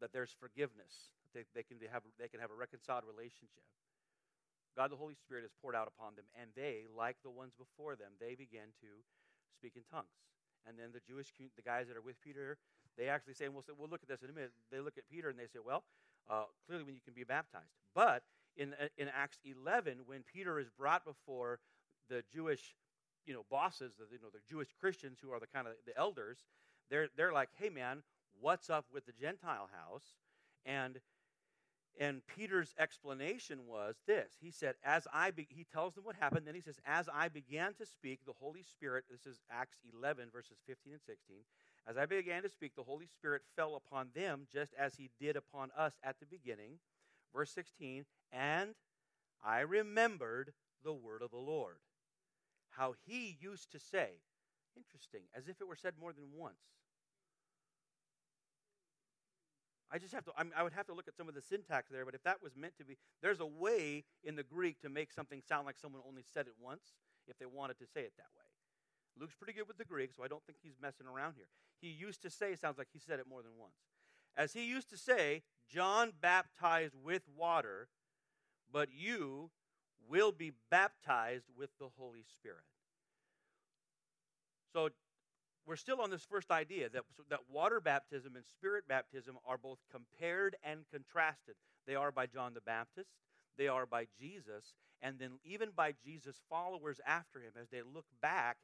that 0.00 0.12
there's 0.12 0.32
forgiveness, 0.32 1.12
they, 1.34 1.44
they, 1.54 1.62
can, 1.62 1.76
have, 1.92 2.02
they 2.18 2.28
can 2.28 2.40
have 2.40 2.50
a 2.50 2.56
reconciled 2.56 3.04
relationship, 3.04 3.64
God 4.76 4.90
the 4.90 4.96
Holy 4.96 5.14
Spirit 5.14 5.44
is 5.44 5.52
poured 5.60 5.74
out 5.74 5.88
upon 5.88 6.14
them, 6.14 6.24
and 6.40 6.50
they, 6.56 6.88
like 6.96 7.16
the 7.22 7.30
ones 7.30 7.52
before 7.58 7.96
them, 7.96 8.12
they 8.20 8.34
begin 8.34 8.72
to 8.80 8.90
speak 9.52 9.76
in 9.76 9.82
tongues. 9.90 10.08
And 10.68 10.78
then 10.78 10.92
the 10.92 11.00
Jewish, 11.04 11.32
the 11.36 11.62
guys 11.62 11.88
that 11.88 11.96
are 11.96 12.04
with 12.04 12.20
Peter, 12.20 12.56
they 12.96 13.08
actually 13.08 13.34
say, 13.34 13.46
and 13.46 13.54
we'll, 13.54 13.62
say, 13.62 13.72
we'll 13.76 13.88
look 13.88 14.02
at 14.02 14.08
this 14.08 14.22
in 14.22 14.30
a 14.30 14.32
minute. 14.32 14.52
They 14.70 14.80
look 14.80 14.98
at 14.98 15.04
Peter 15.10 15.28
and 15.28 15.38
they 15.38 15.48
say, 15.48 15.58
well, 15.64 15.84
uh, 16.28 16.44
clearly 16.66 16.84
when 16.84 16.94
you 16.94 17.00
can 17.00 17.14
be 17.14 17.24
baptized. 17.24 17.72
But 17.94 18.22
in, 18.60 18.74
uh, 18.74 18.86
in 18.98 19.08
Acts 19.08 19.38
11, 19.44 20.00
when 20.06 20.22
Peter 20.22 20.60
is 20.60 20.68
brought 20.68 21.04
before 21.04 21.58
the 22.08 22.22
Jewish, 22.32 22.74
you 23.26 23.32
know, 23.32 23.44
bosses, 23.50 23.94
the, 23.98 24.04
you 24.12 24.20
know, 24.22 24.28
the 24.32 24.40
Jewish 24.48 24.68
Christians 24.78 25.18
who 25.20 25.32
are 25.32 25.40
the 25.40 25.46
kind 25.46 25.66
of 25.66 25.72
the 25.86 25.96
elders, 25.96 26.38
they're, 26.90 27.08
they're 27.16 27.32
like, 27.32 27.48
hey, 27.58 27.70
man, 27.70 28.02
what's 28.38 28.68
up 28.68 28.84
with 28.92 29.06
the 29.06 29.12
Gentile 29.12 29.68
house? 29.72 30.04
And 30.64 31.00
and 31.98 32.22
Peter's 32.26 32.72
explanation 32.78 33.66
was 33.66 33.96
this. 34.06 34.32
He 34.40 34.50
said, 34.52 34.76
as 34.84 35.06
I 35.12 35.32
be, 35.32 35.46
he 35.50 35.64
tells 35.64 35.94
them 35.94 36.04
what 36.04 36.16
happened, 36.16 36.46
then 36.46 36.54
he 36.54 36.60
says, 36.60 36.78
as 36.86 37.08
I 37.12 37.28
began 37.28 37.74
to 37.74 37.84
speak, 37.84 38.20
the 38.24 38.32
Holy 38.40 38.62
Spirit, 38.62 39.04
this 39.10 39.26
is 39.26 39.40
Acts 39.50 39.76
11, 39.92 40.28
verses 40.32 40.58
15 40.66 40.92
and 40.92 41.02
16, 41.02 41.38
as 41.86 41.98
I 41.98 42.06
began 42.06 42.42
to 42.42 42.48
speak, 42.48 42.74
the 42.74 42.84
Holy 42.84 43.06
Spirit 43.06 43.42
fell 43.56 43.74
upon 43.74 44.08
them 44.14 44.46
just 44.52 44.72
as 44.78 44.94
he 44.94 45.10
did 45.20 45.36
upon 45.36 45.70
us 45.76 45.94
at 46.02 46.20
the 46.20 46.26
beginning. 46.26 46.78
Verse 47.34 47.50
16, 47.52 48.04
and 48.32 48.74
I 49.44 49.60
remembered 49.60 50.52
the 50.84 50.92
word 50.92 51.22
of 51.22 51.30
the 51.30 51.38
Lord. 51.38 51.76
How 52.70 52.94
he 53.06 53.36
used 53.40 53.72
to 53.72 53.78
say, 53.78 54.22
interesting, 54.76 55.22
as 55.34 55.48
if 55.48 55.60
it 55.60 55.68
were 55.68 55.76
said 55.76 55.94
more 56.00 56.12
than 56.12 56.24
once. 56.36 56.56
I 59.92 59.98
just 59.98 60.14
have 60.14 60.24
to, 60.26 60.32
I, 60.36 60.44
mean, 60.44 60.52
I 60.56 60.62
would 60.62 60.72
have 60.72 60.86
to 60.86 60.94
look 60.94 61.08
at 61.08 61.16
some 61.16 61.28
of 61.28 61.34
the 61.34 61.42
syntax 61.42 61.90
there, 61.90 62.04
but 62.04 62.14
if 62.14 62.22
that 62.22 62.40
was 62.42 62.56
meant 62.56 62.78
to 62.78 62.84
be, 62.84 62.96
there's 63.22 63.40
a 63.40 63.46
way 63.46 64.04
in 64.22 64.36
the 64.36 64.44
Greek 64.44 64.80
to 64.82 64.88
make 64.88 65.12
something 65.12 65.42
sound 65.46 65.66
like 65.66 65.76
someone 65.78 66.02
only 66.06 66.22
said 66.32 66.46
it 66.46 66.54
once 66.60 66.94
if 67.26 67.38
they 67.38 67.46
wanted 67.46 67.78
to 67.78 67.86
say 67.86 68.02
it 68.02 68.12
that 68.16 68.30
way. 68.36 68.46
Luke's 69.18 69.34
pretty 69.34 69.52
good 69.52 69.66
with 69.66 69.78
the 69.78 69.84
Greek, 69.84 70.12
so 70.16 70.22
I 70.22 70.28
don't 70.28 70.44
think 70.46 70.58
he's 70.62 70.78
messing 70.80 71.06
around 71.06 71.34
here. 71.36 71.48
He 71.80 71.88
used 71.88 72.22
to 72.22 72.30
say, 72.30 72.54
sounds 72.54 72.78
like 72.78 72.88
he 72.92 73.00
said 73.00 73.18
it 73.18 73.26
more 73.28 73.42
than 73.42 73.52
once. 73.58 73.74
As 74.36 74.52
he 74.52 74.64
used 74.64 74.88
to 74.90 74.96
say, 74.96 75.42
John 75.72 76.12
baptized 76.20 76.94
with 77.02 77.22
water, 77.36 77.88
but 78.72 78.88
you 78.92 79.50
will 80.08 80.32
be 80.32 80.52
baptized 80.70 81.46
with 81.56 81.70
the 81.78 81.88
Holy 81.96 82.24
Spirit. 82.36 82.64
So 84.72 84.90
we're 85.66 85.76
still 85.76 86.00
on 86.00 86.10
this 86.10 86.24
first 86.24 86.50
idea 86.50 86.88
that, 86.88 87.02
that 87.28 87.40
water 87.52 87.80
baptism 87.80 88.34
and 88.36 88.44
spirit 88.44 88.88
baptism 88.88 89.36
are 89.46 89.58
both 89.58 89.78
compared 89.90 90.56
and 90.64 90.80
contrasted. 90.90 91.54
They 91.86 91.94
are 91.94 92.10
by 92.10 92.26
John 92.26 92.54
the 92.54 92.60
Baptist, 92.60 93.10
they 93.56 93.68
are 93.68 93.86
by 93.86 94.06
Jesus, 94.18 94.74
and 95.02 95.18
then 95.18 95.38
even 95.44 95.70
by 95.74 95.94
Jesus' 96.04 96.40
followers 96.48 97.00
after 97.06 97.40
him 97.40 97.52
as 97.60 97.68
they 97.68 97.82
look 97.82 98.06
back. 98.20 98.56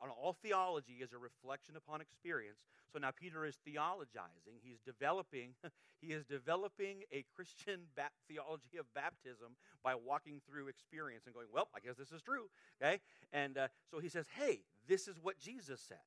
All 0.00 0.36
theology 0.42 0.98
is 1.00 1.12
a 1.12 1.18
reflection 1.18 1.76
upon 1.76 2.00
experience. 2.00 2.58
So 2.92 2.98
now 2.98 3.10
Peter 3.10 3.44
is 3.44 3.56
theologizing. 3.66 4.60
He's 4.62 4.80
developing. 4.84 5.54
he 6.00 6.12
is 6.12 6.24
developing 6.24 7.02
a 7.12 7.24
Christian 7.34 7.80
theology 8.28 8.76
of 8.78 8.86
baptism 8.94 9.56
by 9.82 9.94
walking 9.94 10.40
through 10.48 10.68
experience 10.68 11.26
and 11.26 11.34
going, 11.34 11.48
"Well, 11.52 11.68
I 11.74 11.80
guess 11.80 11.96
this 11.96 12.12
is 12.12 12.22
true." 12.22 12.46
Okay, 12.82 13.00
and 13.32 13.58
uh, 13.58 13.68
so 13.90 13.98
he 13.98 14.08
says, 14.08 14.26
"Hey, 14.36 14.60
this 14.88 15.08
is 15.08 15.16
what 15.20 15.38
Jesus 15.38 15.80
said." 15.80 15.98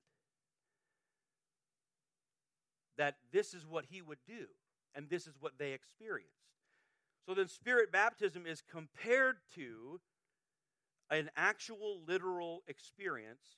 that 2.98 3.16
this 3.32 3.54
is 3.54 3.66
what 3.66 3.86
he 3.90 4.02
would 4.02 4.20
do, 4.28 4.48
and 4.94 5.10
this 5.10 5.28
is 5.28 5.34
what 5.40 5.58
they 5.58 5.74
experienced. 5.74 6.32
So 7.26 7.34
then, 7.34 7.48
spirit 7.48 7.92
baptism 7.92 8.46
is 8.46 8.62
compared 8.62 9.38
to 9.56 10.00
an 11.10 11.30
actual 11.36 12.02
literal 12.08 12.64
experience, 12.68 13.58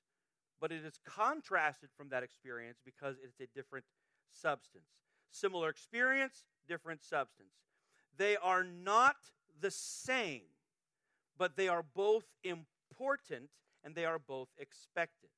but 0.59 0.71
it 0.71 0.83
is 0.85 0.99
contrasted 1.05 1.89
from 1.95 2.09
that 2.09 2.23
experience 2.23 2.79
because 2.83 3.15
it's 3.23 3.39
a 3.39 3.47
different 3.55 3.85
substance. 4.31 4.85
Similar 5.31 5.69
experience, 5.69 6.45
different 6.67 7.03
substance. 7.03 7.53
They 8.17 8.37
are 8.37 8.63
not 8.63 9.15
the 9.59 9.71
same, 9.71 10.41
but 11.37 11.55
they 11.55 11.67
are 11.67 11.83
both 11.95 12.25
important 12.43 13.49
and 13.83 13.95
they 13.95 14.05
are 14.05 14.19
both 14.19 14.49
expected. 14.57 15.29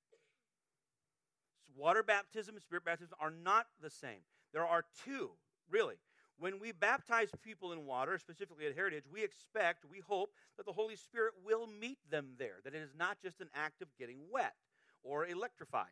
Water 1.76 2.04
baptism 2.04 2.56
and 2.56 2.62
spirit 2.62 2.86
baptism 2.86 3.16
are 3.20 3.32
not 3.32 3.68
the 3.82 3.90
same. 3.90 4.22
There 4.54 4.66
are 4.66 4.86
two, 5.06 5.32
really. 5.70 5.96
When 6.38 6.60
we 6.60 6.72
baptize 6.72 7.30
people 7.44 7.74
in 7.74 7.86
water, 7.86 8.18
specifically 8.18 8.66
at 8.66 8.76
Heritage, 8.76 9.04
we 9.12 9.24
expect, 9.24 9.84
we 9.90 10.00
hope 10.00 10.32
that 10.56 10.66
the 10.66 10.72
Holy 10.72 10.96
Spirit 10.96 11.34
will 11.44 11.68
meet 11.68 11.98
them 12.10 12.30
there, 12.38 12.56
that 12.64 12.74
it 12.74 12.82
is 12.82 12.96
not 12.98 13.18
just 13.22 13.42
an 13.42 13.50
act 13.54 13.82
of 13.82 13.90
getting 13.98 14.20
wet 14.32 14.56
or 15.04 15.26
electrified. 15.26 15.88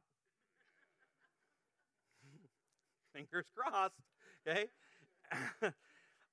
Fingers 3.13 3.45
crossed, 3.55 3.95
okay? 4.47 4.67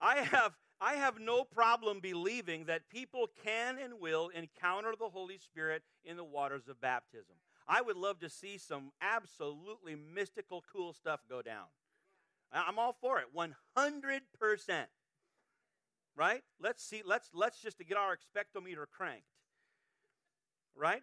I 0.01 0.17
have 0.17 0.53
I 0.81 0.95
have 0.95 1.19
no 1.19 1.45
problem 1.45 2.01
believing 2.01 2.67
that 2.67 2.91
people 2.91 3.29
can 3.43 3.79
and 3.79 4.01
will 4.01 4.29
encounter 4.29 4.93
the 4.99 5.09
Holy 5.09 5.39
Spirit 5.39 5.83
in 6.05 6.17
the 6.17 6.25
waters 6.25 6.69
of 6.69 6.81
baptism. 6.81 7.37
I 7.67 7.81
would 7.81 7.97
love 7.97 8.21
to 8.21 8.29
see 8.29 8.59
some 8.59 8.91
absolutely 9.01 9.95
mystical, 9.95 10.63
cool 10.71 10.93
stuff 10.93 11.21
go 11.29 11.41
down. 11.41 11.67
I'm 12.53 12.79
all 12.79 12.97
for 13.01 13.19
it, 13.19 13.27
100%. 13.35 14.21
Right? 16.17 16.43
Let's 16.61 16.85
see, 16.85 17.03
let's, 17.05 17.31
let's 17.33 17.61
just 17.61 17.79
get 17.79 17.97
our 17.97 18.15
expectometer 18.15 18.85
cranked. 18.91 19.25
Right? 20.77 21.03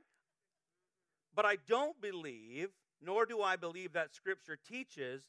But 1.35 1.45
I 1.45 1.57
don't 1.67 1.99
believe, 2.01 2.69
nor 3.01 3.25
do 3.25 3.41
I 3.41 3.55
believe 3.55 3.93
that 3.93 4.13
Scripture 4.13 4.57
teaches 4.57 5.23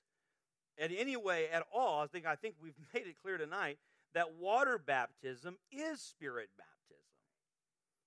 in 0.79 0.91
any 0.93 1.17
way 1.17 1.49
at 1.51 1.65
all. 1.73 2.03
I 2.03 2.07
think, 2.07 2.27
I 2.27 2.35
think 2.35 2.57
we've 2.63 2.75
made 2.95 3.07
it 3.07 3.17
clear 3.23 3.39
tonight 3.39 3.79
that 4.15 4.35
water 4.39 4.79
baptism 4.79 5.57
is 5.71 6.01
spirit 6.01 6.51
baptism. 6.57 6.73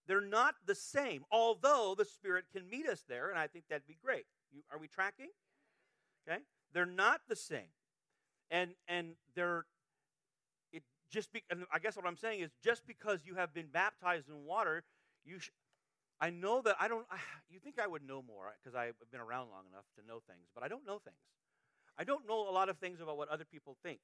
They're 0.07 0.21
not 0.21 0.55
the 0.65 0.75
same, 0.75 1.25
although 1.31 1.95
the 1.97 2.05
Spirit 2.05 2.45
can 2.53 2.69
meet 2.69 2.87
us 2.87 3.03
there, 3.07 3.29
and 3.29 3.39
I 3.39 3.47
think 3.47 3.65
that'd 3.69 3.87
be 3.87 3.97
great. 4.03 4.25
You, 4.51 4.61
are 4.71 4.77
we 4.77 4.87
tracking? 4.87 5.29
Okay? 6.27 6.39
They're 6.73 6.85
not 6.85 7.21
the 7.27 7.35
same. 7.35 7.73
And 8.51 8.71
and 8.87 9.15
they're 9.35 9.65
it 10.71 10.83
just 11.09 11.33
be, 11.33 11.43
I 11.73 11.79
guess 11.79 11.95
what 11.95 12.05
I'm 12.05 12.17
saying 12.17 12.41
is 12.41 12.51
just 12.63 12.85
because 12.85 13.21
you 13.25 13.35
have 13.35 13.53
been 13.53 13.67
baptized 13.71 14.29
in 14.29 14.45
water, 14.45 14.83
you 15.23 15.39
I 16.25 16.31
know 16.31 16.59
that 16.63 16.75
I 16.79 16.87
don't 16.87 17.05
you 17.51 17.59
think 17.59 17.77
I 17.79 17.85
would 17.85 18.01
know 18.01 18.23
more 18.23 18.51
because 18.57 18.75
I've 18.75 18.95
been 19.11 19.21
around 19.21 19.49
long 19.51 19.65
enough 19.71 19.85
to 19.99 20.07
know 20.07 20.21
things, 20.27 20.49
but 20.55 20.63
I 20.63 20.67
don't 20.67 20.85
know 20.85 20.97
things. 20.97 21.17
I 21.99 22.03
don't 22.03 22.27
know 22.27 22.49
a 22.49 22.51
lot 22.51 22.67
of 22.67 22.77
things 22.79 22.99
about 22.99 23.17
what 23.17 23.29
other 23.29 23.45
people 23.45 23.77
think. 23.83 23.99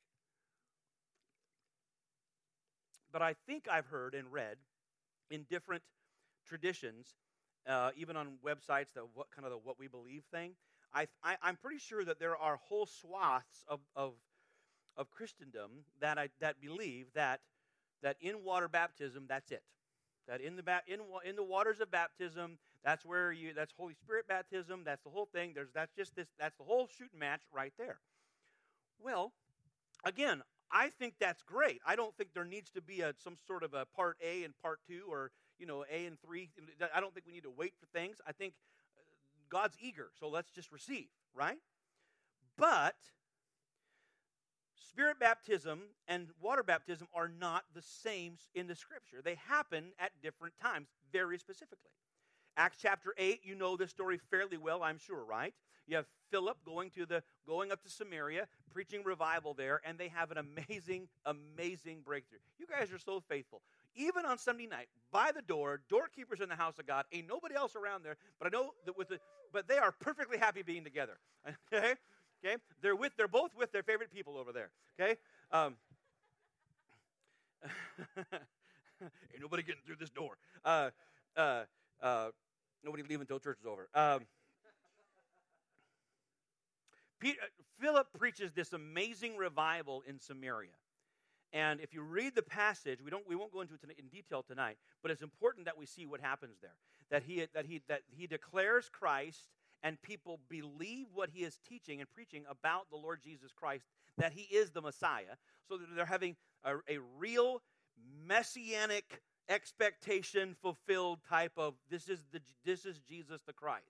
But 3.12 3.24
I 3.24 3.34
think 3.48 3.68
I've 3.70 3.88
heard 3.88 4.14
and 4.14 4.32
read 4.32 4.58
in 5.32 5.46
different 5.50 5.82
traditions, 6.48 7.16
uh, 7.68 7.90
even 7.98 8.16
on 8.16 8.38
websites 8.46 8.94
that 8.94 9.04
what 9.16 9.32
kind 9.36 9.46
of 9.46 9.52
the 9.52 9.58
what 9.58 9.80
we 9.80 9.88
believe 9.88 10.24
thing. 10.32 10.52
I, 10.94 11.08
I 11.24 11.38
am 11.44 11.58
pretty 11.58 11.80
sure 11.80 12.06
that 12.06 12.20
there 12.20 12.38
are 12.38 12.58
whole 12.58 12.86
swaths 12.86 13.66
of 13.68 13.80
of, 13.96 14.14
of 14.96 15.10
Christendom 15.10 15.72
that 16.00 16.20
I 16.20 16.30
that 16.40 16.62
believe 16.62 17.08
that 17.16 17.42
that 18.04 18.18
in 18.22 18.44
water 18.44 18.68
baptism 18.68 19.26
that's 19.28 19.52
it. 19.52 19.64
That 20.28 20.42
in 20.42 20.56
the 20.56 20.64
in 20.88 21.00
in 21.28 21.36
the 21.36 21.44
waters 21.44 21.80
of 21.80 21.92
baptism 21.92 22.58
that's 22.84 23.06
where 23.06 23.32
you 23.32 23.54
that's 23.54 23.74
Holy 23.78 23.94
Spirit 23.94 24.28
baptism. 24.28 24.82
That's 24.86 25.04
the 25.04 25.10
whole 25.10 25.28
thing. 25.32 25.52
There's 25.54 25.70
that's 25.74 25.94
just 25.96 26.16
this 26.16 26.28
that's 26.40 26.58
the 26.58 26.64
whole 26.64 26.88
shooting 26.88 27.20
match 27.20 27.42
right 27.54 27.74
there. 27.78 28.00
Well, 29.04 29.34
again, 30.04 30.42
I 30.72 30.90
think 30.90 31.16
that's 31.20 31.44
great. 31.44 31.80
I 31.86 31.96
don't 31.96 32.16
think 32.18 32.34
there 32.34 32.46
needs 32.46 32.72
to 32.72 32.82
be 32.82 33.02
a, 33.02 33.14
some 33.24 33.38
sort 33.46 33.64
of 33.64 33.74
a 33.74 33.86
part 33.96 34.18
A 34.24 34.44
and 34.44 34.54
part 34.62 34.80
two, 34.88 35.04
or 35.10 35.32
you 35.60 35.66
know, 35.66 35.86
A 35.92 36.06
and 36.06 36.20
three. 36.22 36.50
I 36.94 37.00
don't 37.00 37.14
think 37.14 37.26
we 37.28 37.34
need 37.34 37.44
to 37.44 37.54
wait 37.56 37.74
for 37.80 37.86
things. 37.98 38.18
I 38.28 38.32
think 38.32 38.54
uh, 38.98 39.02
God's 39.50 39.76
eager, 39.80 40.10
so 40.20 40.28
let's 40.28 40.50
just 40.50 40.72
receive, 40.72 41.08
right? 41.36 41.60
But 42.58 42.96
spirit 44.90 45.20
baptism 45.20 45.82
and 46.08 46.28
water 46.42 46.64
baptism 46.64 47.08
are 47.14 47.30
not 47.40 47.64
the 47.74 47.82
same 47.82 48.38
in 48.56 48.68
the 48.68 48.76
scripture. 48.76 49.22
They 49.24 49.36
happen 49.48 49.92
at 50.00 50.12
different 50.22 50.56
times, 50.62 50.88
very 51.12 51.38
specifically. 51.38 51.92
Acts 52.58 52.78
chapter 52.82 53.14
8, 53.18 53.42
you 53.44 53.56
know 53.56 53.78
this 53.78 53.92
story 53.92 54.20
fairly 54.30 54.58
well, 54.58 54.84
I'm 54.84 54.98
sure, 54.98 55.24
right? 55.24 55.54
You 55.88 55.96
have 55.96 56.06
Philip 56.30 56.58
going 56.66 56.90
to 56.92 57.06
the 57.06 57.24
going 57.48 57.72
up 57.72 57.82
to 57.84 57.90
Samaria, 57.90 58.48
preaching 58.72 59.04
revival 59.04 59.54
there, 59.54 59.82
and 59.86 59.98
they 59.98 60.10
have 60.10 60.32
an 60.32 60.38
amazing, 60.38 61.08
amazing 61.26 62.02
breakthrough. 62.06 62.40
You 62.60 62.66
guys 62.68 62.92
are 62.92 63.00
so 63.00 63.20
faithful. 63.20 63.62
Even 63.96 64.26
on 64.26 64.38
Sunday 64.38 64.68
night, 64.68 64.88
by 65.12 65.32
the 65.34 65.42
door, 65.42 65.82
doorkeepers 65.90 66.40
in 66.40 66.50
the 66.50 66.56
house 66.56 66.80
of 66.80 66.88
God, 66.88 67.06
ain't 67.12 67.28
nobody 67.28 67.56
else 67.56 67.76
around 67.76 68.04
there, 68.04 68.18
but 68.40 68.48
I 68.48 68.58
know 68.58 68.72
that 68.86 68.98
with 68.98 69.10
the 69.10 69.20
but 69.52 69.68
they 69.68 69.78
are 69.78 69.92
perfectly 69.92 70.38
happy 70.38 70.62
being 70.62 70.84
together. 70.84 71.18
Okay? 71.74 71.96
Okay? 72.44 72.58
They're 72.82 72.96
with 72.96 73.14
they're 73.18 73.28
both 73.28 73.56
with 73.56 73.72
their 73.72 73.84
favorite 73.84 74.12
people 74.12 74.38
over 74.38 74.52
there. 74.52 74.70
Okay? 75.00 75.18
Um, 75.52 75.76
Ain't 79.02 79.42
nobody 79.42 79.64
getting 79.64 79.82
through 79.86 79.98
this 80.00 80.10
door. 80.10 80.38
Uh, 80.64 80.90
uh, 81.36 81.64
uh, 82.02 82.30
nobody 82.84 83.04
leaving 83.04 83.22
until 83.22 83.40
church 83.40 83.60
is 83.60 83.66
over. 83.66 83.88
Um, 83.94 84.22
Peter, 87.20 87.40
Philip 87.80 88.08
preaches 88.18 88.52
this 88.52 88.74
amazing 88.74 89.38
revival 89.38 90.04
in 90.08 90.20
Samaria. 90.20 90.70
And 91.54 91.82
if 91.82 91.94
you 91.94 92.02
read 92.02 92.34
the 92.34 92.42
passage, 92.42 93.00
we 93.04 93.12
don't 93.12 93.28
we 93.28 93.36
won't 93.36 93.52
go 93.52 93.62
into 93.62 93.74
it 93.74 93.82
in 94.00 94.08
detail 94.08 94.42
tonight, 94.42 94.78
but 95.02 95.12
it's 95.12 95.22
important 95.22 95.66
that 95.66 95.78
we 95.78 95.86
see 95.86 96.06
what 96.06 96.22
happens 96.22 96.58
there. 96.62 96.76
That 97.10 97.24
he 97.24 97.46
that 97.54 97.66
he 97.66 97.82
that 97.90 98.02
he 98.10 98.26
declares 98.26 98.90
Christ 98.90 99.50
and 99.84 100.02
people 100.02 100.40
believe 100.50 101.08
what 101.14 101.30
he 101.32 101.44
is 101.44 101.58
teaching 101.68 102.00
and 102.00 102.10
preaching 102.10 102.44
about 102.50 102.90
the 102.90 102.98
Lord 102.98 103.22
Jesus 103.24 103.52
Christ, 103.52 103.86
that 104.18 104.34
he 104.34 104.44
is 104.44 104.72
the 104.72 104.82
Messiah. 104.82 105.38
So 105.68 105.78
that 105.78 105.88
they're 105.96 106.06
having 106.06 106.36
a, 106.64 106.76
a 106.88 107.00
real 107.18 107.62
messianic 108.28 109.22
expectation 109.50 110.56
fulfilled 110.62 111.20
type 111.28 111.54
of 111.58 111.74
this 111.90 112.08
is 112.08 112.24
the 112.32 112.42
this 112.66 112.86
is 112.86 113.00
Jesus 113.00 113.42
the 113.46 113.54
Christ. 113.54 113.86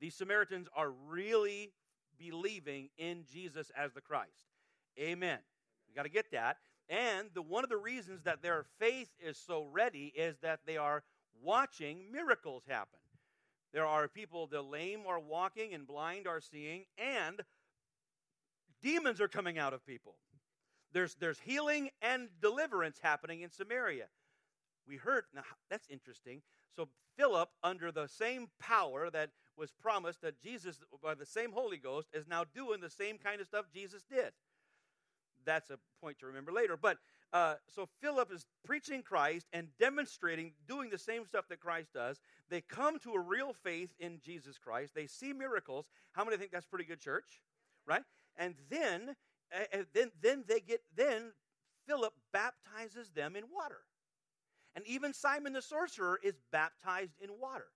These 0.00 0.14
Samaritans 0.14 0.68
are 0.74 0.90
really 1.08 1.72
believing 2.18 2.88
in 2.98 3.24
Jesus 3.30 3.70
as 3.76 3.92
the 3.92 4.00
Christ. 4.00 4.48
Amen. 4.98 5.38
You 5.88 5.94
got 5.94 6.04
to 6.04 6.08
get 6.10 6.30
that. 6.32 6.56
And 6.88 7.28
the 7.34 7.42
one 7.42 7.64
of 7.64 7.70
the 7.70 7.76
reasons 7.76 8.22
that 8.24 8.42
their 8.42 8.64
faith 8.78 9.10
is 9.20 9.38
so 9.38 9.66
ready 9.70 10.12
is 10.16 10.36
that 10.42 10.60
they 10.66 10.76
are 10.76 11.04
watching 11.42 12.10
miracles 12.10 12.64
happen. 12.66 12.98
There 13.72 13.86
are 13.86 14.08
people, 14.08 14.46
the 14.46 14.62
lame 14.62 15.02
are 15.06 15.20
walking 15.20 15.74
and 15.74 15.86
blind 15.86 16.26
are 16.26 16.40
seeing, 16.40 16.84
and 16.98 17.40
demons 18.82 19.20
are 19.20 19.28
coming 19.28 19.58
out 19.58 19.72
of 19.72 19.86
people. 19.86 20.16
There's, 20.92 21.14
there's 21.14 21.38
healing 21.38 21.90
and 22.02 22.28
deliverance 22.40 22.98
happening 23.00 23.42
in 23.42 23.50
Samaria. 23.50 24.06
We 24.88 24.96
heard, 24.96 25.24
now 25.34 25.42
that's 25.70 25.86
interesting. 25.88 26.42
So, 26.74 26.88
Philip, 27.16 27.50
under 27.62 27.92
the 27.92 28.08
same 28.08 28.48
power 28.58 29.08
that 29.10 29.30
was 29.56 29.70
promised 29.70 30.22
that 30.22 30.40
Jesus, 30.40 30.80
by 31.02 31.14
the 31.14 31.26
same 31.26 31.52
Holy 31.52 31.76
Ghost, 31.76 32.08
is 32.12 32.26
now 32.26 32.44
doing 32.54 32.80
the 32.80 32.90
same 32.90 33.18
kind 33.18 33.40
of 33.40 33.46
stuff 33.46 33.66
Jesus 33.72 34.02
did. 34.10 34.32
That's 35.44 35.70
a 35.70 35.78
point 36.00 36.18
to 36.20 36.26
remember 36.26 36.52
later. 36.52 36.76
But 36.76 36.98
uh, 37.32 37.54
so 37.68 37.88
Philip 38.00 38.32
is 38.32 38.46
preaching 38.64 39.02
Christ 39.02 39.46
and 39.52 39.68
demonstrating, 39.78 40.52
doing 40.66 40.90
the 40.90 40.98
same 40.98 41.24
stuff 41.26 41.46
that 41.48 41.60
Christ 41.60 41.92
does. 41.94 42.20
They 42.48 42.60
come 42.60 42.98
to 43.00 43.12
a 43.12 43.20
real 43.20 43.52
faith 43.52 43.90
in 44.00 44.20
Jesus 44.24 44.58
Christ. 44.58 44.94
They 44.94 45.06
see 45.06 45.32
miracles. 45.32 45.86
How 46.12 46.24
many 46.24 46.36
think 46.36 46.50
that's 46.50 46.66
pretty 46.66 46.84
good 46.84 47.00
church? 47.00 47.40
Right? 47.86 48.02
And 48.36 48.54
then, 48.68 49.14
uh, 49.54 49.84
then, 49.94 50.10
then 50.20 50.44
they 50.48 50.60
get, 50.60 50.80
then 50.96 51.32
Philip 51.86 52.14
baptizes 52.32 53.10
them 53.10 53.36
in 53.36 53.44
water. 53.54 53.82
And 54.74 54.84
even 54.86 55.12
Simon 55.12 55.52
the 55.52 55.62
sorcerer 55.62 56.18
is 56.22 56.34
baptized 56.52 57.14
in 57.20 57.30
water. 57.40 57.68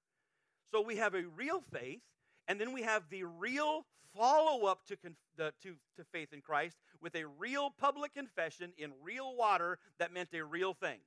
So 0.70 0.80
we 0.80 0.96
have 0.96 1.14
a 1.14 1.24
real 1.36 1.60
faith, 1.72 2.00
and 2.48 2.60
then 2.60 2.72
we 2.72 2.82
have 2.82 3.04
the 3.10 3.24
real 3.24 3.86
follow 4.16 4.66
up 4.66 4.86
to, 4.86 4.96
to, 5.36 5.52
to 5.62 6.04
faith 6.12 6.32
in 6.32 6.40
Christ 6.40 6.76
with 7.00 7.14
a 7.16 7.26
real 7.26 7.70
public 7.78 8.14
confession 8.14 8.72
in 8.78 8.92
real 9.02 9.36
water 9.36 9.78
that 9.98 10.12
meant 10.12 10.30
a 10.34 10.44
real 10.44 10.74
thing. 10.74 10.98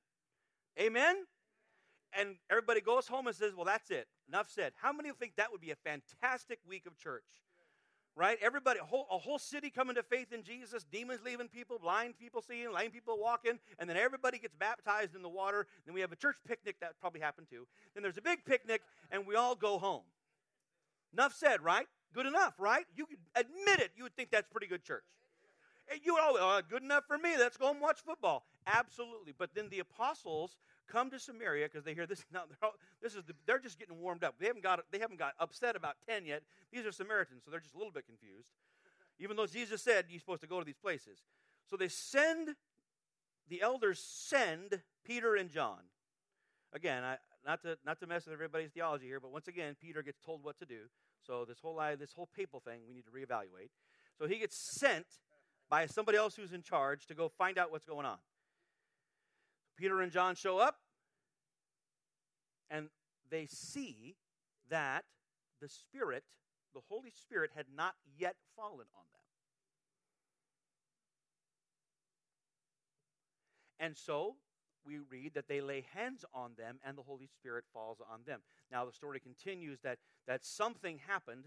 Amen? 0.79 1.15
And 2.13 2.35
everybody 2.49 2.81
goes 2.81 3.07
home 3.07 3.27
and 3.27 3.35
says, 3.35 3.53
Well, 3.55 3.65
that's 3.65 3.89
it. 3.89 4.07
Enough 4.29 4.49
said. 4.49 4.73
How 4.81 4.91
many 4.91 5.09
of 5.09 5.15
you 5.15 5.19
think 5.19 5.35
that 5.37 5.51
would 5.51 5.61
be 5.61 5.71
a 5.71 5.75
fantastic 5.75 6.59
week 6.67 6.85
of 6.85 6.97
church? 6.97 7.23
Right? 8.15 8.39
Everybody, 8.41 8.79
a 8.79 8.83
whole, 8.83 9.05
a 9.11 9.17
whole 9.19 9.37
city 9.37 9.69
coming 9.69 9.95
to 9.95 10.01
faith 10.01 10.33
in 10.33 10.41
Jesus, 10.41 10.83
demons 10.91 11.19
leaving 11.23 11.47
people, 11.47 11.77
blind 11.77 12.17
people 12.17 12.41
seeing, 12.41 12.73
lame 12.73 12.89
people 12.89 13.19
walking, 13.19 13.59
and 13.77 13.87
then 13.87 13.95
everybody 13.95 14.39
gets 14.39 14.55
baptized 14.55 15.15
in 15.15 15.21
the 15.21 15.29
water. 15.29 15.67
Then 15.85 15.93
we 15.93 16.01
have 16.01 16.11
a 16.11 16.15
church 16.15 16.37
picnic 16.47 16.77
that 16.81 16.99
probably 16.99 17.19
happened 17.19 17.47
too. 17.47 17.67
Then 17.93 18.01
there's 18.01 18.17
a 18.17 18.23
big 18.23 18.43
picnic, 18.43 18.81
and 19.11 19.27
we 19.27 19.35
all 19.35 19.53
go 19.53 19.77
home. 19.77 20.01
Enough 21.13 21.33
said, 21.33 21.63
right? 21.63 21.87
Good 22.13 22.25
enough, 22.25 22.53
right? 22.59 22.85
You 22.95 23.05
could 23.05 23.19
admit 23.35 23.79
it. 23.79 23.91
You 23.95 24.03
would 24.03 24.15
think 24.15 24.31
that's 24.31 24.47
pretty 24.47 24.67
good 24.67 24.83
church. 24.83 25.03
And 25.91 25.99
You 26.03 26.13
would 26.15 26.23
always, 26.23 26.41
oh, 26.43 26.61
good 26.69 26.83
enough 26.83 27.05
for 27.07 27.17
me. 27.17 27.37
Let's 27.37 27.57
go 27.57 27.71
and 27.71 27.79
watch 27.79 27.99
football. 28.05 28.45
Absolutely. 28.65 29.33
But 29.37 29.51
then 29.55 29.69
the 29.69 29.79
apostles 29.79 30.57
come 30.87 31.09
to 31.11 31.19
Samaria 31.19 31.65
because 31.65 31.83
they 31.83 31.93
hear 31.93 32.05
this. 32.05 32.23
Now 32.33 32.43
they're, 32.47 32.57
all, 32.61 32.75
this 33.01 33.15
is 33.15 33.23
the, 33.23 33.33
they're 33.45 33.59
just 33.59 33.79
getting 33.79 33.99
warmed 33.99 34.23
up. 34.23 34.35
They 34.39 34.47
haven't 34.47 34.63
got 34.63 34.79
they 34.91 34.99
haven't 34.99 35.19
got 35.19 35.33
upset 35.39 35.75
about 35.75 35.95
ten 36.07 36.25
yet. 36.25 36.43
These 36.71 36.85
are 36.85 36.91
Samaritans, 36.91 37.43
so 37.45 37.51
they're 37.51 37.59
just 37.59 37.75
a 37.75 37.77
little 37.77 37.93
bit 37.93 38.05
confused. 38.05 38.49
Even 39.19 39.37
though 39.37 39.47
Jesus 39.47 39.81
said 39.81 40.05
you're 40.09 40.19
supposed 40.19 40.41
to 40.41 40.47
go 40.47 40.59
to 40.59 40.65
these 40.65 40.77
places, 40.77 41.19
so 41.69 41.77
they 41.77 41.87
send 41.87 42.55
the 43.49 43.61
elders 43.61 43.99
send 43.99 44.81
Peter 45.05 45.35
and 45.35 45.49
John. 45.49 45.79
Again, 46.73 47.03
I, 47.03 47.17
not 47.45 47.61
to 47.61 47.77
not 47.85 47.99
to 47.99 48.07
mess 48.07 48.25
with 48.25 48.33
everybody's 48.33 48.71
theology 48.71 49.05
here, 49.05 49.19
but 49.19 49.31
once 49.31 49.47
again, 49.47 49.75
Peter 49.81 50.01
gets 50.01 50.19
told 50.19 50.43
what 50.43 50.57
to 50.59 50.65
do. 50.65 50.81
So 51.25 51.45
this 51.45 51.59
whole 51.59 51.81
this 51.99 52.13
whole 52.13 52.29
papal 52.35 52.59
thing 52.59 52.81
we 52.87 52.93
need 52.93 53.05
to 53.05 53.11
reevaluate. 53.11 53.69
So 54.19 54.27
he 54.27 54.37
gets 54.37 54.57
sent 54.79 55.05
by 55.69 55.85
somebody 55.85 56.17
else 56.17 56.35
who's 56.35 56.53
in 56.53 56.63
charge 56.63 57.05
to 57.07 57.13
go 57.13 57.29
find 57.29 57.57
out 57.57 57.71
what's 57.71 57.85
going 57.85 58.05
on. 58.05 58.17
Peter 59.77 60.01
and 60.01 60.11
John 60.11 60.35
show 60.35 60.57
up, 60.57 60.77
and 62.69 62.89
they 63.29 63.45
see 63.45 64.15
that 64.69 65.03
the 65.61 65.69
Spirit, 65.69 66.23
the 66.73 66.81
Holy 66.89 67.11
Spirit, 67.11 67.51
had 67.55 67.65
not 67.75 67.93
yet 68.17 68.35
fallen 68.55 68.87
on 68.95 69.05
them. 69.11 69.17
And 73.79 73.95
so 73.95 74.35
we 74.87 74.99
read 75.11 75.33
that 75.33 75.47
they 75.47 75.61
lay 75.61 75.85
hands 75.93 76.23
on 76.33 76.51
them 76.57 76.79
and 76.85 76.97
the 76.97 77.01
Holy 77.01 77.27
Spirit 77.27 77.65
falls 77.73 77.97
on 78.11 78.21
them. 78.25 78.39
Now 78.71 78.85
the 78.85 78.93
story 78.93 79.19
continues 79.19 79.79
that, 79.81 79.97
that 80.27 80.45
something 80.45 80.99
happened. 81.05 81.45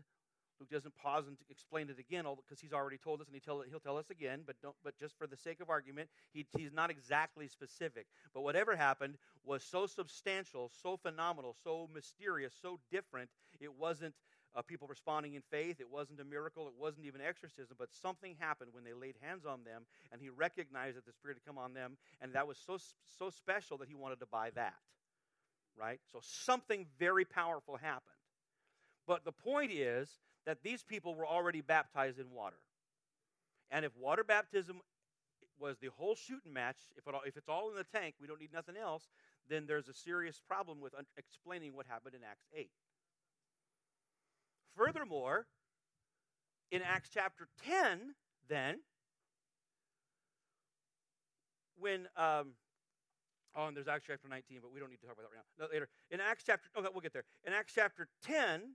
Luke 0.60 0.70
doesn't 0.70 0.94
pause 0.94 1.26
and 1.26 1.38
explain 1.48 1.88
it 1.88 1.98
again 1.98 2.26
because 2.36 2.60
he's 2.60 2.74
already 2.74 2.98
told 2.98 3.22
us 3.22 3.26
and 3.26 3.34
he 3.34 3.40
tell, 3.40 3.64
he'll 3.68 3.80
tell 3.80 3.96
us 3.96 4.10
again, 4.10 4.42
but, 4.44 4.56
don't, 4.62 4.76
but 4.84 4.98
just 4.98 5.16
for 5.16 5.26
the 5.26 5.36
sake 5.36 5.60
of 5.60 5.70
argument, 5.70 6.10
he, 6.34 6.46
he's 6.58 6.72
not 6.72 6.90
exactly 6.90 7.48
specific. 7.48 8.06
But 8.34 8.42
whatever 8.42 8.76
happened 8.76 9.16
was 9.42 9.64
so 9.64 9.86
substantial, 9.86 10.70
so 10.82 10.98
phenomenal, 10.98 11.56
so 11.64 11.88
mysterious, 11.94 12.52
so 12.60 12.78
different, 12.92 13.30
it 13.58 13.72
wasn't 13.72 14.14
uh, 14.54 14.62
people 14.62 14.88
responding 14.88 15.34
in 15.34 15.42
faith. 15.50 15.80
It 15.80 15.90
wasn't 15.90 16.20
a 16.20 16.24
miracle. 16.24 16.66
It 16.66 16.74
wasn't 16.78 17.06
even 17.06 17.20
exorcism, 17.20 17.76
but 17.78 17.88
something 17.92 18.36
happened 18.38 18.70
when 18.72 18.84
they 18.84 18.92
laid 18.92 19.16
hands 19.20 19.44
on 19.46 19.64
them, 19.64 19.82
and 20.12 20.20
he 20.20 20.28
recognized 20.28 20.96
that 20.96 21.06
the 21.06 21.12
Spirit 21.12 21.36
had 21.36 21.46
come 21.46 21.58
on 21.58 21.74
them, 21.74 21.96
and 22.20 22.32
that 22.34 22.46
was 22.46 22.58
so 22.66 22.78
so 23.18 23.30
special 23.30 23.78
that 23.78 23.88
he 23.88 23.94
wanted 23.94 24.20
to 24.20 24.26
buy 24.26 24.50
that. 24.54 24.74
Right. 25.78 26.00
So 26.12 26.18
something 26.22 26.86
very 26.98 27.24
powerful 27.24 27.76
happened. 27.76 28.16
But 29.06 29.24
the 29.24 29.32
point 29.32 29.72
is 29.72 30.10
that 30.46 30.62
these 30.62 30.82
people 30.82 31.14
were 31.14 31.26
already 31.26 31.60
baptized 31.60 32.18
in 32.18 32.30
water, 32.30 32.58
and 33.70 33.84
if 33.84 33.96
water 33.96 34.24
baptism 34.24 34.80
was 35.60 35.76
the 35.78 35.88
whole 35.96 36.14
shooting 36.14 36.52
match, 36.52 36.76
if, 36.96 37.06
it 37.06 37.14
all, 37.14 37.20
if 37.26 37.36
it's 37.36 37.48
all 37.48 37.70
in 37.70 37.76
the 37.76 37.84
tank, 37.84 38.14
we 38.20 38.26
don't 38.26 38.40
need 38.40 38.52
nothing 38.52 38.76
else, 38.76 39.10
then 39.48 39.66
there's 39.66 39.88
a 39.88 39.94
serious 39.94 40.40
problem 40.40 40.80
with 40.80 40.94
un- 40.94 41.06
explaining 41.16 41.74
what 41.74 41.86
happened 41.86 42.14
in 42.14 42.22
Acts 42.24 42.46
8. 42.56 42.70
Furthermore, 44.76 45.46
in 46.70 46.82
Acts 46.82 47.10
chapter 47.12 47.48
10, 47.64 48.14
then, 48.48 48.80
when, 51.78 52.08
um, 52.16 52.52
oh, 53.56 53.66
and 53.66 53.76
there's 53.76 53.88
Acts 53.88 54.04
chapter 54.06 54.28
19, 54.28 54.58
but 54.62 54.72
we 54.72 54.80
don't 54.80 54.90
need 54.90 55.00
to 55.00 55.06
talk 55.06 55.14
about 55.14 55.30
that 55.30 55.36
right 55.36 55.44
now. 55.58 55.64
No, 55.66 55.72
later. 55.72 55.88
In 56.10 56.20
Acts 56.20 56.44
chapter, 56.46 56.68
oh, 56.76 56.82
we'll 56.92 57.00
get 57.00 57.12
there. 57.12 57.24
In 57.44 57.52
Acts 57.52 57.72
chapter 57.74 58.08
10, 58.24 58.74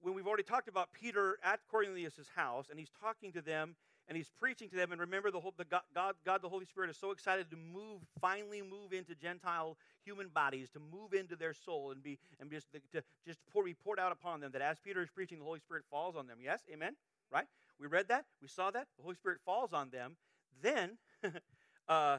when 0.00 0.14
we've 0.14 0.26
already 0.26 0.42
talked 0.42 0.68
about 0.68 0.92
Peter 0.92 1.38
at 1.42 1.60
Cornelius' 1.70 2.28
house, 2.34 2.66
and 2.70 2.78
he's 2.78 2.90
talking 3.00 3.32
to 3.32 3.42
them 3.42 3.76
and 4.08 4.16
he's 4.16 4.30
preaching 4.40 4.68
to 4.70 4.76
them. 4.76 4.90
And 4.90 5.00
remember, 5.00 5.30
the, 5.30 5.40
whole, 5.40 5.54
the 5.56 5.64
God, 5.64 6.14
God, 6.24 6.42
the 6.42 6.48
Holy 6.48 6.64
Spirit, 6.64 6.90
is 6.90 6.96
so 6.96 7.10
excited 7.10 7.50
to 7.50 7.56
move, 7.56 8.00
finally 8.20 8.62
move 8.62 8.92
into 8.92 9.14
Gentile 9.14 9.76
human 10.04 10.28
bodies, 10.28 10.70
to 10.70 10.80
move 10.80 11.12
into 11.12 11.36
their 11.36 11.52
soul 11.54 11.90
and 11.90 12.02
be 12.02 12.18
and 12.40 12.50
just 12.50 12.66
to 12.72 13.02
just 13.26 13.38
pour, 13.52 13.64
be 13.64 13.74
poured 13.74 14.00
out 14.00 14.12
upon 14.12 14.40
them. 14.40 14.52
That 14.52 14.62
as 14.62 14.78
Peter 14.78 15.02
is 15.02 15.10
preaching, 15.10 15.38
the 15.38 15.44
Holy 15.44 15.60
Spirit 15.60 15.84
falls 15.90 16.16
on 16.16 16.26
them. 16.26 16.38
Yes, 16.42 16.62
Amen. 16.72 16.96
Right? 17.30 17.46
We 17.78 17.86
read 17.86 18.08
that. 18.08 18.24
We 18.40 18.48
saw 18.48 18.70
that. 18.70 18.86
The 18.96 19.02
Holy 19.02 19.14
Spirit 19.14 19.38
falls 19.44 19.72
on 19.72 19.90
them. 19.90 20.16
Then, 20.62 20.98
uh, 21.88 22.18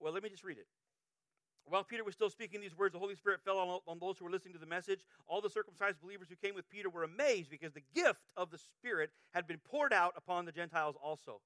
well, 0.00 0.12
let 0.12 0.22
me 0.22 0.30
just 0.30 0.44
read 0.44 0.58
it. 0.58 0.66
While 1.68 1.82
Peter 1.82 2.04
was 2.04 2.14
still 2.14 2.30
speaking 2.30 2.60
these 2.60 2.76
words, 2.76 2.92
the 2.92 2.98
Holy 3.00 3.16
Spirit 3.16 3.40
fell 3.44 3.58
on, 3.58 3.80
on 3.88 3.98
those 3.98 4.18
who 4.18 4.24
were 4.24 4.30
listening 4.30 4.54
to 4.54 4.60
the 4.60 4.66
message. 4.66 5.00
All 5.26 5.40
the 5.40 5.50
circumcised 5.50 6.00
believers 6.00 6.28
who 6.28 6.36
came 6.36 6.54
with 6.54 6.68
Peter 6.70 6.88
were 6.88 7.02
amazed 7.02 7.50
because 7.50 7.72
the 7.72 7.82
gift 7.94 8.20
of 8.36 8.50
the 8.50 8.58
Spirit 8.58 9.10
had 9.34 9.48
been 9.48 9.58
poured 9.58 9.92
out 9.92 10.14
upon 10.16 10.44
the 10.44 10.52
Gentiles 10.52 10.94
also. 11.02 11.40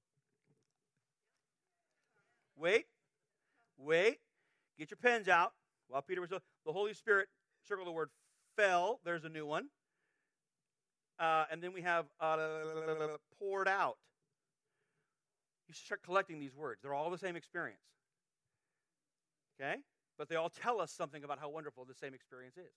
Wait, 2.54 2.84
wait, 3.78 4.18
get 4.78 4.90
your 4.90 4.98
pens 4.98 5.26
out. 5.26 5.52
While 5.88 6.02
Peter 6.02 6.20
was, 6.20 6.28
still, 6.28 6.40
the 6.66 6.72
Holy 6.72 6.92
Spirit, 6.92 7.28
circle 7.66 7.86
the 7.86 7.90
word 7.90 8.10
fell. 8.56 9.00
There's 9.04 9.24
a 9.24 9.30
new 9.30 9.46
one. 9.46 9.68
Uh, 11.18 11.44
and 11.50 11.62
then 11.62 11.72
we 11.72 11.80
have 11.80 12.04
uh, 12.20 12.36
poured 13.38 13.68
out. 13.68 13.96
You 15.66 15.74
should 15.74 15.86
start 15.86 16.02
collecting 16.02 16.38
these 16.38 16.54
words. 16.54 16.80
They're 16.82 16.94
all 16.94 17.10
the 17.10 17.18
same 17.18 17.36
experience. 17.36 17.80
Okay? 19.58 19.76
But 20.20 20.28
they 20.28 20.36
all 20.36 20.50
tell 20.50 20.82
us 20.82 20.92
something 20.92 21.24
about 21.24 21.38
how 21.40 21.48
wonderful 21.48 21.86
the 21.88 21.94
same 21.94 22.12
experience 22.12 22.58
is. 22.58 22.76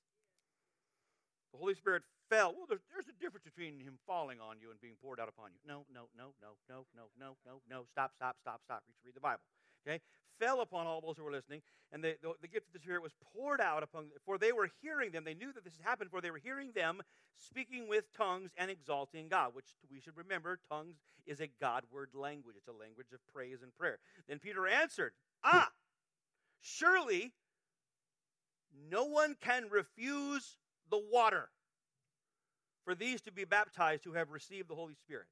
The 1.51 1.59
Holy 1.59 1.75
Spirit 1.75 2.03
fell. 2.29 2.55
Well, 2.55 2.67
there's, 2.69 2.87
there's 2.87 3.11
a 3.11 3.21
difference 3.21 3.43
between 3.43 3.81
Him 3.81 3.99
falling 4.07 4.39
on 4.39 4.63
you 4.63 4.71
and 4.71 4.79
being 4.79 4.95
poured 5.03 5.19
out 5.19 5.27
upon 5.27 5.51
you. 5.51 5.59
No, 5.67 5.83
no, 5.93 6.07
no, 6.17 6.31
no, 6.41 6.55
no, 6.69 6.85
no, 6.95 7.11
no, 7.19 7.35
no, 7.45 7.59
no. 7.69 7.83
Stop, 7.91 8.13
stop, 8.15 8.37
stop, 8.39 8.61
stop. 8.63 8.83
Read 9.03 9.13
the 9.13 9.19
Bible. 9.19 9.43
Okay? 9.85 9.99
Fell 10.39 10.61
upon 10.61 10.87
all 10.87 11.01
those 11.01 11.17
who 11.17 11.23
were 11.25 11.33
listening, 11.33 11.61
and 11.91 12.01
the, 12.01 12.15
the, 12.21 12.31
the 12.41 12.47
gift 12.47 12.67
of 12.67 12.73
the 12.73 12.79
Spirit 12.79 13.03
was 13.03 13.11
poured 13.35 13.59
out 13.59 13.83
upon, 13.83 14.05
for 14.25 14.37
they 14.37 14.53
were 14.53 14.69
hearing 14.81 15.11
them. 15.11 15.25
They 15.25 15.35
knew 15.35 15.51
that 15.51 15.65
this 15.65 15.75
had 15.75 15.85
happened, 15.85 16.11
for 16.11 16.21
they 16.21 16.31
were 16.31 16.39
hearing 16.41 16.71
them 16.73 17.01
speaking 17.35 17.89
with 17.89 18.05
tongues 18.15 18.51
and 18.55 18.71
exalting 18.71 19.27
God, 19.27 19.53
which 19.53 19.75
we 19.91 19.99
should 19.99 20.15
remember 20.15 20.57
tongues 20.71 20.95
is 21.27 21.41
a 21.41 21.49
God 21.59 21.83
word 21.91 22.11
language. 22.13 22.55
It's 22.57 22.69
a 22.69 22.71
language 22.71 23.11
of 23.13 23.19
praise 23.33 23.61
and 23.61 23.75
prayer. 23.75 23.99
Then 24.29 24.39
Peter 24.39 24.65
answered, 24.65 25.11
Ah, 25.43 25.71
surely 26.63 27.33
no 28.89 29.03
one 29.03 29.35
can 29.39 29.67
refuse 29.69 30.57
the 30.89 31.01
water 31.11 31.49
for 32.83 32.95
these 32.95 33.21
to 33.21 33.31
be 33.31 33.45
baptized 33.45 34.03
who 34.03 34.13
have 34.13 34.31
received 34.31 34.69
the 34.69 34.75
Holy 34.75 34.95
Spirit. 34.95 35.27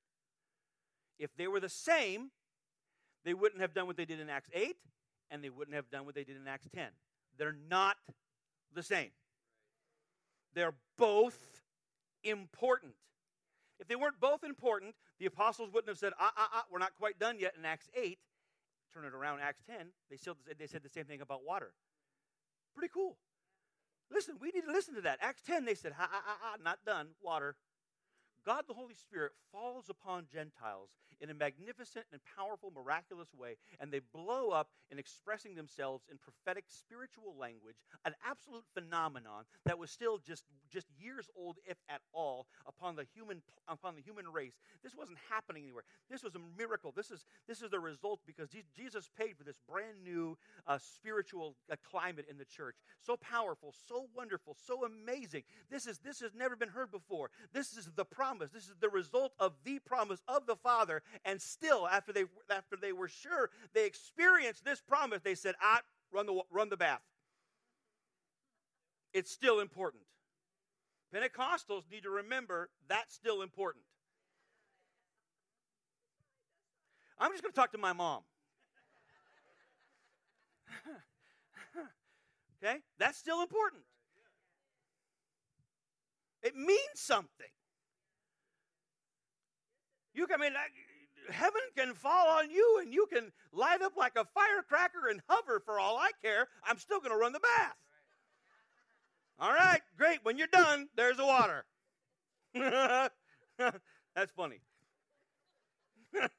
If 1.18 1.36
they 1.36 1.48
were 1.48 1.60
the 1.60 1.70
same, 1.70 2.32
they 3.24 3.34
wouldn't 3.34 3.62
have 3.62 3.74
done 3.74 3.88
what 3.88 3.98
they 3.98 4.06
did 4.06 4.20
in 4.20 4.30
Acts 4.30 4.50
8, 4.54 4.76
and 5.30 5.44
they 5.44 5.50
wouldn't 5.50 5.76
have 5.76 5.90
done 5.90 6.06
what 6.06 6.16
they 6.16 6.24
did 6.24 6.38
in 6.38 6.48
Acts 6.48 6.68
10. 6.74 6.88
They're 7.38 7.56
not 7.70 7.98
the 8.74 8.84
same. 8.84 9.12
They're 10.54 10.76
both 10.98 11.62
important. 12.24 12.94
If 13.80 13.88
they 13.88 13.96
weren't 13.96 14.20
both 14.20 14.44
important, 14.44 14.96
the 15.20 15.26
apostles 15.26 15.72
wouldn't 15.74 15.90
have 15.90 15.98
said, 15.98 16.14
ah, 16.20 16.32
ah, 16.36 16.50
ah, 16.54 16.64
we're 16.72 16.80
not 16.80 16.96
quite 16.98 17.20
done 17.20 17.40
yet 17.40 17.54
in 17.58 17.66
Acts 17.66 17.90
8. 17.96 18.18
Turn 18.94 19.06
it 19.06 19.14
around, 19.14 19.40
Acts 19.42 19.62
10. 19.66 19.88
They, 20.10 20.18
still, 20.18 20.38
they 20.58 20.68
said 20.68 20.84
the 20.84 20.90
same 20.90 21.06
thing 21.06 21.22
about 21.22 21.46
water. 21.46 21.74
Pretty 22.76 22.92
cool. 22.94 23.18
Listen, 24.12 24.36
we 24.42 24.52
need 24.52 24.66
to 24.66 24.72
listen 24.72 24.96
to 24.96 25.02
that. 25.02 25.20
Acts 25.22 25.42
10, 25.44 25.66
they 25.66 25.76
said, 25.76 25.94
ha, 25.94 26.08
ha, 26.12 26.22
ha, 26.26 26.38
ha, 26.42 26.58
not 26.64 26.80
done, 26.86 27.10
water. 27.24 27.56
God 28.46 28.64
the 28.68 28.74
Holy 28.74 28.96
Spirit 28.96 29.32
falls 29.52 29.90
upon 29.90 30.26
Gentiles 30.32 30.90
in 31.20 31.30
a 31.30 31.34
magnificent 31.34 32.06
and 32.12 32.22
powerful, 32.36 32.72
miraculous 32.76 33.34
way, 33.34 33.56
and 33.80 33.92
they 33.92 34.02
blow 34.14 34.50
up 34.50 34.70
in 34.90 34.98
expressing 34.98 35.56
themselves 35.56 36.04
in 36.12 36.18
prophetic 36.18 36.66
spiritual 36.68 37.36
language, 37.40 37.76
an 38.06 38.14
absolute 38.26 38.64
phenomenon 38.74 39.44
that 39.66 39.78
was 39.78 39.92
still 39.92 40.18
just, 40.18 40.44
just 40.72 40.88
years 41.00 41.30
old, 41.36 41.58
if 41.66 41.78
at 41.90 42.02
all, 42.14 42.48
upon 42.66 42.96
the 42.96 43.06
human 43.14 43.42
upon 43.68 43.96
the 43.96 44.02
human 44.02 44.28
race. 44.28 44.60
This 44.84 44.96
wasn't 44.96 45.18
happening 45.30 45.64
anywhere. 45.64 45.84
This 46.10 46.24
was 46.24 46.36
a 46.36 46.42
miracle. 46.58 46.92
This 46.96 47.12
is 47.12 47.26
this 47.48 47.62
is 47.62 47.70
the 47.70 47.80
result 47.80 48.20
because 48.26 48.50
Jesus 48.76 49.10
paid 49.18 49.38
for 49.38 49.44
this 49.44 49.58
brand 49.70 50.04
new 50.04 50.38
uh, 50.68 50.78
spiritual 50.78 51.56
uh, 51.72 51.76
climate 51.90 52.26
in 52.30 52.38
the 52.38 52.46
church. 52.46 52.76
So 53.00 53.16
powerful, 53.18 53.74
so 53.88 54.08
wonderful, 54.16 54.56
so 54.66 54.84
amazing. 54.86 55.44
This 55.70 55.88
is 55.88 56.00
this 56.00 56.20
has 56.20 56.34
never 56.34 56.56
been 56.56 56.70
heard 56.70 56.92
before. 56.92 57.30
This 57.54 57.78
is 57.78 57.90
the 57.96 58.06
promise. 58.32 58.52
This 58.54 58.64
is 58.64 58.76
the 58.80 58.90
result 58.90 59.34
of 59.40 59.54
the 59.64 59.80
promise 59.80 60.22
of 60.28 60.46
the 60.46 60.56
Father 60.56 61.02
and 61.26 61.42
still, 61.42 61.88
after 61.88 62.14
they, 62.14 62.26
after 62.50 62.76
they 62.76 62.94
were 62.94 63.08
sure 63.08 63.50
they 63.74 63.86
experienced 63.86 64.64
this 64.64 64.82
promise, 64.82 65.22
they 65.22 65.36
said, 65.36 65.56
ah, 65.62 65.82
run 66.14 66.26
the, 66.26 66.42
run 66.50 66.70
the 66.70 66.78
bath. 66.78 67.02
It's 69.14 69.32
still 69.32 69.60
important. 69.60 70.04
Pentecostals 71.14 71.84
need 71.92 72.04
to 72.04 72.10
remember 72.10 72.70
that's 72.88 73.14
still 73.14 73.42
important. 73.42 73.84
I'm 77.20 77.32
just 77.32 77.44
going 77.44 77.52
to 77.52 77.60
talk 77.60 77.74
to 77.74 77.78
my 77.78 77.92
mom. 77.92 78.22
okay? 82.64 82.78
That's 82.98 83.18
still 83.18 83.42
important. 83.42 83.84
It 86.42 86.56
means 86.56 86.80
something. 86.96 87.48
You 90.14 90.28
can, 90.28 90.42
I 90.42 90.44
mean, 90.44 90.54
heaven 91.30 91.62
can 91.78 91.94
fall 91.94 92.28
on 92.28 92.50
you 92.50 92.80
and 92.82 92.94
you 92.94 93.08
can 93.12 93.32
light 93.54 93.82
up 93.82 93.94
like 93.98 94.16
a 94.16 94.26
firecracker 94.26 95.08
and 95.10 95.22
hover 95.28 95.60
for 95.60 95.80
all 95.80 95.98
I 95.98 96.12
care. 96.22 96.48
I'm 96.64 96.78
still 96.78 97.00
going 97.00 97.12
to 97.12 97.18
run 97.18 97.34
the 97.34 97.40
bath. 97.40 97.76
All 99.40 99.52
right, 99.52 99.82
great. 99.98 100.20
When 100.24 100.38
you're 100.38 100.48
done, 100.48 100.88
there's 100.96 101.18
the 101.18 101.26
water. 101.26 101.66
That's 102.54 104.32
funny. 104.36 104.60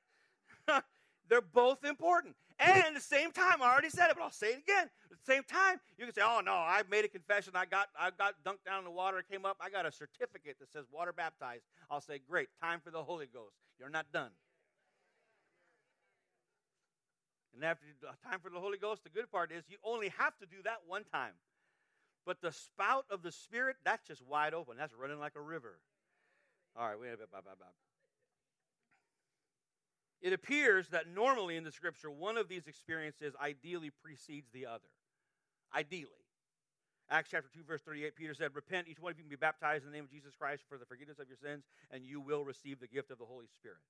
They're 1.28 1.40
both 1.40 1.84
important. 1.84 2.36
And 2.58 2.84
at 2.84 2.94
the 2.94 3.00
same 3.00 3.32
time, 3.32 3.62
I 3.62 3.72
already 3.72 3.90
said 3.90 4.10
it, 4.10 4.16
but 4.16 4.22
I'll 4.22 4.30
say 4.30 4.48
it 4.48 4.58
again. 4.58 4.88
At 5.10 5.18
the 5.18 5.32
same 5.32 5.42
time, 5.44 5.80
you 5.98 6.04
can 6.04 6.14
say, 6.14 6.22
"Oh 6.24 6.40
no, 6.44 6.52
I 6.52 6.82
made 6.90 7.04
a 7.04 7.08
confession. 7.08 7.54
I 7.56 7.66
got, 7.66 7.88
I 7.98 8.10
got 8.10 8.34
dunked 8.44 8.64
down 8.64 8.80
in 8.80 8.84
the 8.84 8.90
water. 8.90 9.18
It 9.18 9.28
came 9.30 9.44
up. 9.44 9.56
I 9.60 9.70
got 9.70 9.86
a 9.86 9.92
certificate 9.92 10.56
that 10.60 10.72
says 10.72 10.86
water 10.90 11.12
baptized." 11.12 11.64
I'll 11.90 12.00
say, 12.00 12.18
"Great, 12.18 12.48
time 12.60 12.80
for 12.80 12.90
the 12.90 13.02
Holy 13.02 13.26
Ghost. 13.26 13.56
You're 13.78 13.90
not 13.90 14.06
done." 14.12 14.30
And 17.54 17.64
after 17.64 17.86
uh, 18.06 18.12
time 18.28 18.40
for 18.40 18.50
the 18.50 18.60
Holy 18.60 18.78
Ghost, 18.78 19.04
the 19.04 19.10
good 19.10 19.30
part 19.30 19.52
is 19.52 19.64
you 19.68 19.76
only 19.84 20.08
have 20.18 20.36
to 20.38 20.46
do 20.46 20.62
that 20.64 20.78
one 20.86 21.04
time. 21.04 21.34
But 22.24 22.40
the 22.40 22.52
spout 22.52 23.04
of 23.10 23.22
the 23.22 23.32
Spirit, 23.32 23.76
that's 23.84 24.06
just 24.06 24.22
wide 24.22 24.54
open. 24.54 24.76
That's 24.76 24.94
running 24.94 25.18
like 25.18 25.34
a 25.36 25.40
river. 25.40 25.80
All 26.76 26.88
right, 26.88 26.98
wait 26.98 27.12
a 27.12 27.16
bit. 27.16 27.30
Bye, 27.30 27.40
bye, 27.44 27.52
bye. 27.58 27.91
It 30.22 30.32
appears 30.32 30.88
that 30.88 31.08
normally 31.08 31.56
in 31.56 31.64
the 31.64 31.72
scripture, 31.72 32.10
one 32.10 32.38
of 32.38 32.48
these 32.48 32.68
experiences 32.68 33.34
ideally 33.42 33.90
precedes 33.90 34.48
the 34.52 34.66
other. 34.66 34.88
Ideally. 35.74 36.22
Acts 37.10 37.28
chapter 37.30 37.50
2, 37.52 37.64
verse 37.66 37.82
38, 37.82 38.14
Peter 38.14 38.32
said, 38.32 38.54
Repent, 38.54 38.86
each 38.88 39.00
one 39.00 39.10
of 39.10 39.18
you 39.18 39.24
can 39.24 39.30
be 39.30 39.36
baptized 39.36 39.84
in 39.84 39.90
the 39.90 39.96
name 39.96 40.04
of 40.04 40.10
Jesus 40.10 40.32
Christ 40.38 40.62
for 40.68 40.78
the 40.78 40.86
forgiveness 40.86 41.18
of 41.18 41.26
your 41.28 41.36
sins, 41.36 41.64
and 41.90 42.06
you 42.06 42.20
will 42.20 42.44
receive 42.44 42.78
the 42.78 42.86
gift 42.86 43.10
of 43.10 43.18
the 43.18 43.26
Holy 43.26 43.48
Spirit. 43.58 43.82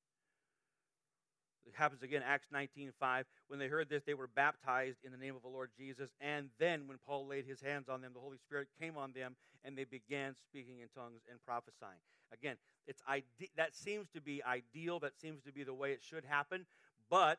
It 1.66 1.74
happens 1.76 2.03
again, 2.03 2.22
Acts 2.26 2.49
19 2.51 2.93
5. 2.99 3.26
When 3.47 3.59
they 3.61 3.68
heard 3.68 3.89
this, 3.89 4.03
they 4.05 4.14
were 4.14 4.26
baptized 4.26 4.99
in 5.05 5.12
the 5.12 5.18
name 5.18 5.37
of 5.37 5.43
the 5.43 5.49
Lord 5.49 5.70
Jesus. 5.76 6.11
And 6.20 6.49
then, 6.59 6.89
when 6.89 6.99
Paul 7.07 7.28
laid 7.28 7.47
his 7.47 7.61
hands 7.61 7.89
on 7.89 8.01
them, 8.01 8.12
the 8.14 8.20
Holy 8.20 8.39
Spirit 8.39 8.68
came 8.80 8.97
on 8.97 9.12
them, 9.12 9.37
and 9.64 9.76
they 9.76 9.85
began 9.85 10.35
speaking 10.35 10.80
in 10.80 10.89
tongues 10.89 11.22
and 11.30 11.39
prophesying. 11.47 12.01
Again, 12.33 12.57
it's 12.87 13.03
ide- 13.07 13.24
that 13.57 13.74
seems 13.74 14.09
to 14.11 14.20
be 14.20 14.43
ideal. 14.43 14.99
That 15.01 15.16
seems 15.16 15.43
to 15.43 15.53
be 15.53 15.64
the 15.64 15.74
way 15.74 15.93
it 15.93 16.03
should 16.03 16.24
happen. 16.24 16.66
But, 17.09 17.39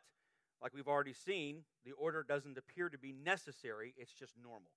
like 0.62 0.74
we've 0.74 0.88
already 0.88 1.14
seen, 1.14 1.64
the 1.86 1.92
order 1.94 2.24
doesn't 2.24 2.58
appear 2.58 2.90
to 2.90 2.98
be 2.98 3.12
necessary, 3.12 3.94
it's 3.98 4.14
just 4.14 4.38
normal. 4.42 4.72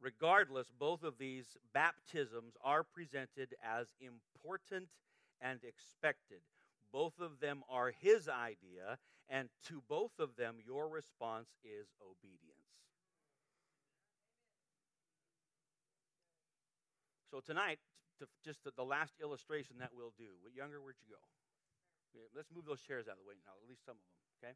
Regardless, 0.00 0.70
both 0.70 1.02
of 1.02 1.18
these 1.18 1.56
baptisms 1.72 2.56
are 2.62 2.82
presented 2.82 3.54
as 3.62 3.94
important 4.00 4.88
and 5.40 5.60
expected. 5.64 6.40
Both 6.92 7.20
of 7.20 7.40
them 7.40 7.62
are 7.68 7.90
his 7.90 8.28
idea, 8.28 8.98
and 9.28 9.48
to 9.68 9.82
both 9.88 10.18
of 10.18 10.36
them, 10.36 10.56
your 10.64 10.88
response 10.88 11.48
is 11.64 11.88
obedience. 12.02 12.53
So, 17.34 17.42
tonight, 17.42 17.82
to 18.22 18.30
just 18.46 18.62
the, 18.62 18.70
the, 18.76 18.86
last 18.86 19.14
illustration 19.20 19.74
that 19.82 19.90
we'll 19.90 20.14
do. 20.16 20.38
Younger, 20.54 20.78
where'd 20.78 20.94
you 21.02 21.10
go? 21.10 21.18
Let's 22.30 22.46
move 22.54 22.62
those 22.62 22.78
chairs 22.78 23.10
out 23.10 23.18
of 23.18 23.26
the 23.26 23.26
way 23.26 23.34
now, 23.42 23.58
at 23.58 23.68
least 23.68 23.82
some 23.84 23.98
of 23.98 24.06
them, 24.06 24.14
okay? 24.38 24.54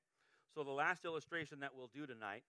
So, 0.54 0.62
the 0.62 0.70
last 0.70 1.04
illustration 1.04 1.58
that 1.58 1.74
we'll 1.74 1.90
do 1.90 2.06
tonight 2.06 2.44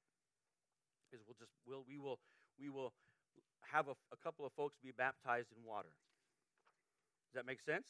is 1.11 1.17
we'll 1.25 1.34
just, 1.34 1.49
we'll, 1.65 1.82
we 1.89 1.97
will, 1.97 2.19
we 2.61 2.69
will 2.69 2.93
have 3.73 3.88
a, 3.88 3.97
a 4.13 4.17
couple 4.21 4.45
of 4.45 4.53
folks 4.53 4.77
be 4.77 4.91
baptized 4.93 5.49
in 5.49 5.65
water. 5.65 5.89
Does 7.34 7.41
that 7.41 7.47
make 7.47 7.59
sense? 7.59 7.88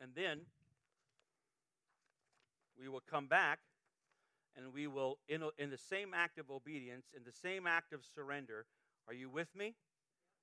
And 0.00 0.12
then 0.14 0.46
we 2.78 2.88
will 2.88 3.02
come 3.10 3.26
back 3.26 3.58
and 4.56 4.72
we 4.72 4.86
will, 4.86 5.18
in, 5.28 5.42
in 5.58 5.70
the 5.70 5.78
same 5.78 6.14
act 6.14 6.38
of 6.38 6.50
obedience, 6.50 7.06
in 7.16 7.24
the 7.24 7.32
same 7.32 7.66
act 7.66 7.92
of 7.92 8.00
surrender, 8.14 8.66
are 9.08 9.14
you 9.14 9.28
with 9.28 9.54
me? 9.56 9.74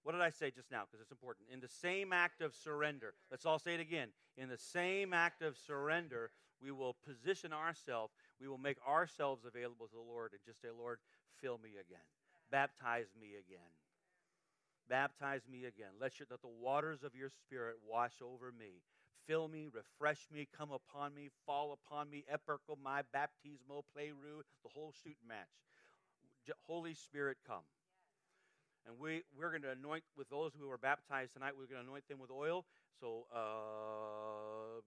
What 0.04 0.14
did 0.14 0.22
I 0.22 0.32
say 0.32 0.52
just 0.52 0.72
now? 0.72 0.84
Because 0.90 1.02
it's 1.02 1.12
important. 1.12 1.48
In 1.54 1.60
the 1.60 1.68
same 1.68 2.12
act 2.12 2.42
of 2.42 2.56
surrender, 2.56 3.14
let's 3.30 3.46
all 3.46 3.60
say 3.60 3.76
it 3.76 3.80
again. 3.80 4.10
In 4.38 4.50
the 4.50 4.58
same 4.58 5.14
act 5.14 5.42
of 5.42 5.58
surrender, 5.58 6.32
we 6.62 6.72
will 6.72 6.96
position 7.06 7.54
ourselves, 7.54 8.14
we 8.40 8.48
will 8.48 8.58
make 8.58 8.78
ourselves 8.88 9.46
available 9.46 9.88
to 9.88 9.96
the 9.96 10.02
Lord 10.02 10.32
and 10.32 10.42
just 10.46 10.62
say, 10.62 10.70
Lord, 10.76 11.00
fill 11.40 11.60
me 11.64 11.72
again. 11.80 12.06
Baptize 12.52 13.08
me 13.20 13.30
again. 13.40 13.72
Baptize 14.90 15.42
me 15.50 15.66
again. 15.66 15.96
Let, 16.00 16.20
your, 16.20 16.28
let 16.30 16.42
the 16.42 16.52
waters 16.60 17.04
of 17.04 17.16
your 17.16 17.30
spirit 17.30 17.78
wash 17.88 18.14
over 18.22 18.52
me 18.52 18.82
fill 19.32 19.48
me, 19.48 19.70
refresh 19.72 20.28
me, 20.34 20.46
come 20.58 20.72
upon 20.76 21.16
me, 21.16 21.30
fall 21.46 21.72
upon 21.72 22.10
me, 22.10 22.26
eperchomai 22.28 23.00
baptismo, 23.16 23.80
pleroo, 23.96 24.44
the 24.64 24.70
whole 24.76 24.94
shooting 25.04 25.24
match. 25.26 25.48
Holy 26.68 26.94
Spirit, 26.94 27.38
come. 27.48 27.64
And 28.86 29.00
we, 29.00 29.24
we're 29.38 29.52
going 29.52 29.62
to 29.62 29.72
anoint 29.72 30.04
with 30.18 30.30
those 30.30 30.52
who 30.60 30.70
are 30.70 30.78
baptized 30.78 31.34
tonight, 31.34 31.54
we're 31.56 31.72
going 31.72 31.80
to 31.80 31.88
anoint 31.88 32.10
them 32.10 32.20
with 32.20 32.30
oil. 32.30 32.66
So, 33.00 33.24
uh, 33.32 34.84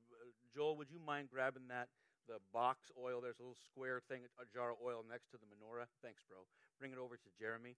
Joel, 0.55 0.77
would 0.77 0.91
you 0.91 1.01
mind 1.01 1.29
grabbing 1.33 1.69
that, 1.69 1.89
the 2.29 2.37
box 2.53 2.93
oil? 3.01 3.23
There's 3.23 3.39
a 3.39 3.43
little 3.43 3.57
square 3.73 4.03
thing, 4.11 4.29
a 4.37 4.45
jar 4.53 4.73
of 4.73 4.77
oil 4.85 5.07
next 5.09 5.31
to 5.31 5.39
the 5.41 5.49
menorah. 5.49 5.89
Thanks, 6.03 6.21
bro. 6.29 6.45
Bring 6.79 6.93
it 6.93 6.99
over 6.99 7.17
to 7.17 7.29
Jeremy. 7.41 7.77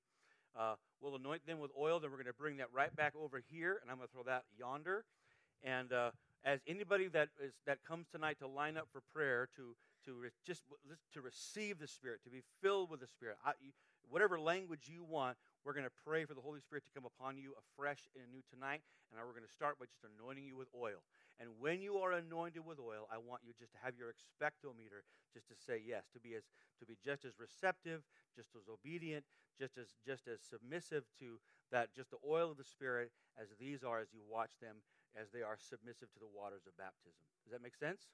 Uh, 0.58 0.74
we'll 1.00 1.14
anoint 1.14 1.46
them 1.46 1.60
with 1.60 1.70
oil. 1.78 2.00
Then 2.00 2.10
we're 2.10 2.18
going 2.18 2.26
to 2.26 2.40
bring 2.40 2.56
that 2.56 2.74
right 2.74 2.94
back 2.96 3.12
over 3.14 3.40
here, 3.52 3.78
and 3.82 3.90
I'm 3.90 3.98
going 3.98 4.08
to 4.08 4.12
throw 4.12 4.24
that 4.24 4.42
yonder. 4.58 5.04
And 5.62 5.92
uh, 5.92 6.10
as 6.44 6.60
anybody 6.66 7.08
that 7.08 7.28
is 7.42 7.52
that 7.66 7.78
comes 7.84 8.06
tonight 8.08 8.38
to 8.40 8.46
line 8.46 8.76
up 8.76 8.88
for 8.92 9.02
prayer, 9.12 9.48
to 9.56 9.74
to 10.04 10.14
re- 10.14 10.30
just 10.46 10.62
to 11.12 11.20
receive 11.20 11.78
the 11.78 11.88
Spirit, 11.88 12.20
to 12.24 12.30
be 12.30 12.42
filled 12.62 12.90
with 12.90 13.00
the 13.00 13.06
Spirit, 13.06 13.36
I, 13.44 13.52
whatever 14.08 14.38
language 14.38 14.86
you 14.86 15.04
want, 15.04 15.36
we're 15.64 15.74
going 15.74 15.86
to 15.86 15.98
pray 16.06 16.24
for 16.24 16.34
the 16.34 16.40
Holy 16.40 16.60
Spirit 16.60 16.84
to 16.84 16.90
come 16.94 17.04
upon 17.04 17.36
you 17.36 17.54
afresh 17.58 18.06
and 18.14 18.22
anew 18.30 18.42
tonight. 18.48 18.82
And 19.10 19.18
we're 19.22 19.34
going 19.34 19.46
to 19.46 19.50
start 19.52 19.78
by 19.78 19.86
just 19.86 20.02
anointing 20.02 20.46
you 20.46 20.56
with 20.56 20.68
oil. 20.74 21.02
And 21.38 21.50
when 21.58 21.82
you 21.82 21.98
are 21.98 22.12
anointed 22.12 22.64
with 22.64 22.78
oil, 22.78 23.06
I 23.12 23.18
want 23.18 23.42
you 23.44 23.52
just 23.58 23.72
to 23.72 23.78
have 23.82 23.94
your 23.94 24.08
expectometer 24.08 25.04
just 25.34 25.48
to 25.48 25.54
say 25.54 25.82
yes, 25.84 26.04
to 26.14 26.20
be 26.20 26.34
as 26.34 26.42
to 26.80 26.86
be 26.86 26.96
just 27.04 27.24
as 27.24 27.38
receptive, 27.38 28.02
just 28.34 28.50
as 28.56 28.70
obedient, 28.70 29.24
just 29.58 29.76
as 29.76 29.88
just 30.06 30.28
as 30.28 30.40
submissive 30.40 31.04
to 31.18 31.38
that 31.72 31.94
just 31.94 32.10
the 32.10 32.22
oil 32.26 32.50
of 32.52 32.56
the 32.56 32.64
Spirit 32.64 33.10
as 33.40 33.48
these 33.58 33.82
are 33.82 34.00
as 34.00 34.08
you 34.12 34.20
watch 34.28 34.52
them 34.60 34.76
as 35.14 35.30
they 35.30 35.42
are 35.42 35.56
submissive 35.60 36.10
to 36.12 36.18
the 36.18 36.30
waters 36.32 36.66
of 36.66 36.76
baptism. 36.76 37.22
Does 37.44 37.52
that 37.52 37.62
make 37.62 37.76
sense? 37.76 38.08